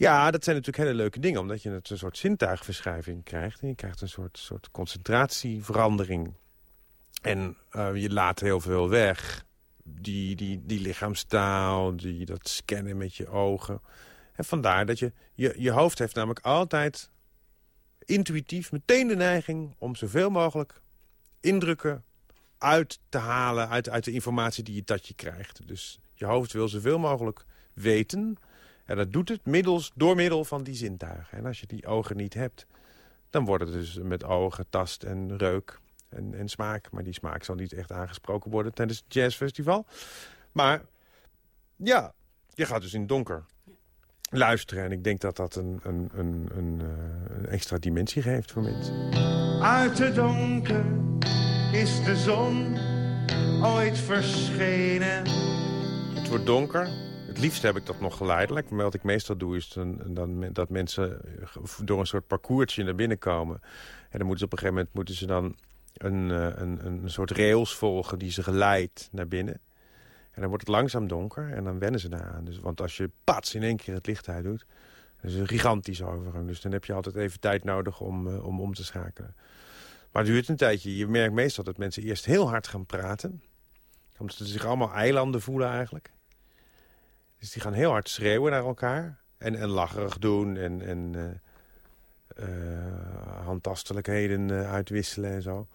[0.00, 1.40] ja, dat zijn natuurlijk hele leuke dingen.
[1.40, 3.60] Omdat je een soort zintuigverschuiving krijgt.
[3.60, 6.32] En je krijgt een soort, soort concentratieverandering.
[7.22, 9.44] En uh, je laat heel veel weg.
[9.84, 13.80] Die, die, die lichaamstaal, die, dat scannen met je ogen.
[14.32, 15.54] En vandaar dat je, je...
[15.56, 17.10] Je hoofd heeft namelijk altijd
[18.04, 19.74] intuïtief meteen de neiging...
[19.78, 20.80] om zoveel mogelijk
[21.40, 22.04] indrukken
[22.58, 25.68] uit te halen uit, uit de informatie die je, dat je krijgt.
[25.68, 28.38] Dus je hoofd wil zoveel mogelijk weten.
[28.90, 31.38] En dat doet het middels, door middel van die zintuigen.
[31.38, 32.66] En als je die ogen niet hebt,
[33.30, 36.90] dan wordt het dus met ogen, tast en reuk en, en smaak.
[36.90, 39.86] Maar die smaak zal niet echt aangesproken worden tijdens het jazzfestival.
[40.52, 40.82] Maar
[41.76, 42.12] ja,
[42.54, 43.44] je gaat dus in het donker
[44.30, 44.84] luisteren.
[44.84, 46.80] En ik denk dat dat een, een, een, een,
[47.28, 49.12] een extra dimensie geeft voor mensen.
[49.62, 50.84] Uit het donker
[51.72, 52.78] is de zon
[53.62, 55.28] ooit verschenen.
[56.14, 57.09] Het wordt donker.
[57.30, 58.70] Het liefst heb ik dat nog geleidelijk.
[58.70, 61.20] Maar wat ik meestal doe is dan, dan, dat mensen
[61.84, 63.60] door een soort parcoursje naar binnen komen.
[64.10, 65.56] En dan moeten ze op een gegeven moment moeten ze dan
[65.96, 69.60] een, eh, een, een soort rails volgen die ze geleidt naar binnen.
[70.30, 72.44] En dan wordt het langzaam donker en dan wennen ze daaraan.
[72.44, 74.66] Dus, want als je pats in één keer het licht uit doet...
[75.20, 76.46] dat is een gigantische overgang.
[76.46, 79.34] Dus dan heb je altijd even tijd nodig om, uh, om om te schakelen.
[80.12, 80.96] Maar het duurt een tijdje.
[80.96, 83.42] Je merkt meestal dat mensen eerst heel hard gaan praten.
[84.18, 86.10] Omdat ze zich allemaal eilanden voelen eigenlijk.
[87.40, 89.18] Dus die gaan heel hard schreeuwen naar elkaar.
[89.38, 95.66] En, en lacherig doen en, en uh, uh, handtastelijkheden uitwisselen en zo.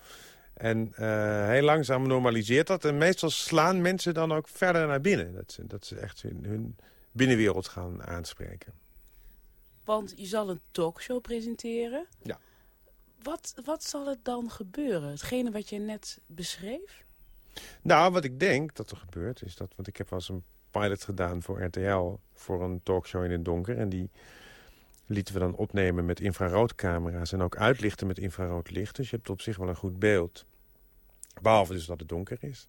[0.53, 2.85] En uh, heel langzaam normaliseert dat.
[2.85, 5.33] En meestal slaan mensen dan ook verder naar binnen.
[5.33, 6.75] Dat ze, dat ze echt hun, hun
[7.11, 8.73] binnenwereld gaan aanspreken.
[9.83, 12.05] Want je zal een talkshow presenteren.
[12.21, 12.39] Ja.
[13.23, 15.09] Wat, wat zal er dan gebeuren?
[15.09, 17.03] Hetgene wat je net beschreef?
[17.81, 19.73] Nou, wat ik denk dat er gebeurt is dat...
[19.75, 20.43] Want ik heb wel eens een
[20.79, 22.13] pilot gedaan voor RTL...
[22.33, 23.77] voor een talkshow in het donker.
[23.77, 24.09] En die
[25.05, 27.31] lieten we dan opnemen met infraroodcamera's...
[27.31, 28.95] en ook uitlichten met infrarood licht.
[28.95, 30.45] Dus je hebt op zich wel een goed beeld.
[31.41, 32.67] Behalve dus dat het donker is.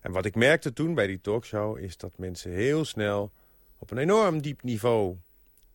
[0.00, 1.78] En wat ik merkte toen bij die talkshow...
[1.78, 3.32] is dat mensen heel snel
[3.78, 5.16] op een enorm diep niveau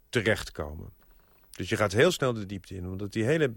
[0.10, 0.90] terechtkomen.
[1.52, 2.88] Dus je gaat heel snel de diepte in.
[2.88, 3.54] Omdat die hele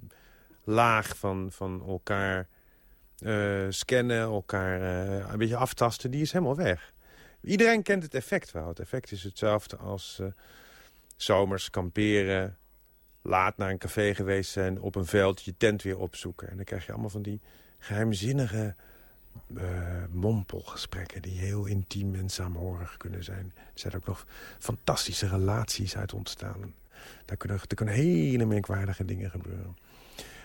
[0.64, 2.48] laag van, van elkaar
[3.18, 6.10] uh, scannen, elkaar uh, een beetje aftasten...
[6.10, 6.92] die is helemaal weg.
[7.42, 8.68] Iedereen kent het effect wel.
[8.68, 10.18] Het effect is hetzelfde als...
[10.20, 10.26] Uh,
[11.22, 12.56] zomers kamperen,
[13.22, 14.80] laat naar een café geweest zijn...
[14.80, 16.50] op een veld je tent weer opzoeken.
[16.50, 17.40] En dan krijg je allemaal van die
[17.78, 18.74] geheimzinnige
[19.56, 21.22] uh, mompelgesprekken...
[21.22, 23.52] die heel intiem en saamhorig kunnen zijn.
[23.56, 24.26] Er zijn ook nog
[24.58, 26.74] fantastische relaties uit ontstaan.
[27.24, 29.76] Daar kunnen, hele merkwaardige dingen gebeuren.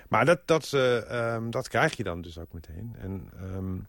[0.07, 2.95] Maar dat, dat, uh, um, dat krijg je dan dus ook meteen.
[2.99, 3.29] En...
[3.41, 3.87] Um,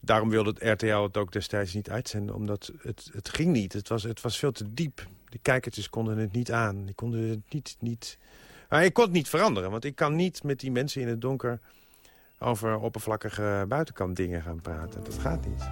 [0.00, 3.72] Daarom wilde het RTL het ook destijds niet uitzenden, omdat het, het ging niet.
[3.72, 5.06] Het was, het was veel te diep.
[5.28, 6.84] De kijkertjes konden het niet aan.
[6.84, 8.18] Die konden het niet, niet
[8.78, 11.60] ik kon het niet veranderen, want ik kan niet met die mensen in het donker...
[12.38, 15.04] over oppervlakkige buitenkant dingen gaan praten.
[15.04, 15.68] Dat gaat niet.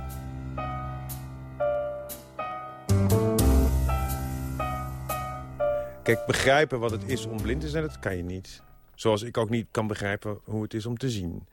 [6.02, 8.62] Kijk, begrijpen wat het is om blind te zijn, dat kan je niet.
[8.94, 11.46] Zoals ik ook niet kan begrijpen hoe het is om te zien.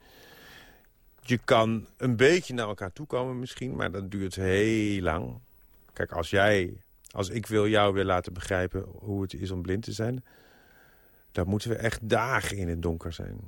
[1.26, 5.38] Je kan een beetje naar elkaar toekomen misschien, maar dat duurt heel lang.
[5.92, 6.76] Kijk, als jij,
[7.10, 10.24] als ik wil jou weer laten begrijpen hoe het is om blind te zijn...
[11.32, 13.40] dan moeten we echt dagen in het donker zijn.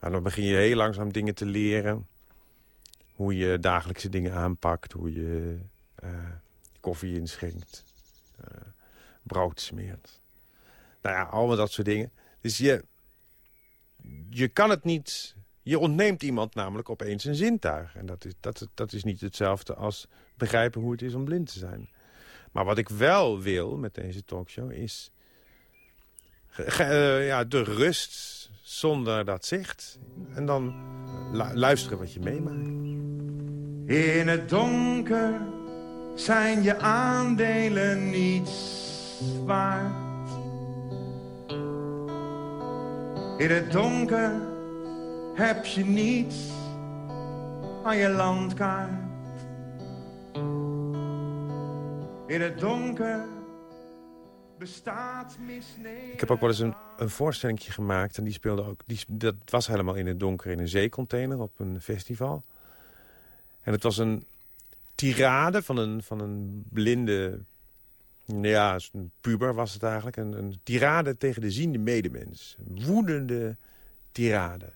[0.00, 2.06] Nou, dan begin je heel langzaam dingen te leren.
[3.12, 5.58] Hoe je dagelijkse dingen aanpakt, hoe je
[6.04, 6.10] uh,
[6.80, 7.84] koffie inschenkt,
[8.40, 8.60] uh,
[9.22, 10.20] brood smeert.
[11.02, 12.12] Nou ja, allemaal dat soort dingen.
[12.40, 12.84] Dus je,
[14.30, 15.34] je kan het niet...
[15.62, 17.96] Je ontneemt iemand namelijk opeens een zintuig.
[17.96, 21.52] En dat is, dat, dat is niet hetzelfde als begrijpen hoe het is om blind
[21.52, 21.90] te zijn.
[22.52, 25.10] Maar wat ik wel wil met deze talkshow is...
[26.58, 29.98] Uh, ja, de rust zonder dat zicht.
[30.34, 30.74] En dan
[31.54, 32.66] luisteren wat je meemaakt.
[33.86, 35.40] In het donker
[36.14, 38.80] zijn je aandelen niets
[39.44, 40.30] waard.
[43.38, 44.51] In het donker
[45.34, 46.50] heb je niets
[47.84, 48.90] aan je landkaart.
[52.26, 53.24] In het donker
[54.58, 56.12] bestaat misnemen.
[56.12, 58.18] Ik heb ook wel eens een, een voorstelling gemaakt.
[58.18, 58.80] En die speelde ook.
[58.86, 62.42] Die, dat was helemaal in het donker in een zeecontainer op een festival.
[63.62, 64.24] En het was een
[64.94, 67.40] tirade van een, van een blinde
[68.24, 70.16] ja, een puber was het eigenlijk.
[70.16, 72.56] Een, een tirade tegen de ziende medemens.
[72.66, 73.56] Woedende
[74.12, 74.72] tirade.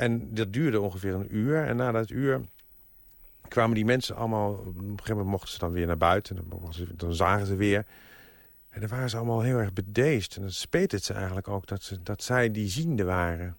[0.00, 1.64] En dat duurde ongeveer een uur.
[1.64, 2.40] En na dat uur
[3.48, 4.52] kwamen die mensen allemaal...
[4.52, 6.36] Op een gegeven moment mochten ze dan weer naar buiten.
[6.36, 7.86] Dan, dan zagen ze weer.
[8.68, 10.36] En dan waren ze allemaal heel erg bedeesd.
[10.36, 13.56] En dan speet het ze eigenlijk ook dat, ze, dat zij die ziende waren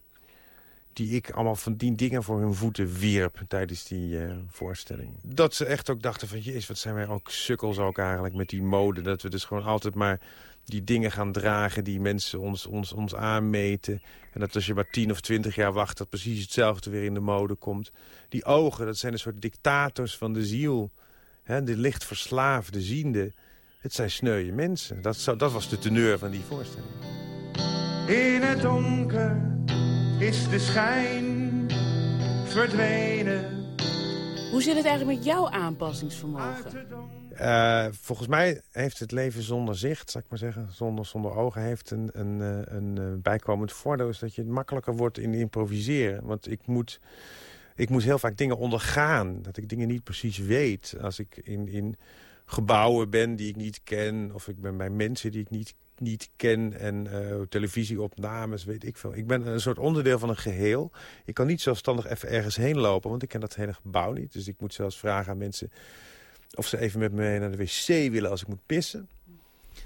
[0.94, 5.10] die ik allemaal van die dingen voor hun voeten wierp tijdens die uh, voorstelling.
[5.22, 8.50] Dat ze echt ook dachten van, jezus, wat zijn wij ook sukkels ook eigenlijk met
[8.50, 9.02] die mode.
[9.02, 10.20] Dat we dus gewoon altijd maar
[10.66, 14.02] die dingen gaan dragen die mensen ons, ons, ons aanmeten.
[14.34, 17.14] En dat als je maar tien of twintig jaar wacht, dat precies hetzelfde weer in
[17.14, 17.92] de mode komt.
[18.30, 20.92] Die ogen, dat zijn een soort dictators van de ziel.
[21.44, 23.32] He, de licht verslaafde, ziende.
[23.80, 25.02] Het zijn sneuwe mensen.
[25.02, 26.90] Dat, zou, dat was de teneur van die voorstelling.
[28.08, 29.58] In het donker
[30.20, 31.66] is de schijn
[32.46, 33.60] verdwenen.
[34.52, 37.21] Hoe zit het eigenlijk met jouw aanpassingsvermogen?
[37.40, 41.62] Uh, volgens mij heeft het leven zonder zicht, zal ik maar zeggen, zonder, zonder ogen,
[41.62, 44.10] heeft een, een, eh, eh, bijkomend voordeel.
[44.10, 46.26] Is dat je makkelijker wordt in improviseren.
[46.26, 47.00] Want ik moet,
[47.76, 49.42] ik moet heel vaak dingen ondergaan.
[49.42, 50.96] Dat ik dingen niet precies weet.
[51.02, 51.96] Als ik in, in
[52.46, 56.30] gebouwen ben die ik niet ken, of ik ben bij mensen die ik niet niet
[56.36, 57.08] ken en
[57.50, 59.16] televisieopnames, weet ik veel.
[59.16, 60.92] Ik ben een soort onderdeel van een geheel.
[61.26, 64.34] Ik kan niet zelfstandig even ergens heen lopen, want ik ken dat hele gebouw niet.
[64.34, 65.72] Dus ik moet zelfs vragen aan mensen
[66.56, 69.10] of ze even met me naar de wc willen als ik moet pissen.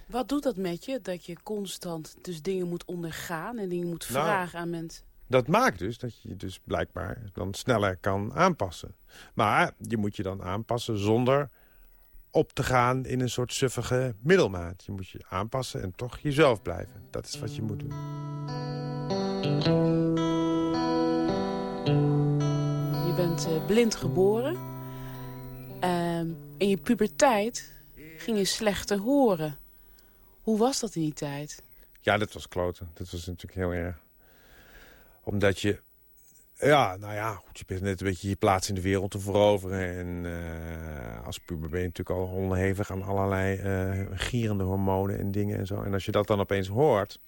[0.05, 4.09] Wat doet dat met je, dat je constant dus dingen moet ondergaan en dingen moet
[4.09, 5.03] nou, vragen aan mensen?
[5.27, 8.95] Dat maakt dus dat je dus blijkbaar dan sneller kan aanpassen.
[9.33, 11.49] Maar je moet je dan aanpassen zonder
[12.31, 14.83] op te gaan in een soort suffige middelmaat.
[14.85, 17.01] Je moet je aanpassen en toch jezelf blijven.
[17.09, 17.93] Dat is wat je moet doen.
[23.07, 24.74] Je bent uh, blind geboren.
[25.85, 26.19] Uh,
[26.57, 27.71] in je puberteit
[28.17, 29.57] ging je slechter horen.
[30.41, 31.61] Hoe was dat in die tijd?
[32.01, 32.89] Ja, dat was kloten.
[32.93, 33.97] Dat was natuurlijk heel erg.
[35.23, 35.79] Omdat je
[36.59, 39.19] ja, nou ja, goed, je bent net een beetje je plaats in de wereld te
[39.19, 39.97] veroveren.
[39.97, 45.31] En uh, als puber ben je natuurlijk al onderhevig aan allerlei uh, gierende hormonen en
[45.31, 45.81] dingen en zo.
[45.81, 47.19] En als je dat dan opeens hoort...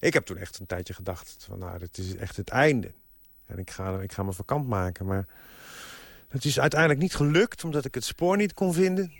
[0.00, 2.90] Ik heb toen echt een tijdje gedacht van, nou, dit is echt het einde.
[3.46, 5.26] En ik ga, ik ga me vakant maken, maar...
[6.28, 9.12] Het is uiteindelijk niet gelukt, omdat ik het spoor niet kon vinden.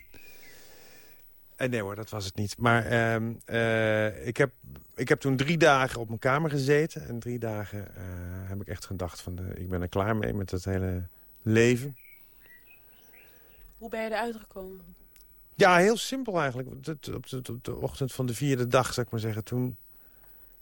[1.56, 2.58] Uh, nee hoor, dat was het niet.
[2.58, 4.52] Maar ehm, uh, ik, heb,
[4.94, 7.06] ik heb toen drie dagen op mijn kamer gezeten.
[7.06, 9.34] En drie dagen uh, heb ik echt gedacht van...
[9.34, 11.02] De, ik ben er klaar mee met dat hele
[11.42, 11.96] leven.
[13.78, 14.80] Hoe ben je eruit gekomen?
[15.54, 16.68] Ja, heel simpel eigenlijk.
[16.68, 19.44] Op de, op, de, op de ochtend van de vierde dag, zou ik maar zeggen...
[19.44, 19.76] toen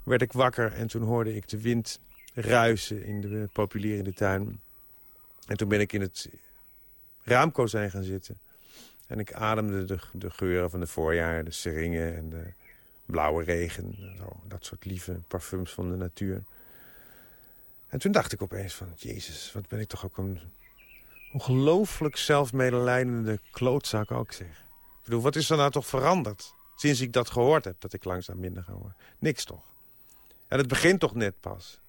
[0.03, 2.01] werd ik wakker en toen hoorde ik de wind
[2.35, 4.61] ruisen in de populerende tuin.
[5.47, 6.29] En toen ben ik in het
[7.23, 8.39] raamkozijn gaan zitten...
[9.07, 12.53] En ik ademde de, de geuren van de voorjaar, de seringen en de
[13.05, 14.15] blauwe regen.
[14.19, 16.45] Zo, dat soort lieve parfums van de natuur.
[17.89, 20.41] En toen dacht ik opeens van, jezus, wat ben ik toch ook een
[21.33, 24.49] ongelooflijk zelfmedelijdende klootzak ook zeg.
[24.49, 26.55] Ik bedoel, wat is er nou toch veranderd?
[26.77, 28.97] Sinds ik dat gehoord heb, dat ik langzaam minder ga horen.
[29.19, 29.65] Niks toch.
[30.49, 31.81] En het begint toch net pas.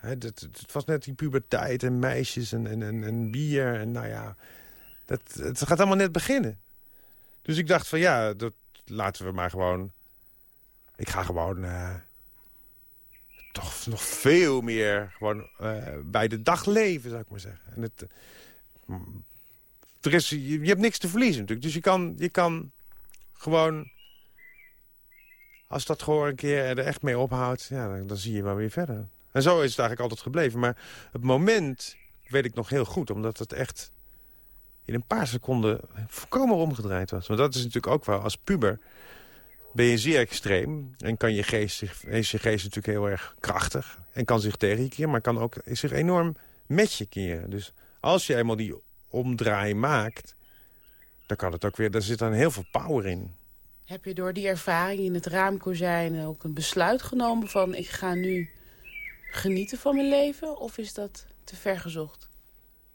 [0.00, 3.74] Het, was net die puberteit en meisjes en, en, en, en bier.
[3.74, 4.36] En nou ja,
[5.04, 6.60] dat, het gaat allemaal net beginnen.
[7.42, 8.52] Dus ik dacht van ja, dat,
[8.84, 9.92] laten we maar gewoon...
[10.96, 11.94] Ik ga gewoon eh,
[13.52, 17.72] toch nog veel meer gewoon, eh, bij de dag leven, zou ik maar zeggen.
[17.74, 18.06] En het,
[18.86, 18.96] eh,
[20.00, 21.66] er is, je, je hebt niks te verliezen natuurlijk.
[21.66, 22.70] Dus je kan, je kan
[23.32, 23.90] gewoon...
[25.66, 28.54] Als dat gewoon een keer er echt mee ophoudt, ja, dan, dan zie je wel
[28.54, 29.08] weer verder.
[29.32, 30.60] En zo is het eigenlijk altijd gebleven.
[30.60, 30.76] Maar
[31.12, 31.96] het moment
[32.28, 33.90] weet ik nog heel goed, omdat het echt
[34.84, 37.26] in een paar seconden volkomen omgedraaid was.
[37.26, 38.78] Want dat is natuurlijk ook wel, als puber
[39.72, 40.94] ben je zeer extreem.
[40.98, 43.98] En kan je geest, is je geest natuurlijk heel erg krachtig.
[44.12, 46.36] En kan zich tegen je keren, maar kan ook zich enorm
[46.66, 47.50] met je keren.
[47.50, 48.74] Dus als je eenmaal die
[49.08, 50.34] omdraai maakt,
[51.26, 53.34] dan kan het ook weer, daar zit dan heel veel power in.
[53.84, 57.74] Heb je door die ervaring in het raamkozijn ook een besluit genomen van...
[57.74, 58.50] ik ga nu
[59.30, 60.58] genieten van mijn leven?
[60.58, 62.28] Of is dat te ver gezocht?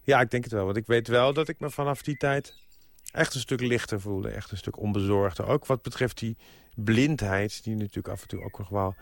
[0.04, 0.66] Ja, ik denk het wel.
[0.66, 2.54] Want ik weet wel dat ik me vanaf die tijd
[3.12, 4.30] echt een stuk lichter voelde.
[4.30, 5.48] Echt een stuk onbezorgder.
[5.48, 6.38] Ook wat betreft die
[6.76, 8.96] blindheid, die natuurlijk af en toe ook nog wel...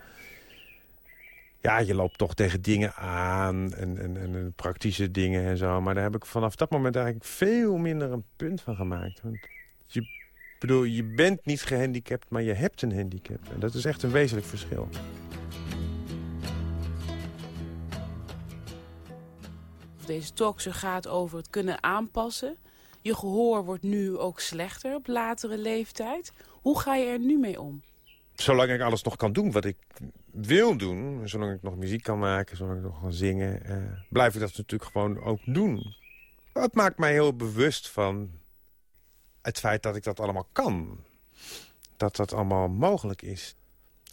[1.60, 5.80] Ja, je loopt toch tegen dingen aan en, en, en praktische dingen en zo.
[5.80, 9.20] Maar daar heb ik vanaf dat moment eigenlijk veel minder een punt van gemaakt.
[9.22, 9.38] Want
[9.86, 10.06] je,
[10.58, 13.38] bedoel, je bent niet gehandicapt, maar je hebt een handicap.
[13.52, 14.88] En dat is echt een wezenlijk verschil.
[20.06, 22.56] Deze talk gaat over het kunnen aanpassen.
[23.00, 26.32] Je gehoor wordt nu ook slechter op latere leeftijd.
[26.50, 27.82] Hoe ga je er nu mee om?
[28.34, 29.76] Zolang ik alles nog kan doen wat ik
[30.30, 31.28] wil doen...
[31.28, 33.64] zolang ik nog muziek kan maken, zolang ik nog kan zingen...
[33.64, 33.76] Eh,
[34.08, 35.94] blijf ik dat natuurlijk gewoon ook doen.
[36.52, 38.30] Dat maakt mij heel bewust van
[39.42, 40.98] het feit dat ik dat allemaal kan.
[41.96, 43.54] Dat dat allemaal mogelijk is.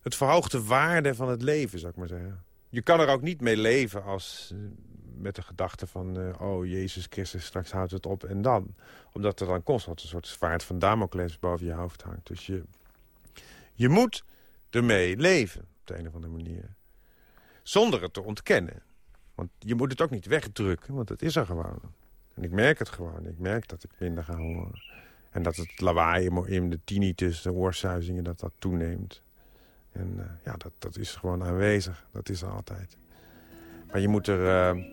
[0.03, 2.43] Het verhoogt de waarde van het leven, zou ik maar zeggen.
[2.69, 4.53] Je kan er ook niet mee leven als
[5.21, 6.19] met de gedachte van...
[6.19, 8.75] Uh, oh, Jezus Christus, straks houdt het op en dan.
[9.13, 12.27] Omdat er dan constant een soort zwaard van Damocles boven je hoofd hangt.
[12.27, 12.63] Dus je,
[13.73, 14.23] je moet
[14.69, 16.75] ermee leven, op de een of andere manier.
[17.63, 18.81] Zonder het te ontkennen.
[19.35, 21.79] Want je moet het ook niet wegdrukken, want het is er gewoon.
[22.33, 23.25] En ik merk het gewoon.
[23.25, 24.81] Ik merk dat ik minder ga horen.
[25.29, 29.21] En dat het lawaai in de tinnitus, de oorsuizingen, dat dat toeneemt.
[29.91, 32.07] En uh, ja, dat, dat is gewoon aanwezig.
[32.11, 32.97] Dat is er altijd.
[33.91, 34.83] Maar je moet er uh,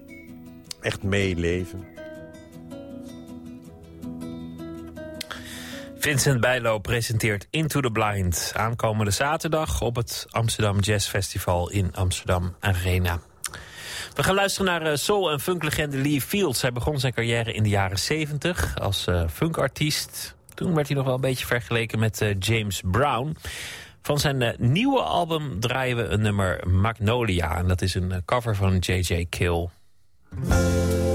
[0.80, 1.84] echt meeleven.
[5.98, 8.52] Vincent Bijlo presenteert Into the Blind.
[8.54, 13.20] Aankomende zaterdag op het Amsterdam Jazz Festival in Amsterdam Arena.
[14.14, 16.62] We gaan luisteren naar uh, soul- en funklegende Lee Fields.
[16.62, 20.34] Hij begon zijn carrière in de jaren 70 als uh, funkartiest.
[20.54, 23.36] Toen werd hij nog wel een beetje vergeleken met uh, James Brown.
[24.02, 27.56] Van zijn nieuwe album draaien we een nummer Magnolia.
[27.56, 29.26] En dat is een cover van J.J.
[29.28, 29.68] Kill.
[30.36, 31.07] You,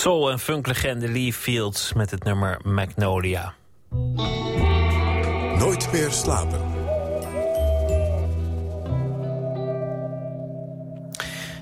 [0.00, 3.54] Soul- en funklegende Lee Fields met het nummer Magnolia.
[5.58, 6.60] Nooit meer slapen.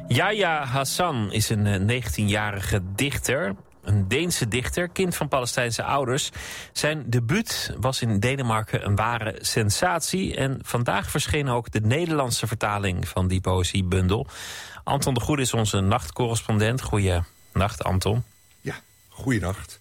[0.08, 3.54] Yahya Hassan is een eh, 19-jarige dichter.
[3.82, 6.30] Een Deense dichter, kind van Palestijnse ouders.
[6.72, 10.36] Zijn debuut was in Denemarken een ware sensatie.
[10.36, 14.26] En vandaag verscheen ook de Nederlandse vertaling van die poëziebundel.
[14.84, 16.82] Anton de Goede is onze nachtcorrespondent.
[16.82, 17.20] Goeie
[17.58, 18.24] nacht, Anton.
[18.60, 18.74] Ja,
[19.08, 19.80] goeienacht.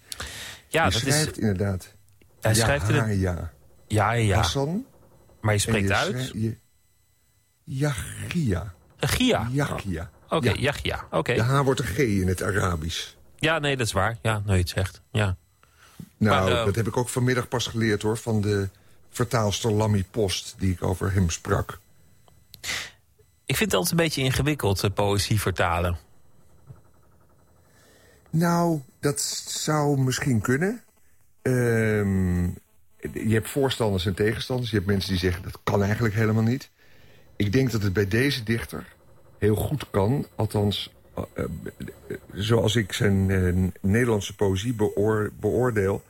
[0.67, 1.37] Ja, je dat schrijft is.
[1.37, 1.93] inderdaad.
[2.41, 3.51] Hij schrijft in het- ja.
[3.87, 4.35] Ja, ja, ja.
[4.35, 4.85] Hassan.
[5.41, 6.31] Maar je spreekt je uit.
[6.33, 6.57] je-
[7.63, 8.73] Yachia.
[10.29, 10.55] Oké, Ja.
[10.55, 11.07] Yachia.
[11.11, 11.33] Oké.
[11.33, 13.15] De H wordt een G in het Arabisch.
[13.39, 14.17] Ja, nee, dat is waar.
[14.21, 15.01] Ja, nou je het zegt.
[15.11, 15.35] Ja.
[16.17, 18.17] Nou, Maar, eh, dat heb ik ook vanmiddag pas geleerd hoor...
[18.17, 18.69] van de
[19.09, 21.79] vertaalster Lammy Post, die ik over hem sprak.
[23.45, 25.97] Ik vind het altijd een beetje ingewikkeld, eh, poëzie vertalen.
[28.37, 30.81] Nou, dat zou misschien kunnen.
[31.41, 32.43] Ehm,
[33.13, 34.69] je hebt voorstanders en tegenstanders.
[34.69, 36.69] Je hebt mensen die zeggen dat kan eigenlijk helemaal niet.
[37.35, 38.95] Ik denk dat het bij deze dichter
[39.37, 40.25] heel goed kan.
[40.35, 41.45] Althans, eh, eh,
[42.33, 46.03] zoals ik zijn eh, Nederlandse poëzie beoor- beoordeel.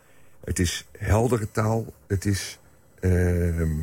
[0.44, 1.94] Het is heldere taal.
[2.08, 2.60] Het is
[3.00, 3.78] ehm,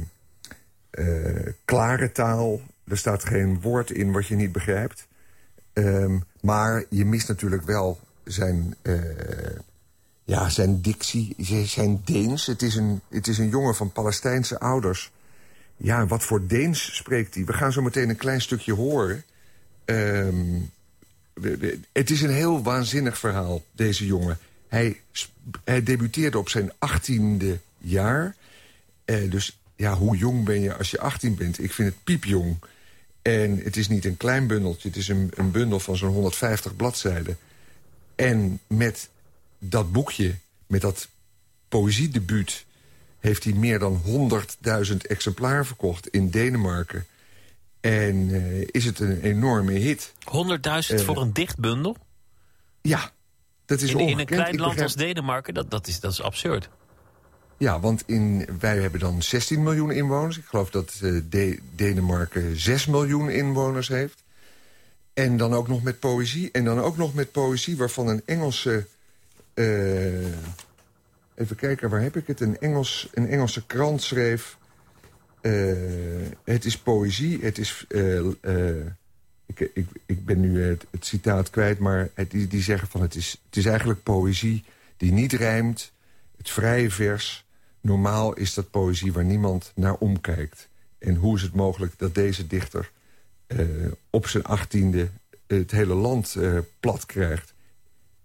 [0.91, 2.61] eh, klare taal.
[2.85, 5.07] Er staat geen woord in wat je niet begrijpt.
[5.73, 8.95] Ehm, maar je mist natuurlijk wel zijn, eh,
[10.25, 11.37] ja, zijn dictie,
[11.67, 12.47] zijn Deens.
[12.47, 15.11] Het is, een, het is een jongen van Palestijnse ouders.
[15.77, 17.45] Ja, wat voor Deens spreekt hij?
[17.45, 19.25] We gaan zo meteen een klein stukje horen.
[19.85, 20.61] Ehm,
[21.93, 24.39] het is een heel waanzinnig verhaal, deze jongen.
[24.69, 25.01] Hij,
[25.65, 28.37] hij debuteerde op zijn achttiende jaar.
[29.05, 31.63] Eh, dus ja, hoe jong ben je als je 18 bent?
[31.63, 32.57] Ik vind het piepjong.
[33.23, 34.89] En het is niet een klein bundeltje.
[34.89, 37.39] Het is een, een bundel van zo'n 150 bladzijden.
[38.15, 39.09] En met
[39.59, 40.35] dat boekje,
[40.67, 41.09] met dat
[41.69, 42.65] poëziedebuut...
[43.19, 44.03] heeft hij meer dan
[44.91, 47.07] 100.000 exemplaren verkocht in Denemarken.
[47.81, 50.13] En eh, is het een enorme hit.
[50.21, 51.97] 100.000 voor een dichtbundel?
[52.83, 53.11] Ja,
[53.67, 56.69] dat is in, in een klein land als Denemarken, dat, dat, is, dat is absurd.
[57.59, 60.39] Ja, want in, wij hebben dan 16 miljoen inwoners.
[60.39, 64.24] Ik geloof dat eh, De- Denemarken 6 miljoen inwoners heeft.
[65.15, 66.51] En dan ook nog met poëzie.
[66.51, 68.87] En dan ook nog met poëzie waarvan een Engelse...
[69.55, 70.27] eh,
[71.35, 72.41] even kijken, waar heb ik het?
[72.41, 74.59] Een, Engels, een Engelse krant schreef...
[75.41, 75.53] eh,
[76.45, 77.85] het is poëzie, het is...
[77.89, 78.77] eh,
[79.47, 83.01] ik, ik, ik ben nu het, citaat kwijt, maar het, die, die zeggen van...
[83.01, 84.65] Het is, het is eigenlijk poëzie
[84.97, 85.93] die niet rijmt,
[86.37, 87.47] het vrije vers.
[87.81, 90.69] Normaal is dat poëzie waar niemand naar omkijkt.
[90.99, 92.91] En hoe is het mogelijk dat deze dichter
[94.11, 95.09] op zijn achttiende
[95.47, 97.55] het hele land eh, plat krijgt?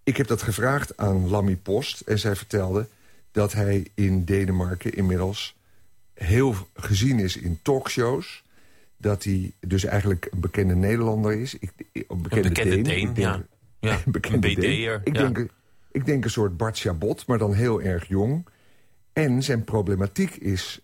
[0.03, 2.87] Ik heb dat gevraagd aan Lammy Post en zij vertelde
[3.31, 5.55] dat hij in Denemarken inmiddels
[6.13, 8.43] heel gezien is in talkshows.
[8.97, 11.53] Dat hij dus eigenlijk een bekende Nederlander is.
[11.53, 12.83] Ik, een bekende, Een bekende Deen.
[12.83, 13.43] Deen, Ik denk- ja.
[13.79, 14.79] Ja, een bekende een Deen.
[14.79, 15.27] BD'er, Ik, ja.
[15.29, 15.51] denk,
[15.91, 18.45] ik denk een soort Bart Chabot, maar dan heel erg jong.
[19.13, 20.79] En zijn problematiek is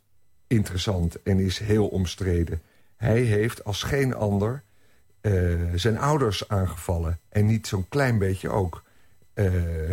[0.48, 2.62] interessant en is heel omstreden.
[2.95, 4.63] Hij heeft als geen ander
[5.26, 5.34] eh,
[5.76, 7.19] zijn ouders aangevallen.
[7.30, 8.84] En niet zo'n klein beetje ook.
[9.34, 9.89] Eh,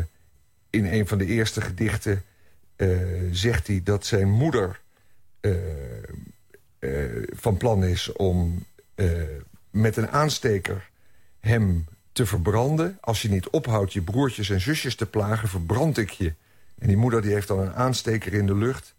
[0.71, 2.23] in een van de eerste gedichten
[2.77, 2.89] eh,
[3.31, 4.81] zegt hij dat zijn moeder
[7.31, 8.65] van plan is om
[9.71, 10.91] met een aansteker
[11.41, 12.99] hem te verbranden.
[13.01, 16.35] Als je niet ophoudt je broertjes en zusjes te plagen, verbrand ik je.
[16.79, 18.95] En die moeder die heeft dan een aansteker in de lucht...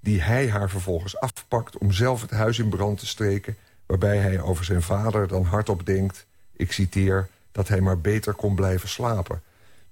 [0.00, 3.56] die hij haar vervolgens afpakt om zelf het huis in brand te streken...
[3.86, 6.26] waarbij hij over zijn vader dan hardop denkt...
[6.56, 9.42] ik citeer, dat hij maar beter kon blijven slapen.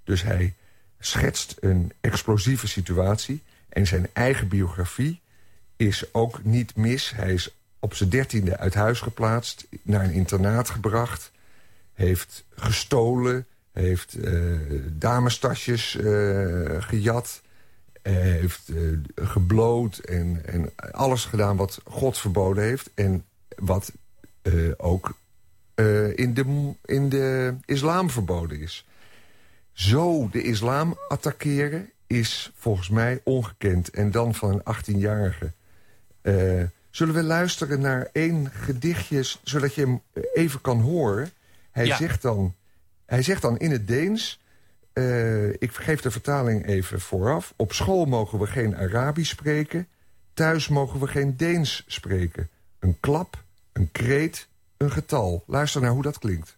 [0.03, 0.53] Dus hij
[0.99, 3.41] schetst een explosieve situatie...
[3.69, 5.21] en zijn eigen biografie
[5.75, 7.11] is ook niet mis.
[7.15, 11.31] Hij is op zijn dertiende uit huis geplaatst, naar een internaat gebracht...
[11.93, 14.59] heeft gestolen, heeft uh,
[14.91, 17.41] damestasjes uh, gejat...
[18.01, 22.89] heeft uh, gebloot en, en alles gedaan wat God verboden heeft...
[22.95, 23.91] en wat
[24.77, 25.17] ook
[26.15, 28.87] in, de, in de islam verboden is.
[29.71, 33.89] Zo de islam attackeren is volgens mij ongekend.
[33.89, 35.51] En dan van een 18-jarige...
[36.89, 40.01] Zullen we luisteren naar één gedichtje, zodat je hem
[40.33, 41.31] even kan horen?
[41.71, 42.55] Hij, zegt, dan,
[43.05, 44.39] hij zegt dan in het Deens...
[44.99, 47.53] Uh, ik geef de vertaling even vooraf.
[47.55, 49.87] Op school mogen we geen Arabisch spreken.
[50.33, 52.49] Thuis mogen we geen Deens spreken.
[52.79, 53.43] Een klap,
[53.73, 54.47] een kreet,
[54.77, 55.43] een getal.
[55.47, 56.57] Luister naar hoe dat klinkt.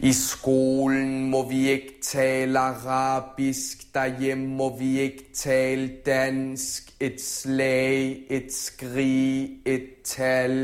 [0.00, 6.92] I skolen må vi ikke tale arabisk, derhjemme må vi ikke tale dansk.
[7.00, 10.56] Et slag, et skrig, et tal.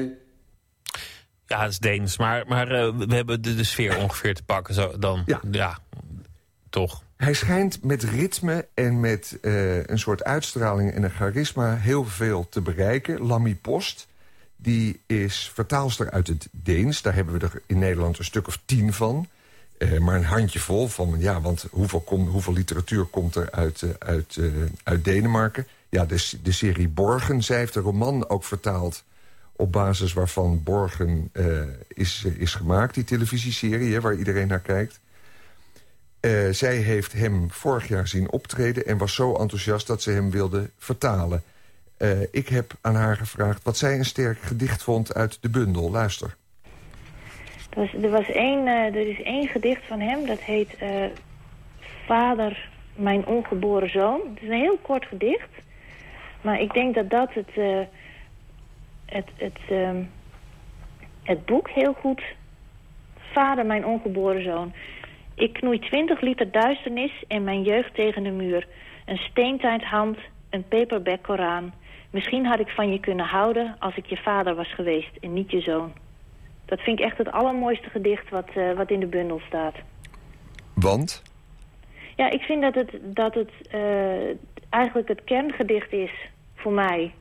[1.48, 4.74] Ja, het is Deens, maar, maar uh, we hebben de, de, sfeer ongeveer te pakken.
[4.74, 5.40] Zo, dan, ja.
[5.50, 5.78] ja,
[6.70, 7.02] toch.
[7.16, 12.48] Hij schijnt met ritme en met uh, een soort uitstraling en een charisma heel veel
[12.48, 13.26] te bereiken.
[13.26, 14.08] Lammy Post,
[14.56, 17.02] die is vertaalster uit het Deens.
[17.02, 19.26] Daar hebben we er in Nederland een stuk of tien van.
[19.78, 23.90] Uh, maar een handjevol van, ja, want hoeveel, kom, hoeveel literatuur komt er uit, uh,
[23.98, 24.38] uit,
[24.82, 25.66] uit Denemarken?
[25.88, 29.04] Ja, de, de serie Borgen, zij heeft de roman ook vertaald...
[29.52, 31.30] op basis waarvan Borgen
[31.88, 33.94] is, is gemaakt, die televisieserie...
[33.94, 35.00] Hè, waar iedereen naar kijkt.
[36.50, 38.86] Zij heeft hem vorig jaar zien optreden...
[38.86, 41.42] en was zo enthousiast dat ze hem wilde vertalen...
[41.98, 45.90] Uh, ik heb aan haar gevraagd wat zij een sterk gedicht vond uit de bundel.
[45.90, 46.36] Luister.
[47.70, 50.76] Er, was, er, was één, uh, er is één gedicht van hem, dat heet
[52.06, 54.20] Vader, mijn ongeboren zoon.
[54.34, 55.50] Het is een heel kort gedicht.
[56.40, 57.50] Maar ik denk dat dat het,
[59.06, 60.02] het, het, ehm,
[61.22, 62.22] het boek heel goed...
[63.32, 64.72] Vader, mijn ongeboren zoon.
[65.38, 68.66] Ik knoei twintig liter duisternis en mijn jeugd tegen de muur.
[69.06, 70.18] Een steentijdhand,
[70.50, 71.72] een paperback Koran...
[72.10, 75.50] Misschien had ik van je kunnen houden als ik je vader was geweest en niet
[75.50, 75.92] je zoon.
[76.64, 79.74] Dat vind ik echt het allermooiste gedicht wat, uh, wat in de bundel staat.
[80.74, 81.22] Want?
[82.16, 84.36] Ja, ik vind dat het, dat het uh,
[84.68, 86.10] eigenlijk het kerngedicht is
[86.54, 87.14] voor mij.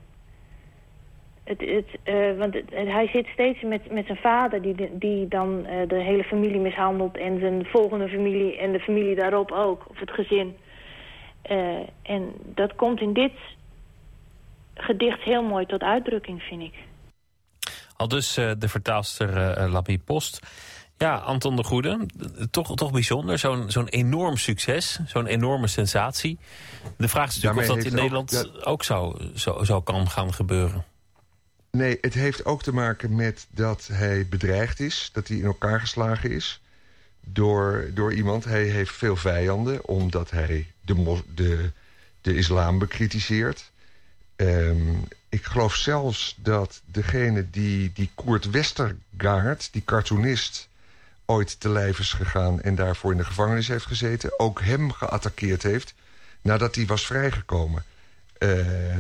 [1.48, 5.64] Het, het, uh, want het, hij zit steeds met, met zijn vader die, die dan
[5.88, 7.18] de hele familie mishandelt...
[7.18, 10.57] en zijn volgende familie en de familie daarop ook, of het gezin.
[12.02, 13.32] en dat komt in dit
[14.74, 16.74] gedicht heel mooi tot uitdrukking, vind ik.
[17.95, 20.40] Al dus uh, de vertaalster uh, eh, Lappie Post.
[20.98, 22.06] Ja, Anton de Goede,
[22.52, 23.40] toch, toch bijzonder.
[23.40, 26.40] Zo'n zo'n enorm succes, zo'n enorme sensatie.
[26.98, 30.34] De vraag is natuurlijk of dat in Nederland ook, ook zou, zo, zo kan gaan
[30.34, 30.86] gebeuren.
[31.72, 35.10] Nee, het heeft ook te maken met dat hij bedreigd is.
[35.14, 36.61] Dat hij in elkaar geslagen is
[37.22, 38.44] door, door iemand.
[38.44, 41.72] Hij heeft veel vijanden, omdat hij de, de,
[42.22, 43.72] de islam bekritiseert.
[44.35, 50.68] Um, ik geloof zelfs dat degene die, die Koert Westergaard, die cartoonist...
[51.26, 54.39] ooit te lijf is gegaan en daarvoor in de gevangenis heeft gezeten...
[54.39, 55.94] ook hem geattaqueerd heeft
[56.41, 57.84] nadat hij was vrijgekomen.
[58.39, 58.98] Uh,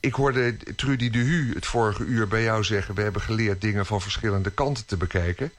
[0.00, 2.94] ik hoorde Trudy de Hu het vorige uur bij jou zeggen...
[2.94, 5.52] we hebben geleerd dingen van verschillende kanten te bekijken.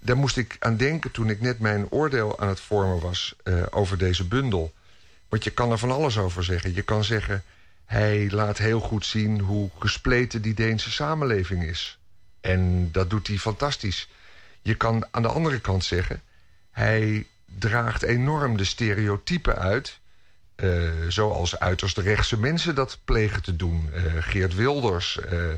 [0.00, 3.36] Daar moest ik aan denken toen ik net mijn oordeel aan het vormen was...
[3.44, 4.74] Uh, over deze bundel...
[5.28, 6.74] Want je kan er van alles over zeggen.
[6.74, 7.42] Je kan zeggen,
[7.84, 11.98] hij laat heel goed zien hoe gespleten die Deense samenleving is.
[12.40, 14.08] En dat doet hij fantastisch.
[14.62, 16.22] Je kan aan de andere kant zeggen...
[16.70, 17.26] hij
[17.58, 19.98] draagt enorm de stereotypen uit...
[20.62, 23.90] Uh, zoals uiterst rechtse mensen dat plegen te doen.
[23.94, 25.52] Uh, Geert Wilders, uh,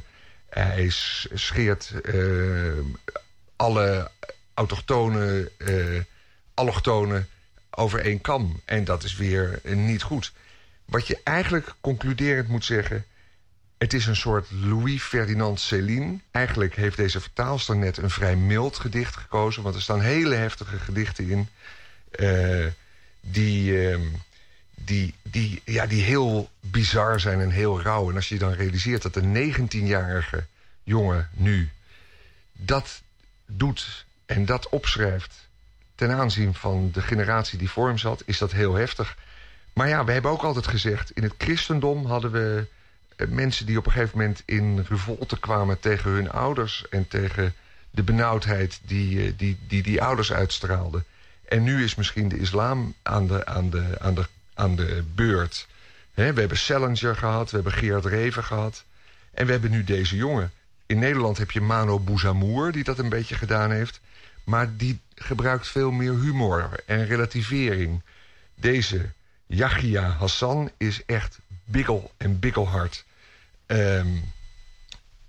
[0.48, 0.86] hij
[1.34, 1.92] scheert
[3.56, 4.10] alle
[4.54, 5.50] autochtone,
[6.54, 7.28] allochtonen
[7.70, 8.60] over één kam.
[8.64, 10.32] En dat is weer niet goed.
[10.84, 13.04] Wat je eigenlijk concluderend moet zeggen...
[13.78, 16.18] het is een soort Louis Ferdinand Céline.
[16.30, 19.62] Eigenlijk heeft deze vertaalster net een vrij mild gedicht gekozen...
[19.62, 21.48] want er staan hele heftige gedichten in...
[23.20, 23.98] Die, uh,
[24.88, 28.08] die, die, ja, die heel bizar zijn en heel rauw.
[28.10, 30.44] En als je dan realiseert dat een 19-jarige
[30.82, 31.70] jongen nu...
[32.52, 33.02] dat
[33.46, 35.48] doet en dat opschrijft
[35.94, 39.16] ten aanzien van de generatie die voor hem zat, is dat heel heftig.
[39.72, 42.66] Maar ja, we hebben ook altijd gezegd, in het christendom hadden we
[43.16, 47.54] eh, mensen die op een gegeven moment in revolte kwamen tegen hun ouders en tegen
[47.90, 51.04] de benauwdheid die eh, die, die, die ouders uitstraalden.
[51.48, 54.26] En nu is misschien de islam aan de, aan de, aan de,
[54.58, 55.66] aan de beurt.
[56.14, 58.84] we hebben Salinger gehad, we hebben Geert Reven gehad.
[59.30, 60.52] En we hebben nu deze jongen.
[60.86, 64.00] In Nederland heb je Mano Bouzamour, die dat een beetje gedaan heeft.
[64.44, 68.02] Maar die gebruikt veel meer humor en relativering.
[68.54, 69.10] Deze
[69.46, 73.04] Yahya Hassan is echt bikkel en bikkelhard.
[73.66, 74.16] Ehm,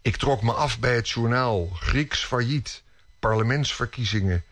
[0.01, 2.84] ik trok me af bij het journaal Grieks failliet,
[3.19, 4.43] parlementsverkiezingen.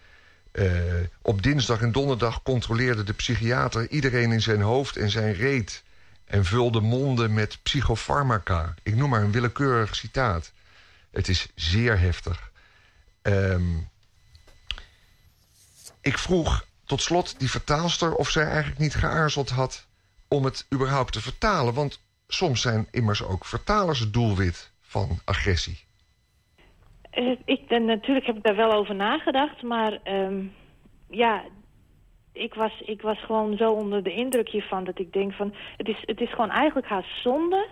[0.57, 5.84] Uh, op dinsdag en donderdag controleerde de psychiater iedereen in zijn hoofd en zijn reet...
[6.25, 8.73] en vulde monden met psychofarmaca.
[8.84, 10.51] Ik noem maar een willekeurig citaat.
[11.11, 12.51] Het is zeer heftig.
[13.21, 13.89] Um,
[16.01, 19.85] ik vroeg tot slot die vertaalster of zij eigenlijk niet geaarzeld had...
[20.27, 21.73] om het überhaupt te vertalen.
[21.73, 25.86] Want soms zijn immers ook vertalers het doelwit van agressie.
[27.18, 30.53] Uh, ik, uh, natuurlijk heb ik daar wel over nagedacht, maar um,
[31.10, 31.44] ja,
[32.34, 35.53] ik was, ik was gewoon zo onder de indruk hiervan dat ik denk van...
[35.77, 37.68] Het is, het is gewoon eigenlijk haar zonde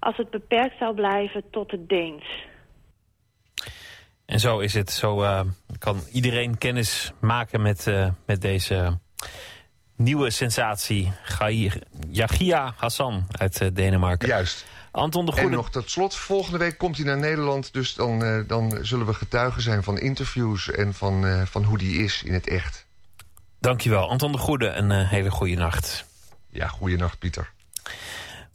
[0.00, 2.24] als het beperkt zou blijven tot het Deens.
[4.26, 4.90] En zo is het.
[4.90, 5.40] Zo uh,
[5.78, 8.98] kan iedereen kennis maken met, uh, met deze
[9.96, 11.12] nieuwe sensatie.
[12.10, 14.28] Yagia Hassan uit uh, Denemarken.
[14.28, 14.66] Juist.
[14.96, 15.46] Anton de Goede.
[15.46, 17.72] En nog tot slot, volgende week komt hij naar Nederland.
[17.72, 22.22] Dus dan, dan zullen we getuigen zijn van interviews en van, van hoe die is
[22.22, 22.86] in het echt.
[23.60, 24.68] Dankjewel, Anton de Goede.
[24.68, 26.04] Een hele goede nacht.
[26.50, 27.52] Ja, goede nacht, Pieter.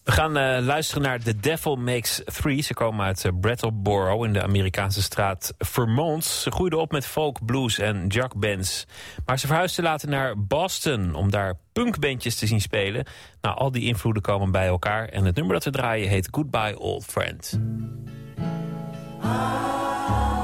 [0.03, 2.61] We gaan uh, luisteren naar The Devil Makes Three.
[2.61, 6.25] Ze komen uit uh, Brattleboro in de Amerikaanse straat Vermont.
[6.25, 8.85] Ze groeiden op met folk, blues en bands.
[9.25, 13.05] Maar ze verhuisden later naar Boston om daar punkbandjes te zien spelen.
[13.41, 15.07] Nou, al die invloeden komen bij elkaar.
[15.07, 17.59] En het nummer dat we draaien heet Goodbye Old Friend.
[19.23, 20.40] I've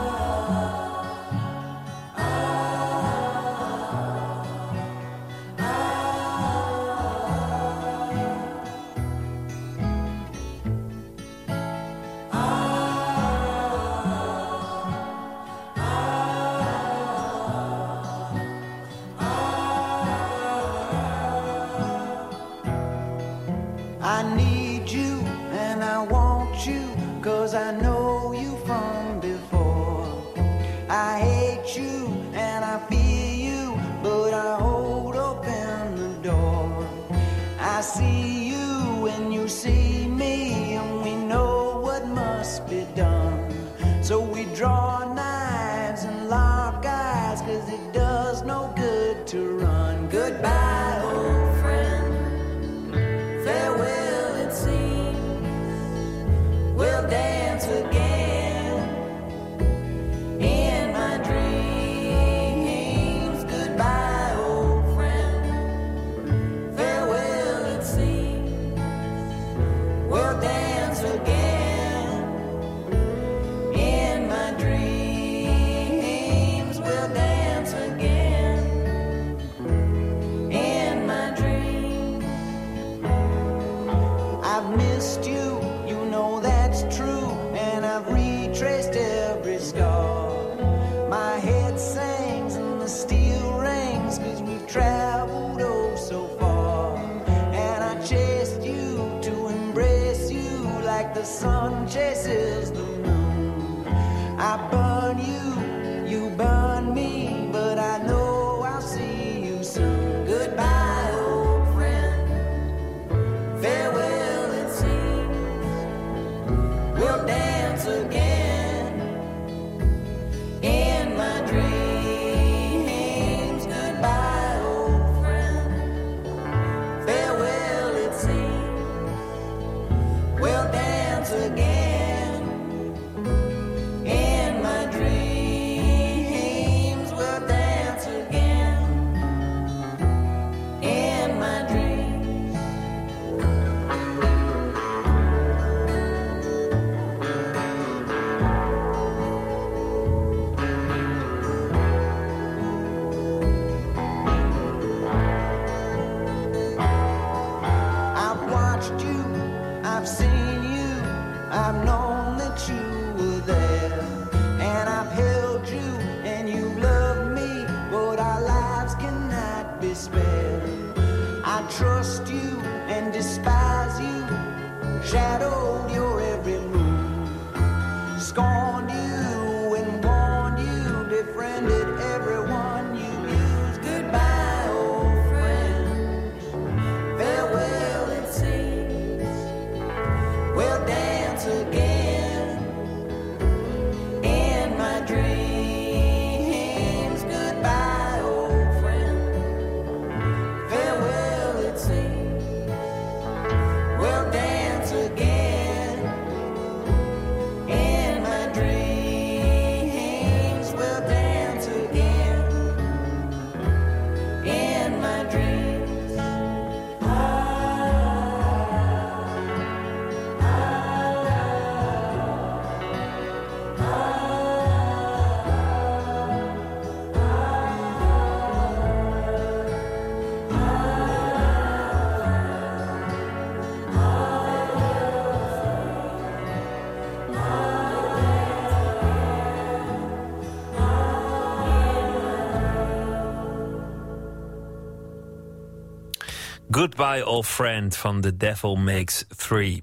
[246.77, 249.81] Goodbye Old Friend van The Devil Makes Three.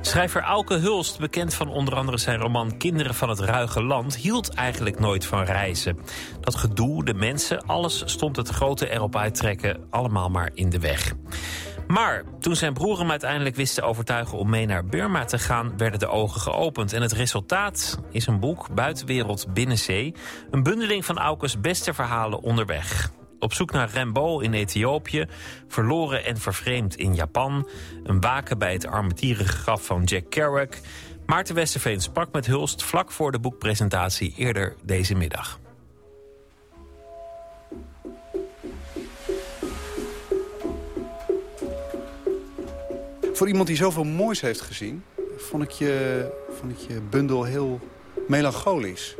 [0.00, 4.54] Schrijver Auke Hulst, bekend van onder andere zijn roman Kinderen van het Ruige Land, hield
[4.54, 5.98] eigenlijk nooit van reizen.
[6.40, 11.14] Dat gedoe, de mensen, alles stond het grote erop uittrekken allemaal maar in de weg.
[11.86, 15.76] Maar toen zijn broer hem uiteindelijk wist te overtuigen om mee naar Burma te gaan,
[15.76, 16.92] werden de ogen geopend.
[16.92, 20.14] En het resultaat is een boek, Buitenwereld Binnenzee.
[20.50, 23.10] Een bundeling van Aukes beste verhalen onderweg.
[23.38, 25.26] Op zoek naar Rambo in Ethiopië,
[25.68, 27.68] verloren en vervreemd in Japan...
[28.04, 30.78] een waken bij het armetierige graf van Jack Kerouac...
[31.26, 35.58] Maarten Westerveen sprak met Hulst vlak voor de boekpresentatie eerder deze middag.
[43.36, 45.04] Voor iemand die zoveel moois heeft gezien...
[45.36, 46.26] vond ik je,
[46.60, 47.80] vond ik je bundel heel
[48.28, 49.16] melancholisch.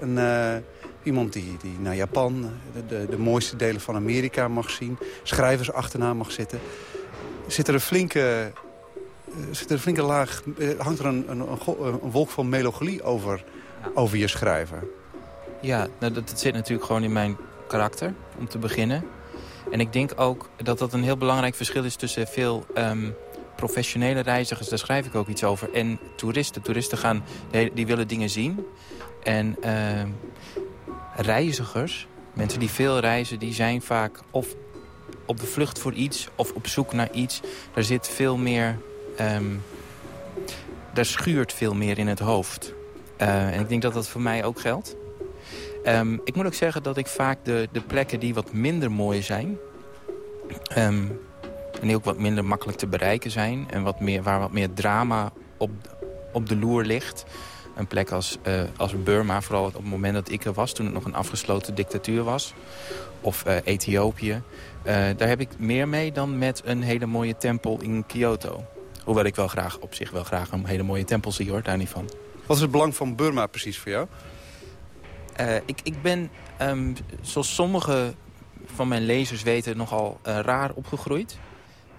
[0.00, 0.56] En, eh,
[1.02, 4.98] iemand die, die naar Japan, de, de, de mooiste delen van Amerika mag zien...
[5.22, 6.60] schrijvers achterna mag zitten.
[7.46, 8.52] Zit er een flinke,
[9.24, 10.42] eh, zit er een flinke laag...
[10.58, 13.44] eh, hangt er een, een, een, een wolk van melancholie over,
[13.94, 14.88] over je schrijven?
[15.60, 17.36] Ja, nou, dat, dat zit natuurlijk gewoon in mijn
[17.68, 19.04] karakter, om te beginnen.
[19.70, 23.10] En ik denk ook dat dat een heel belangrijk verschil is tussen veel ehm,
[23.58, 26.62] professionele reizigers, daar schrijf ik ook iets over, en toeristen.
[26.62, 27.24] Toeristen gaan,
[27.74, 28.66] die, willen dingen zien.
[29.22, 30.08] En ehm,
[31.16, 34.54] reizigers, mensen die veel reizen, die zijn vaak of
[35.26, 37.40] op de vlucht voor iets of op zoek naar iets.
[37.74, 38.78] Daar zit veel meer,
[39.16, 39.56] ehm,
[40.92, 42.74] daar schuurt veel meer in het hoofd.
[43.16, 44.96] Eh, en ik denk dat dat voor mij ook geldt.
[45.84, 49.22] Ehm, ik moet ook zeggen dat ik vaak de, de plekken die wat minder mooi
[49.22, 49.58] zijn...
[51.80, 53.66] en die ook wat minder makkelijk te bereiken zijn...
[53.70, 55.70] en wat meer, waar wat meer drama op,
[56.32, 57.24] op de loer ligt...
[57.76, 60.72] een plek als, eh, als Burma, vooral op het moment dat ik er was...
[60.72, 62.54] toen het nog een afgesloten dictatuur was,
[63.20, 64.42] of eh, Ethiopië...
[64.82, 68.64] eh, daar heb ik meer mee dan met een hele mooie tempel in Kyoto.
[69.04, 71.76] Hoewel ik wel graag op zich wel graag een hele mooie tempel zie, hoor, daar
[71.76, 72.10] niet van.
[72.46, 74.06] Wat is het belang van Burma precies voor jou?
[75.64, 78.14] Ik, ik ben, ehm, zoals sommige
[78.74, 81.38] van mijn lezers weten, nogal raar opgegroeid.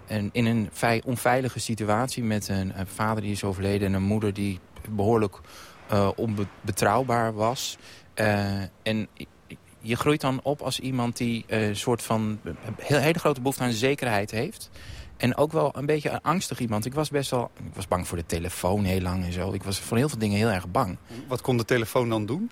[0.09, 0.69] En in een
[1.05, 3.87] onveilige situatie met een, een vader die is overleden...
[3.87, 4.59] en een moeder die
[4.89, 5.39] behoorlijk
[5.87, 7.77] eh, onbetrouwbaar was.
[8.13, 9.07] Eh, en
[9.79, 12.39] je groeit dan op als iemand die eh, een soort van...
[12.43, 14.69] een heel, hele grote behoefte aan zekerheid heeft...
[15.17, 16.85] En ook wel een beetje een angstig iemand.
[16.85, 17.51] Ik was best wel...
[17.57, 19.53] Ik was bang voor de telefoon heel lang en zo.
[19.53, 20.97] Ik was voor heel veel dingen heel erg bang.
[21.27, 22.51] Wat kon de telefoon dan doen?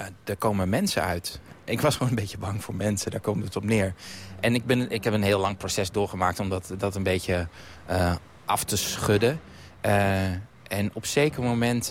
[0.00, 1.40] Uh, er komen mensen uit.
[1.72, 3.94] Ik was gewoon een beetje bang voor mensen, daar komt het op neer.
[4.40, 7.48] En ik, ben, ik heb een heel lang proces doorgemaakt om dat, dat een beetje
[7.90, 9.40] uh, af te schudden.
[9.86, 10.24] Uh,
[10.68, 11.84] en op zeker moment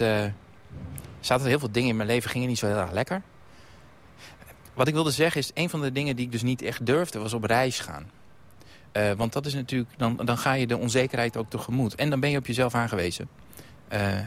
[1.19, 3.21] zaten er heel veel dingen in mijn leven, gingen niet zo heel erg lekker.
[4.73, 7.19] Wat ik wilde zeggen is, een van de dingen die ik dus niet echt durfde,
[7.19, 8.11] was op reis gaan.
[8.93, 11.95] Uh, want dat is natuurlijk, dan, dan ga je de onzekerheid ook tegemoet.
[11.95, 13.29] En dan ben je op jezelf aangewezen.
[13.93, 14.19] Uh,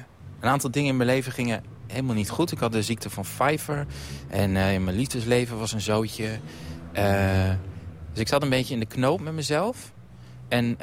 [0.44, 2.52] een aantal dingen in mijn leven gingen helemaal niet goed.
[2.52, 3.86] Ik had de ziekte van Pfeiffer.
[4.28, 6.38] En uh, mijn liefdesleven was een zootje.
[8.12, 9.92] dus ik zat een beetje in de knoop met mezelf.
[10.48, 10.78] En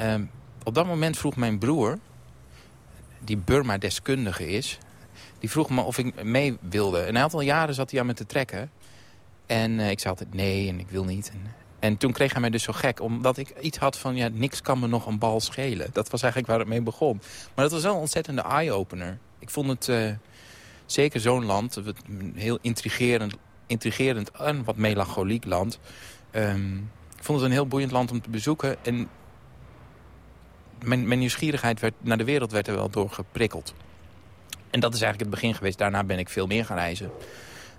[0.62, 1.98] op dat moment vroeg mijn broer,
[3.18, 4.78] die Burma-deskundige is...
[5.38, 7.06] die vroeg me of ik mee wilde.
[7.06, 8.70] Een aantal jaren zat hij aan me te trekken.
[9.46, 11.30] En ik zei altijd nee en ik wil niet.
[11.30, 14.16] En, en toen kreeg hij mij dus zo gek, omdat ik iets had van...
[14.16, 15.88] ja, niks kan me nog een bal schelen.
[15.92, 17.20] Dat was eigenlijk waar het mee begon.
[17.54, 19.18] Maar dat was wel een ontzettende eye-opener.
[19.42, 20.10] Ik vond het uh,
[20.86, 23.34] zeker zo'n land, een heel intrigerend,
[23.66, 25.78] intrigerend en wat melancholiek land...
[26.34, 26.90] Um,
[27.22, 28.84] ik vond het een heel boeiend land om te bezoeken.
[28.84, 29.08] En
[30.84, 33.74] mijn, mijn nieuwsgierigheid werd, naar de wereld werd er wel door geprikkeld.
[34.70, 35.78] En dat is eigenlijk het begin geweest.
[35.78, 37.10] Daarna ben ik veel meer gaan reizen.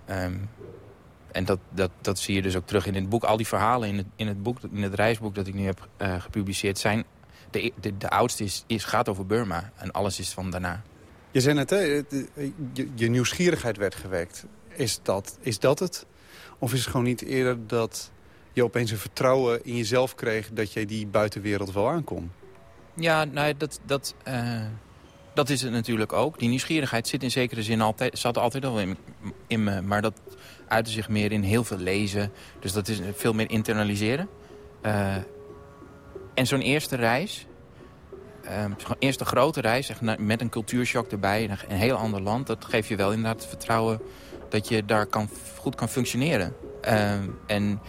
[0.06, 0.34] Ehm,
[1.31, 3.23] en dat, dat, dat zie je dus ook terug in het boek.
[3.23, 5.88] Al die verhalen in het, in het, boek, in het reisboek dat ik nu heb
[5.98, 6.77] eh, gepubliceerd...
[6.77, 7.03] zijn
[7.49, 9.72] de, de, de oudste is, gaat over Burma.
[9.76, 10.81] En alles is van daarna.
[11.34, 12.03] Je zei net, hè, je,
[12.95, 14.45] je nieuwsgierigheid werd gewekt.
[14.68, 16.05] Is dat, is dat het?
[16.60, 18.11] Of is het gewoon niet eerder dat
[18.51, 20.49] je opeens een vertrouwen in jezelf kreeg...
[20.53, 22.31] dat je die buitenwereld wel aankon?
[22.93, 24.65] Ja, nou, dat, dat, uh,
[25.34, 26.39] dat is het natuurlijk ook.
[26.39, 28.97] Die nieuwsgierigheid zit in zekere zin altijd, zat altijd al in,
[29.47, 29.81] in me.
[29.81, 30.19] Maar dat
[30.68, 32.31] uitte zich meer in heel veel lezen.
[32.60, 34.30] Dus dat is veel meer internaliseren.
[34.85, 35.15] Uh,
[36.34, 37.47] en zo'n eerste reis,
[38.45, 39.90] uh, zo'n eerste grote reis...
[39.90, 42.48] Echt met een cultuurshock erbij, een heel ander land...
[42.48, 43.99] dat geeft je wel inderdaad het vertrouwen
[44.49, 45.30] dat je daar kan,
[45.60, 46.56] goed kan functioneren.
[46.88, 47.11] Uh,
[47.45, 47.82] en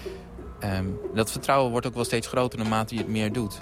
[0.65, 3.61] um, dat vertrouwen wordt ook wel steeds groter naarmate je het meer doet.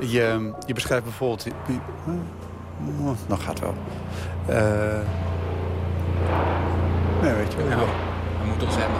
[0.00, 1.46] Je, je beschrijft bijvoorbeeld...
[3.00, 3.74] Oh, nog gaat wel.
[4.50, 5.00] Uh,
[7.22, 7.68] nee, weet je wel.
[7.68, 7.86] Nou,
[8.38, 8.90] dat moet toch zijn,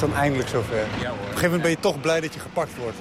[0.00, 0.86] dan eindelijk zover?
[1.00, 1.12] Ja, hoor.
[1.12, 2.96] Op een gegeven moment ben je toch blij dat je gepakt wordt.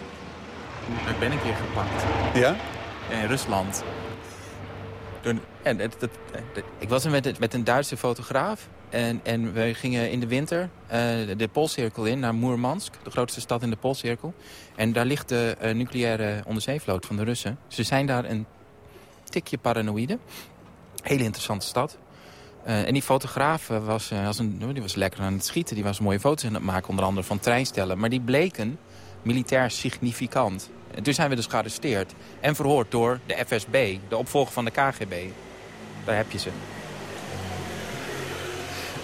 [1.09, 2.03] Ik ben een keer gepakt.
[2.33, 2.55] Ja?
[3.09, 3.83] In Rusland.
[5.21, 6.09] Toen, en dat, dat,
[6.53, 8.67] dat, ik was er met, met een Duitse fotograaf.
[8.89, 10.89] En, en we gingen in de winter uh,
[11.37, 12.93] de Poolcirkel in naar Moermansk.
[13.03, 14.33] De grootste stad in de Poolcirkel.
[14.75, 17.57] En daar ligt de uh, nucleaire onderzeevloot van de Russen.
[17.67, 18.45] Ze zijn daar een
[19.23, 20.17] tikje paranoïde.
[21.03, 21.97] Hele interessante stad.
[22.69, 25.75] Uh, en die fotograaf was, was, een, die was lekker aan het schieten.
[25.75, 27.99] Die was mooie foto's aan het maken, onder andere van treinstellen.
[27.99, 28.79] Maar die bleken
[29.21, 30.69] militair significant.
[30.95, 34.71] En toen zijn we dus gearresteerd en verhoord door de FSB, de opvolger van de
[34.71, 35.13] KGB.
[36.05, 36.49] Daar heb je ze.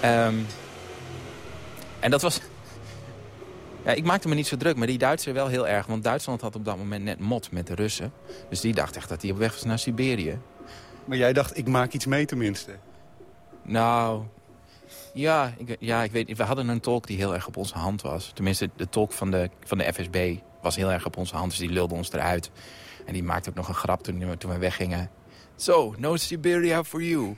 [0.03, 0.45] Um,
[1.99, 2.41] en dat was...
[3.85, 5.85] Ja, ik maakte me niet zo druk, maar die Duitsers wel heel erg.
[5.85, 8.11] Want Duitsland had op dat moment net mot met de Russen.
[8.49, 10.39] Dus die dacht echt dat hij op weg was naar Siberië.
[11.05, 12.71] Maar jij dacht, ik maak iets mee tenminste.
[13.65, 14.23] Nou,
[15.13, 18.01] ja ik, ja, ik weet We hadden een tolk die heel erg op onze hand
[18.01, 18.31] was.
[18.33, 21.49] Tenminste, de tolk van de, van de FSB was heel erg op onze hand.
[21.49, 22.51] Dus die lulde ons eruit.
[23.05, 25.09] En die maakte ook nog een grap toen, toen we weggingen.
[25.55, 27.35] So, no Siberia for you.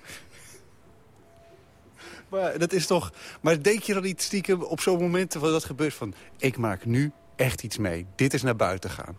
[2.29, 3.11] Maar dat is toch...
[3.41, 6.13] Maar denk je dan niet stiekem op zo'n moment dat dat gebeurt van...
[6.37, 8.05] ik maak nu echt iets mee.
[8.15, 9.17] Dit is naar buiten gaan.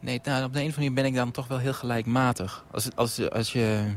[0.00, 2.64] Nee, nou, op de een of andere manier ben ik dan toch wel heel gelijkmatig.
[2.70, 3.94] Als, als, als je...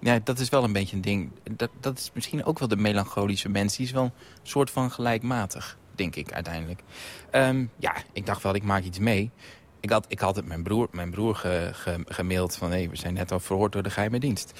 [0.00, 1.30] Ja, dat is wel een beetje een ding.
[1.50, 3.76] Dat, dat is misschien ook wel de melancholische mens.
[3.76, 4.12] Die is wel een
[4.42, 6.82] soort van gelijkmatig, denk ik uiteindelijk.
[7.32, 9.30] Um, ja, ik dacht wel, ik maak iets mee.
[9.80, 12.70] Ik had, ik had het mijn broer, mijn broer ge, ge, gemaild van...
[12.70, 14.52] hé, we zijn net al verhoord door de geheime dienst.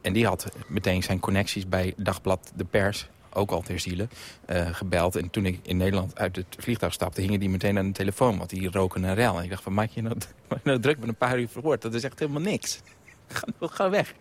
[0.00, 4.08] En die had meteen zijn connecties bij Dagblad De Pers, ook al ter ziele,
[4.50, 5.16] uh, gebeld.
[5.16, 8.38] En toen ik in Nederland uit het vliegtuig stapte, hingen die meteen aan de telefoon.
[8.38, 9.38] Want die roken een rel.
[9.38, 10.16] En ik dacht, van, maak je nou,
[10.64, 11.82] nou druk met een paar uur verhoord?
[11.82, 12.80] Dat is echt helemaal niks.
[13.60, 14.14] Ga weg.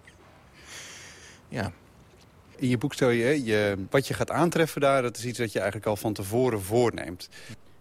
[1.50, 1.72] Ja.
[2.56, 5.52] In je boek stel je, je, wat je gaat aantreffen daar, dat is iets dat
[5.52, 7.30] je eigenlijk al van tevoren voorneemt.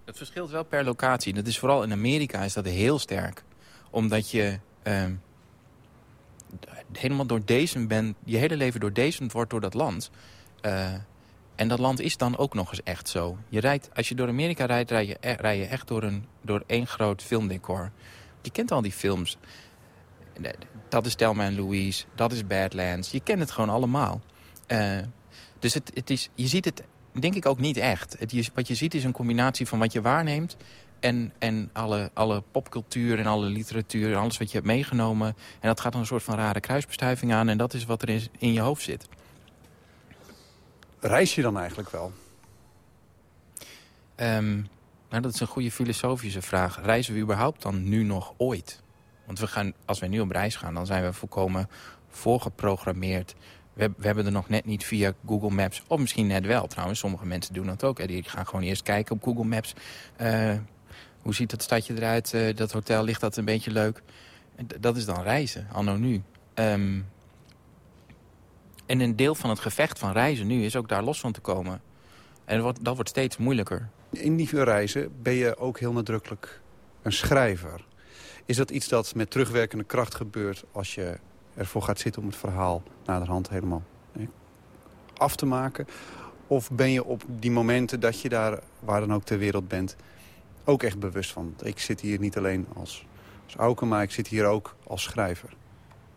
[0.05, 1.32] Dat verschilt wel per locatie.
[1.32, 3.43] Dat is vooral in Amerika is dat heel sterk.
[3.91, 4.59] Omdat je...
[4.85, 5.05] Uh,
[6.93, 10.11] helemaal door deze bent, je hele leven doordezend wordt door dat land.
[10.62, 10.93] Uh,
[11.55, 13.39] en dat land is dan ook nog eens echt zo.
[13.49, 16.62] Je rijdt, als je door Amerika rijdt, rij je, rij je echt door, een, door
[16.66, 17.91] één groot filmdecor.
[18.43, 19.39] Je kent al die films.
[20.95, 23.11] Dat is Thelma en Louise, dat is Badlands.
[23.11, 24.21] Je kent het gewoon allemaal.
[24.69, 24.99] Uh,
[25.59, 28.16] dus het, het is, je ziet het denk ik ook niet echt.
[28.19, 30.57] Het, wat je ziet is een combinatie van wat je waarneemt...
[31.01, 35.27] En, en alle, alle popcultuur en alle literatuur en alles wat je hebt meegenomen.
[35.61, 37.49] En dat gaat dan een soort van rare kruisbestuiving aan.
[37.49, 39.09] En dat is wat er in, in je hoofd zit.
[41.01, 42.12] Reis je dan eigenlijk wel?
[44.16, 44.69] Um,
[45.09, 46.81] nou, dat is een goede filosofische vraag.
[46.85, 48.83] Reizen we überhaupt dan nu nog ooit?
[49.27, 51.69] Want we gaan, als wij nu op reis gaan, dan zijn we volkomen
[52.09, 53.35] voorgeprogrammeerd.
[53.73, 56.99] We, we, hebben er nog net niet via Google Maps, of misschien net wel trouwens.
[56.99, 58.07] Sommige mensen doen dat ook.
[58.07, 59.75] Die gaan gewoon eerst kijken op Google Maps.
[60.21, 60.53] Uh,
[61.21, 62.33] hoe ziet dat stadje eruit?
[62.33, 64.03] Uh, dat hotel, ligt dat een beetje leuk?
[64.81, 66.23] Dat is dan reizen, anno nu.
[66.55, 67.07] Um,
[68.87, 71.41] en een deel van het gevecht van reizen nu is ook daar los van te
[71.41, 71.81] komen.
[72.45, 73.89] En dat wordt, dat wordt steeds moeilijker.
[74.11, 76.61] In die reizen ben je ook heel nadrukkelijk
[77.03, 77.85] een schrijver.
[78.47, 80.65] Is dat iets dat met terugwerkende kracht gebeurt...
[80.73, 81.19] als je
[81.55, 83.83] ervoor gaat zitten om het verhaal naderhand helemaal
[85.16, 85.87] af te maken?
[86.47, 89.97] Of ben je op die momenten dat je daar, waar dan ook ter wereld bent...
[90.65, 93.07] ook echt bewust van, ik zit hier niet alleen als,
[93.45, 93.87] als auker...
[93.87, 95.55] maar ik zit hier ook als schrijver?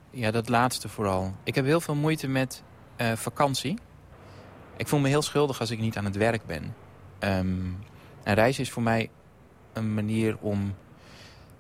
[0.10, 1.34] Ja, dat laatste vooral.
[1.44, 2.64] Ik heb heel veel moeite met
[2.95, 3.78] eh, vakantie.
[4.78, 6.76] Ik voel me heel schuldig als ik niet aan het werk ben.
[7.20, 7.48] Ehm,
[8.24, 9.10] een reis is voor mij
[9.74, 10.76] een manier om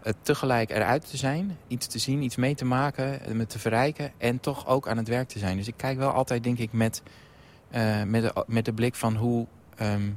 [0.07, 1.57] het tegelijk eruit te zijn.
[1.67, 4.11] Iets te zien, iets mee te maken, me te verrijken.
[4.17, 5.57] En toch ook aan het werk te zijn.
[5.57, 7.01] Dus ik kijk wel altijd, denk ik, met,
[7.69, 10.11] eh, met, de, met de blik van hoe, ehm,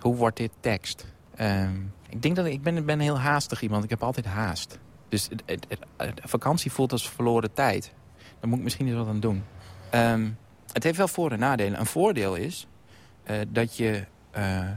[0.00, 1.06] hoe wordt dit tekst.
[1.34, 1.76] Ehm,
[2.08, 3.84] ik denk dat ik, ben, ben heel haastig iemand.
[3.84, 4.78] Ik heb altijd haast.
[5.08, 5.66] Dus het,
[6.24, 7.92] vakantie voelt als verloren tijd.
[8.40, 9.44] Daar moet ik misschien eens wat aan doen.
[9.90, 10.28] Ehm,
[10.72, 11.80] het heeft wel voor- en nadelen.
[11.80, 12.66] Een voordeel is
[13.22, 14.68] eh, dat je eh,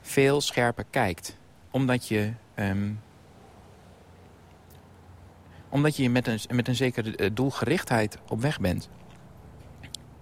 [0.00, 1.36] veel scherper kijkt.
[1.70, 2.32] Omdat je,
[5.70, 8.88] omdat je met een, met een zekere eh, doelgerichtheid op weg bent.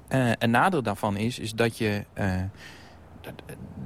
[0.08, 2.04] Eh, een nadeel daarvan is, is dat je...
[2.12, 2.34] eh,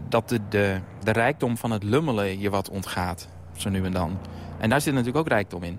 [0.08, 3.28] dat- de, de, de rijkdom van het lummelen je wat ontgaat.
[3.56, 4.18] Zo nu en dan.
[4.58, 5.78] En daar zit natuurlijk ook rijkdom in.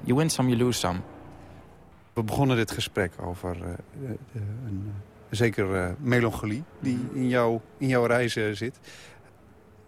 [0.00, 0.98] You win some, you lose some.
[2.12, 3.56] We begonnen dit gesprek over
[4.64, 4.92] een
[5.30, 8.78] zeker eh, melancholie die in, jou, in jouw reizen zit.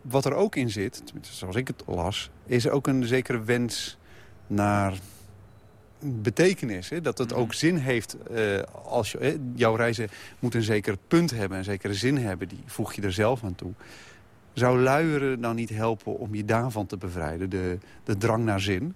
[0.02, 2.30] Wat er ook in zit, zoals ik het las...
[2.46, 3.97] is ook een zekere wens
[4.48, 4.98] naar
[6.00, 6.88] betekenis.
[6.88, 7.00] Hè?
[7.00, 8.22] Dat het ook zin heeft.
[8.22, 10.08] eh, als je, jouw reizen
[10.38, 12.48] moet een zeker punt hebben, een zekere zin hebben.
[12.48, 13.72] Die voeg je er zelf aan toe.
[14.52, 17.50] Zou luieren nou niet helpen om je daarvan te bevrijden?
[17.50, 18.94] De, de drang naar zin?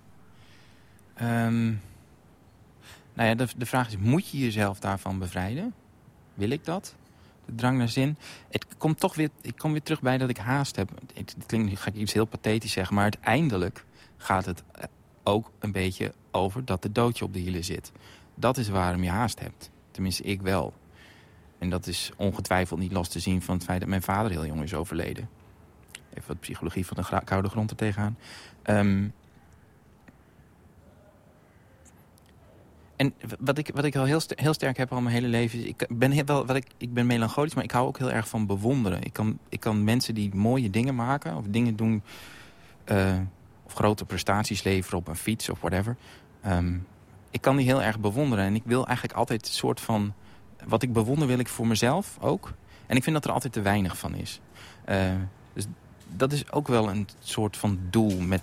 [1.14, 1.64] Ehm,
[3.14, 5.74] nou ja, de, de vraag is, moet je jezelf daarvan bevrijden?
[6.34, 6.94] Wil ik dat?
[7.44, 8.16] De drang naar zin.
[8.50, 10.90] Het komt toch weer, ik kom weer terug bij dat ik haast heb.
[11.14, 13.84] Het, het klinkt, nu ga ik iets heel pathetisch zeggen, maar uiteindelijk
[14.16, 14.84] gaat het eh,
[15.22, 17.92] ook een beetje over dat de doodje op de hielen zit.
[18.34, 19.70] Dat is waarom je haast hebt.
[19.90, 20.72] Tenminste, ik wel.
[21.58, 24.46] En dat is ongetwijfeld niet los te zien van het feit dat mijn vader heel
[24.46, 25.28] jong is overleden.
[26.10, 28.16] Even wat psychologie van de koude grond er tegenaan.
[28.62, 29.04] Ehm,
[32.96, 35.58] En wat ik, wat ik al heel, st- heel sterk heb al mijn hele leven...
[35.58, 38.10] is, ik ben, heel wel, wat ik, ik ben melancholisch, maar ik hou ook heel
[38.12, 39.02] erg van bewonderen.
[39.02, 42.02] Ik kan, ik kan mensen die mooie dingen maken of dingen doen...
[42.84, 43.18] eh,
[43.74, 45.96] grote prestaties leveren op een fiets of whatever...
[46.42, 46.74] ehm,
[47.32, 48.44] ik kan die heel erg bewonderen.
[48.44, 50.14] En ik wil eigenlijk altijd een soort van...
[50.64, 52.52] Wat ik bewonder wil ik voor mezelf ook.
[52.86, 54.40] En ik vind dat er altijd te weinig van is.
[54.84, 55.12] Eh,
[55.52, 55.66] dus
[56.08, 58.42] dat is ook wel een soort van doel met,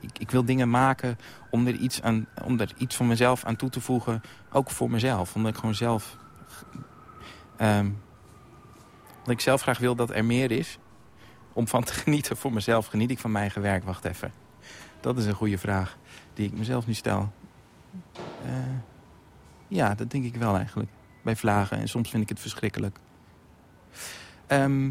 [0.00, 1.18] ik, ik wil dingen maken
[1.50, 4.22] om er, iets aan, om er iets van mezelf aan toe te voegen.
[4.52, 5.34] Ook voor mezelf.
[5.34, 6.16] Omdat ik gewoon zelf...
[7.56, 7.90] ehm,
[9.18, 10.78] omdat ik zelf graag wil dat er meer is.
[11.52, 12.86] Om van te genieten voor mezelf.
[12.86, 13.84] Geniet ik van mijn eigen werk?
[13.84, 14.45] Wacht even.
[15.00, 15.96] Dat is een goede vraag
[16.34, 17.32] die ik mezelf nu stel.
[18.44, 18.52] Eh,
[19.68, 20.90] ja, dat denk ik wel eigenlijk.
[21.22, 21.78] Bij vlagen.
[21.78, 22.98] En soms vind ik het verschrikkelijk.
[24.46, 24.90] Ehm,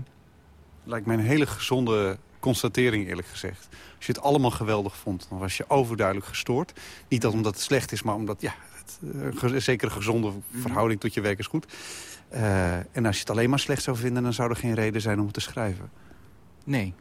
[0.87, 3.67] Lijkt mij een hele gezonde constatering eerlijk gezegd.
[3.97, 6.79] Als je het allemaal geweldig vond, dan was je overduidelijk gestoord.
[7.07, 10.31] Niet dat omdat het slecht is, maar omdat ja, het, eh, ge- een zekere gezonde
[10.51, 11.73] verhouding tot je werk is goed.
[12.29, 15.01] Eh, en als je het alleen maar slecht zou vinden, dan zou er geen reden
[15.01, 15.89] zijn om het te schrijven.
[16.63, 16.93] Nee.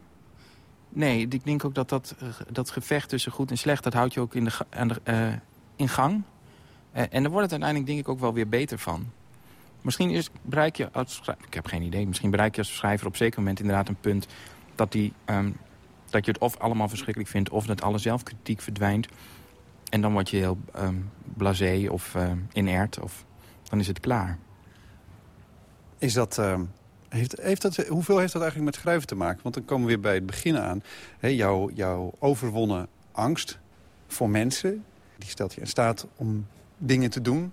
[0.95, 3.83] Nee, ik denk ook dat dat, eh, dat gevecht tussen goed en slecht...
[3.83, 5.33] dat houdt je ook in, de, de, eh,
[5.75, 6.21] in gang.
[6.91, 9.11] Eh, en daar wordt het uiteindelijk denk ik ook wel weer beter van.
[9.81, 11.21] Misschien is, bereik je als.
[11.47, 12.07] Ik heb geen idee.
[12.07, 14.27] Misschien bereik je als schrijver op zeker moment inderdaad een punt...
[14.75, 15.51] dat, die, ehm,
[16.09, 17.49] dat je het of allemaal verschrikkelijk vindt...
[17.49, 19.07] of dat alle zelfkritiek verdwijnt.
[19.89, 22.99] En dan word je heel ehm blasé of ehm, inert.
[22.99, 23.25] Of
[23.63, 24.37] dan is het klaar.
[25.97, 26.41] Is dat,
[27.15, 29.39] heeft, heeft dat, hoeveel heeft dat eigenlijk met schrijven te maken?
[29.43, 30.83] Want dan komen we weer bij het begin aan.
[31.19, 33.59] Jouw, jouw overwonnen angst
[34.07, 34.83] voor mensen...
[35.17, 36.47] die stelt je in staat om
[36.77, 37.51] dingen te doen...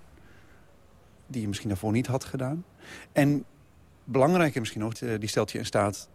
[1.27, 2.65] die je misschien daarvoor niet had gedaan.
[3.11, 3.45] En
[4.03, 6.09] belangrijker misschien nog, eh, die stelt je in staat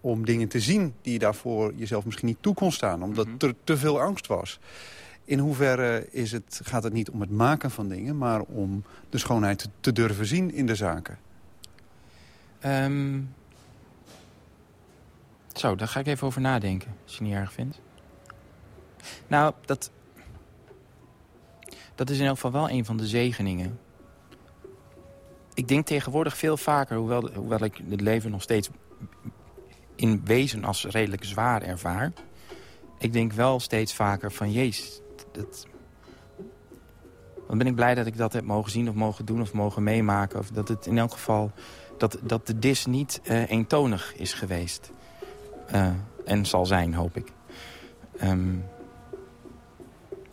[0.00, 0.94] om dingen te zien...
[1.02, 3.02] die je daarvoor jezelf misschien niet toe kon staan.
[3.02, 4.60] Omdat er te veel angst was.
[5.24, 8.18] In hoeverre is het, gaat het niet om het maken van dingen...
[8.18, 11.18] maar om de schoonheid te, te durven zien in de zaken?
[12.60, 13.20] Ehm,
[15.52, 17.80] zo, daar ga ik even over nadenken, als je het niet erg vindt.
[19.26, 19.90] Nou, dat,
[21.94, 23.78] dat is in elk geval wel een van de zegeningen.
[25.54, 28.70] Ik denk tegenwoordig veel vaker, hoewel, hoewel ik het leven nog steeds
[29.96, 32.12] in wezen als redelijk zwaar ervaar.
[32.98, 35.00] Ik denk wel steeds vaker van, jezus,
[35.32, 35.66] dat,
[37.48, 39.82] dan ben ik blij dat ik dat heb mogen zien of mogen doen of mogen
[39.82, 40.38] meemaken.
[40.38, 41.52] Of dat het in elk geval,
[42.00, 44.90] dat, dat de dis niet eh, eentonig is geweest.
[45.66, 45.90] Eh,
[46.24, 47.32] en zal zijn, hoop ik.
[48.18, 48.56] Ehm,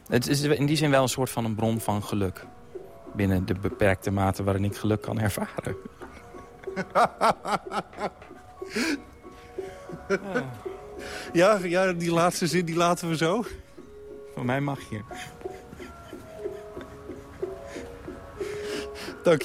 [0.07, 2.45] het is in die zin wel een soort van een bron van geluk.
[3.15, 5.75] Binnen de beperkte mate waarin ik geluk kan ervaren.
[11.33, 13.45] Ja, ja, die laatste zin die laten we zo.
[14.33, 15.01] Van mij mag je.
[19.23, 19.41] Dank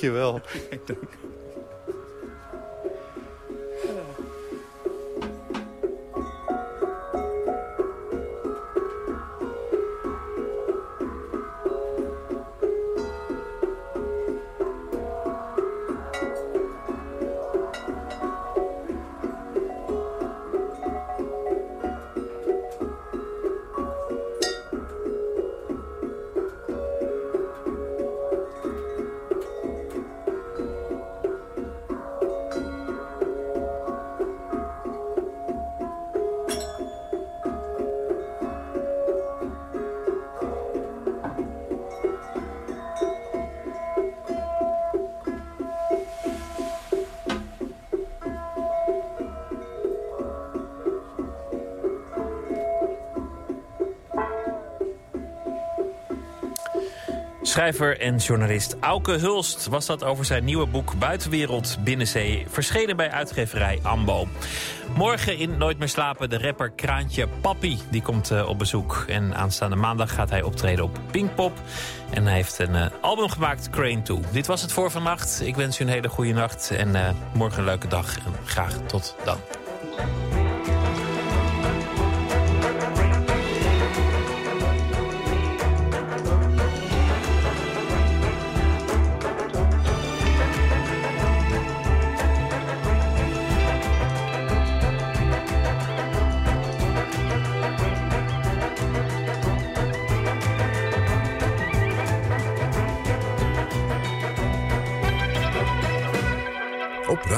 [57.63, 63.11] Schrijver en journalist Auke Hulst was dat over zijn nieuwe boek Buitenwereld Binnenzee, verschenen bij
[63.11, 64.29] uitgeverij Ambo.
[64.97, 69.05] Morgen in Nooit meer slapen de rapper Kraantje Papi, die komt eh, op bezoek.
[69.09, 71.53] En aanstaande maandag gaat hij optreden op Pinkpop.
[72.11, 74.19] En hij heeft een eh, album gemaakt, Crane 2.
[74.33, 75.43] Dit was het voor vannacht.
[75.45, 78.17] Ik wens u een hele goede nacht en eh, morgen een leuke dag.
[78.45, 79.39] Graag tot dan.